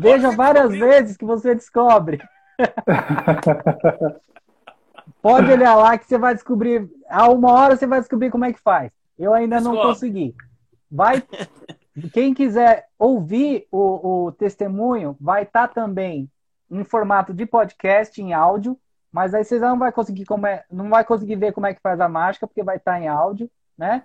Veja 0.00 0.32
várias 0.32 0.72
vezes 0.72 1.16
que 1.16 1.24
você 1.24 1.54
descobre. 1.54 2.20
pode 5.22 5.52
olhar 5.52 5.76
lá 5.76 5.96
que 5.96 6.06
você 6.06 6.18
vai 6.18 6.34
descobrir. 6.34 6.90
A 7.08 7.28
uma 7.28 7.52
hora 7.52 7.76
você 7.76 7.86
vai 7.86 8.00
descobrir 8.00 8.32
como 8.32 8.44
é 8.44 8.52
que 8.52 8.60
faz. 8.60 8.90
Eu 9.18 9.32
ainda 9.32 9.60
não 9.60 9.76
consegui. 9.76 10.34
Vai. 10.90 11.22
Quem 12.12 12.34
quiser 12.34 12.88
ouvir 12.98 13.66
o, 13.70 14.26
o 14.26 14.32
testemunho, 14.32 15.16
vai 15.20 15.44
estar 15.44 15.68
tá 15.68 15.74
também 15.74 16.30
em 16.70 16.84
formato 16.84 17.32
de 17.32 17.46
podcast, 17.46 18.20
em 18.20 18.32
áudio, 18.34 18.78
mas 19.10 19.34
aí 19.34 19.44
vocês 19.44 19.60
não 19.60 19.78
vai 19.78 19.90
conseguir 19.90 20.24
como 20.24 20.46
é, 20.46 20.64
não 20.70 20.90
vai 20.90 21.04
conseguir 21.04 21.36
ver 21.36 21.52
como 21.52 21.66
é 21.66 21.72
que 21.72 21.80
faz 21.80 22.00
a 22.00 22.08
mágica, 22.08 22.46
porque 22.46 22.62
vai 22.62 22.76
estar 22.76 22.92
tá 22.92 23.00
em 23.00 23.08
áudio, 23.08 23.50
né? 23.78 24.02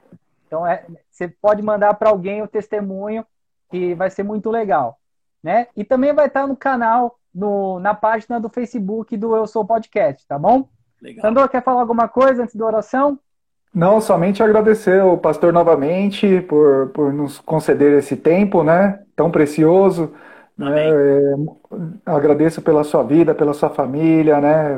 Então 0.47 0.65
é, 0.65 0.85
você 1.09 1.27
pode 1.27 1.61
mandar 1.61 1.93
para 1.95 2.09
alguém 2.09 2.41
o 2.41 2.47
testemunho, 2.47 3.25
que 3.69 3.93
vai 3.95 4.09
ser 4.09 4.23
muito 4.23 4.49
legal, 4.49 4.97
né? 5.43 5.67
E 5.75 5.83
também 5.83 6.13
vai 6.13 6.27
estar 6.27 6.41
tá 6.41 6.47
no 6.47 6.55
canal, 6.55 7.19
no, 7.33 7.79
na 7.79 7.93
página 7.93 8.39
do 8.39 8.49
Facebook 8.49 9.17
do 9.17 9.35
Eu 9.35 9.47
Sou 9.47 9.65
Podcast, 9.65 10.25
tá 10.27 10.37
bom? 10.37 10.69
Legal. 11.01 11.21
Sandor, 11.21 11.49
quer 11.49 11.63
falar 11.63 11.81
alguma 11.81 12.07
coisa 12.07 12.43
antes 12.43 12.55
da 12.55 12.65
oração? 12.65 13.19
Não, 13.73 14.01
somente 14.01 14.43
agradecer 14.43 14.99
ao 14.99 15.17
pastor 15.17 15.53
novamente 15.53 16.41
por, 16.41 16.89
por 16.89 17.13
nos 17.13 17.39
conceder 17.39 17.97
esse 17.97 18.17
tempo, 18.17 18.63
né? 18.63 19.01
Tão 19.15 19.31
precioso. 19.31 20.13
Né? 20.57 20.89
É, 20.89 21.35
agradeço 22.05 22.61
pela 22.61 22.83
sua 22.83 23.01
vida, 23.03 23.33
pela 23.33 23.53
sua 23.53 23.69
família, 23.69 24.41
né? 24.41 24.77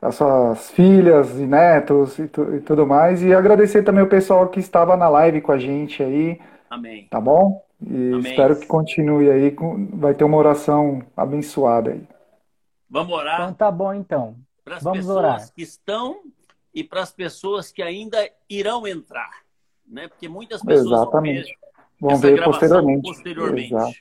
as 0.00 0.14
suas 0.14 0.70
filhas 0.70 1.38
e 1.38 1.46
netos 1.46 2.18
e, 2.18 2.26
tu, 2.28 2.54
e, 2.54 2.60
tudo 2.60 2.86
mais. 2.86 3.22
E 3.22 3.34
agradecer 3.34 3.82
também 3.82 4.02
o 4.02 4.08
pessoal 4.08 4.48
que 4.48 4.60
estava 4.60 4.96
na 4.96 5.08
live 5.08 5.40
com 5.40 5.52
a 5.52 5.58
gente 5.58 6.02
aí. 6.02 6.40
Amém. 6.70 7.06
Tá 7.10 7.20
bom? 7.20 7.62
E 7.80 8.12
Amém. 8.12 8.20
espero 8.20 8.56
que 8.58 8.66
continue 8.66 9.30
aí. 9.30 9.54
Vai 9.92 10.14
ter 10.14 10.24
uma 10.24 10.36
oração 10.36 11.02
abençoada 11.16 11.90
aí. 11.90 12.02
Vamos 12.88 13.12
orar? 13.12 13.42
Então 13.42 13.52
tá 13.52 13.70
bom, 13.70 13.92
então. 13.92 14.36
Para 14.64 14.76
as 14.76 14.82
Vamos 14.82 15.00
pessoas 15.00 15.16
orar. 15.18 15.48
que 15.54 15.62
estão 15.62 16.20
e 16.78 16.84
para 16.84 17.02
as 17.02 17.10
pessoas 17.10 17.72
que 17.72 17.82
ainda 17.82 18.30
irão 18.48 18.86
entrar, 18.86 19.42
né? 19.84 20.06
Porque 20.06 20.28
muitas 20.28 20.62
pessoas 20.62 21.00
Exatamente. 21.00 21.58
vão 21.98 22.16
ver, 22.16 22.36
vão 22.36 22.36
ver 22.36 22.44
posteriormente. 22.44 23.02
posteriormente 23.02 23.74
Exato. 23.74 23.96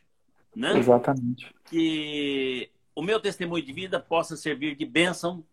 Né? 0.55 0.77
Exatamente. 0.77 1.55
Que 1.65 2.69
o 2.95 3.01
meu 3.01 3.19
testemunho 3.19 3.65
de 3.65 3.73
vida 3.73 3.99
possa 3.99 4.37
servir 4.37 4.75
de 4.75 4.85
bênção 4.85 5.43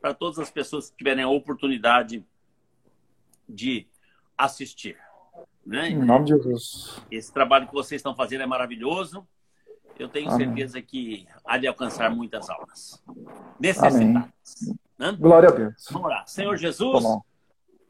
para 0.00 0.14
todas 0.14 0.38
as 0.38 0.48
pessoas 0.48 0.90
que 0.90 0.98
tiverem 0.98 1.24
a 1.24 1.28
oportunidade 1.28 2.24
de 3.48 3.88
assistir. 4.38 4.96
Né? 5.66 5.90
Em 5.90 5.98
nome 5.98 6.26
de 6.26 6.36
Jesus. 6.36 7.02
Esse 7.10 7.32
trabalho 7.32 7.66
que 7.66 7.74
vocês 7.74 7.98
estão 7.98 8.14
fazendo 8.14 8.42
é 8.42 8.46
maravilhoso. 8.46 9.26
Eu 9.98 10.08
tenho 10.08 10.30
Amém. 10.30 10.46
certeza 10.46 10.80
que 10.80 11.26
há 11.44 11.58
de 11.58 11.66
alcançar 11.66 12.14
muitas 12.14 12.48
almas 12.48 13.02
necessitadas. 13.58 14.30
Né? 15.00 15.16
Glória 15.18 15.48
a 15.48 15.52
Deus. 15.52 15.86
Vamos 15.90 16.10
lá. 16.10 16.26
Senhor 16.26 16.54
Jesus, 16.58 17.02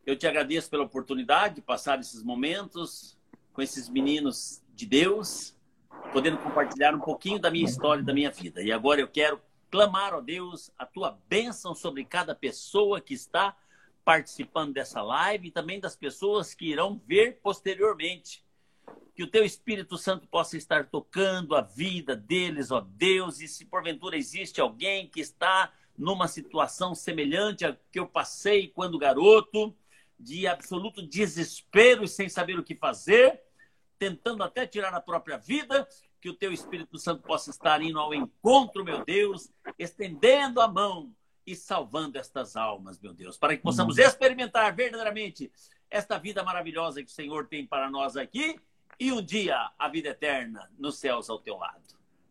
eu 0.06 0.16
te 0.16 0.28
agradeço 0.28 0.70
pela 0.70 0.84
oportunidade 0.84 1.56
de 1.56 1.60
passar 1.60 1.98
esses 1.98 2.22
momentos 2.22 3.18
com 3.52 3.60
esses 3.60 3.88
meninos 3.88 4.62
de 4.76 4.86
Deus, 4.86 5.56
podendo 6.12 6.38
compartilhar 6.38 6.94
um 6.94 7.00
pouquinho 7.00 7.40
da 7.40 7.50
minha 7.50 7.64
história, 7.64 8.00
da 8.00 8.14
minha 8.14 8.30
vida. 8.30 8.62
E 8.62 8.70
agora 8.70 9.00
eu 9.00 9.08
quero 9.08 9.40
clamar, 9.72 10.14
ó 10.14 10.20
Deus, 10.20 10.70
a 10.78 10.86
tua 10.86 11.18
bênção 11.28 11.74
sobre 11.74 12.04
cada 12.04 12.32
pessoa 12.32 13.00
que 13.00 13.12
está 13.12 13.56
participando 14.04 14.72
dessa 14.72 15.02
live 15.02 15.48
e 15.48 15.50
também 15.50 15.80
das 15.80 15.96
pessoas 15.96 16.54
que 16.54 16.66
irão 16.66 17.02
ver 17.08 17.40
posteriormente. 17.42 18.44
Que 19.16 19.24
o 19.24 19.30
teu 19.30 19.44
Espírito 19.44 19.98
Santo 19.98 20.28
possa 20.28 20.56
estar 20.56 20.86
tocando 20.86 21.56
a 21.56 21.60
vida 21.60 22.14
deles, 22.14 22.70
ó 22.70 22.80
Deus, 22.80 23.40
e 23.40 23.48
se 23.48 23.64
porventura 23.64 24.16
existe 24.16 24.60
alguém 24.60 25.08
que 25.08 25.18
está 25.18 25.72
numa 26.00 26.26
situação 26.26 26.94
semelhante 26.94 27.66
à 27.66 27.76
que 27.92 28.00
eu 28.00 28.06
passei 28.06 28.68
quando 28.68 28.98
garoto, 28.98 29.76
de 30.18 30.46
absoluto 30.46 31.06
desespero 31.06 32.02
e 32.02 32.08
sem 32.08 32.26
saber 32.26 32.58
o 32.58 32.64
que 32.64 32.74
fazer, 32.74 33.38
tentando 33.98 34.42
até 34.42 34.66
tirar 34.66 34.94
a 34.94 35.00
própria 35.00 35.36
vida, 35.36 35.86
que 36.18 36.30
o 36.30 36.34
teu 36.34 36.52
Espírito 36.52 36.98
Santo 36.98 37.22
possa 37.22 37.50
estar 37.50 37.82
indo 37.82 37.98
ao 37.98 38.14
encontro, 38.14 38.82
meu 38.82 39.04
Deus, 39.04 39.52
estendendo 39.78 40.62
a 40.62 40.68
mão 40.68 41.14
e 41.46 41.54
salvando 41.54 42.16
estas 42.16 42.56
almas, 42.56 42.98
meu 42.98 43.12
Deus, 43.12 43.36
para 43.36 43.54
que 43.54 43.62
possamos 43.62 43.98
experimentar 43.98 44.74
verdadeiramente 44.74 45.52
esta 45.90 46.18
vida 46.18 46.42
maravilhosa 46.42 47.02
que 47.02 47.10
o 47.10 47.14
Senhor 47.14 47.46
tem 47.46 47.66
para 47.66 47.90
nós 47.90 48.16
aqui 48.16 48.58
e 48.98 49.12
um 49.12 49.20
dia 49.20 49.70
a 49.78 49.88
vida 49.88 50.08
eterna 50.08 50.70
nos 50.78 50.98
céus 50.98 51.28
ao 51.28 51.38
teu 51.38 51.58
lado. 51.58 51.82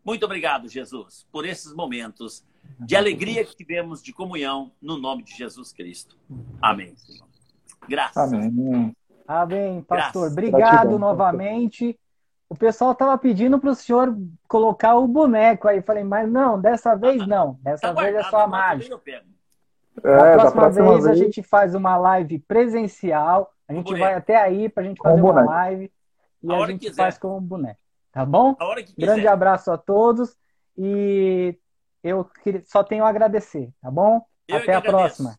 Muito 0.03 0.26
obrigado, 0.26 0.67
Jesus, 0.67 1.28
por 1.32 1.45
esses 1.45 1.72
momentos 1.74 2.43
de 2.80 2.95
alegria 2.95 3.43
que 3.43 3.55
tivemos 3.55 4.01
de 4.01 4.14
comunhão 4.14 4.72
no 4.82 4.97
nome 4.97 5.24
de 5.24 5.36
Jesus 5.36 5.74
Cristo. 5.74 6.18
Amém, 6.62 6.95
Senhor. 6.95 7.28
Graças. 7.88 8.34
Amém. 8.34 8.95
Amém, 9.28 9.82
pastor. 9.82 10.24
Graças. 10.24 10.32
Obrigado 10.32 10.60
Gratidão, 10.60 10.99
novamente. 10.99 11.88
Pastor. 11.93 12.10
O 12.49 12.55
pessoal 12.55 12.93
estava 12.93 13.16
pedindo 13.16 13.60
para 13.60 13.70
o 13.70 13.76
senhor 13.76 14.18
colocar 14.47 14.95
o 14.95 15.07
boneco 15.07 15.68
aí. 15.68 15.82
Falei, 15.84 16.03
mas 16.03 16.30
não, 16.30 16.60
dessa 16.60 16.95
vez 16.95 17.28
não. 17.28 17.60
Dessa 17.62 17.93
tá 17.93 18.01
vez 18.01 18.16
é 18.16 18.24
só 18.24 18.39
a 18.39 18.47
mágica. 18.47 18.99
É, 20.03 20.14
a 20.14 20.34
próxima, 20.34 20.62
próxima 20.62 20.70
vez, 20.70 21.03
vez, 21.03 21.07
a 21.07 21.14
gente 21.14 21.43
faz 21.43 21.76
uma 21.76 21.95
live 21.97 22.39
presencial. 22.39 23.51
A 23.68 23.74
gente 23.74 23.95
vai 23.95 24.16
até 24.16 24.36
aí 24.36 24.68
para 24.68 24.82
a 24.82 24.86
gente 24.88 24.99
fazer 24.99 25.22
uma 25.22 25.43
live 25.43 25.91
e 26.41 26.51
a, 26.51 26.57
a 26.57 26.68
gente 26.68 26.91
faz 26.93 27.20
com 27.20 27.38
o 27.38 27.41
boneco. 27.41 27.80
Tá 28.12 28.26
bom? 28.26 28.55
Grande 28.97 29.28
abraço 29.28 29.72
a 29.72 29.78
todos 29.78 30.36
e 30.76 31.55
eu 32.04 32.30
só 32.66 32.84
tenho 32.84 33.04
a 33.04 33.10
agradecer, 33.10 33.70
tá 33.82 33.91
bom? 33.91 34.22
Eu 34.47 34.58
até 34.58 34.74
a 34.74 34.82
próxima. 34.82 35.38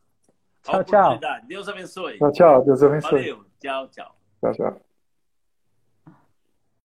Tchau, 0.63 0.85
tchau. 0.85 1.19
Deus 1.47 1.69
abençoe. 1.69 2.19
Tchau, 2.19 2.33
tchau. 2.33 2.65
Deus 2.65 2.83
abençoe. 2.83 3.11
Valeu. 3.11 3.45
Tchau, 3.61 3.89
tchau. 3.89 4.17
Tchau, 4.41 4.53
tchau. 4.55 4.90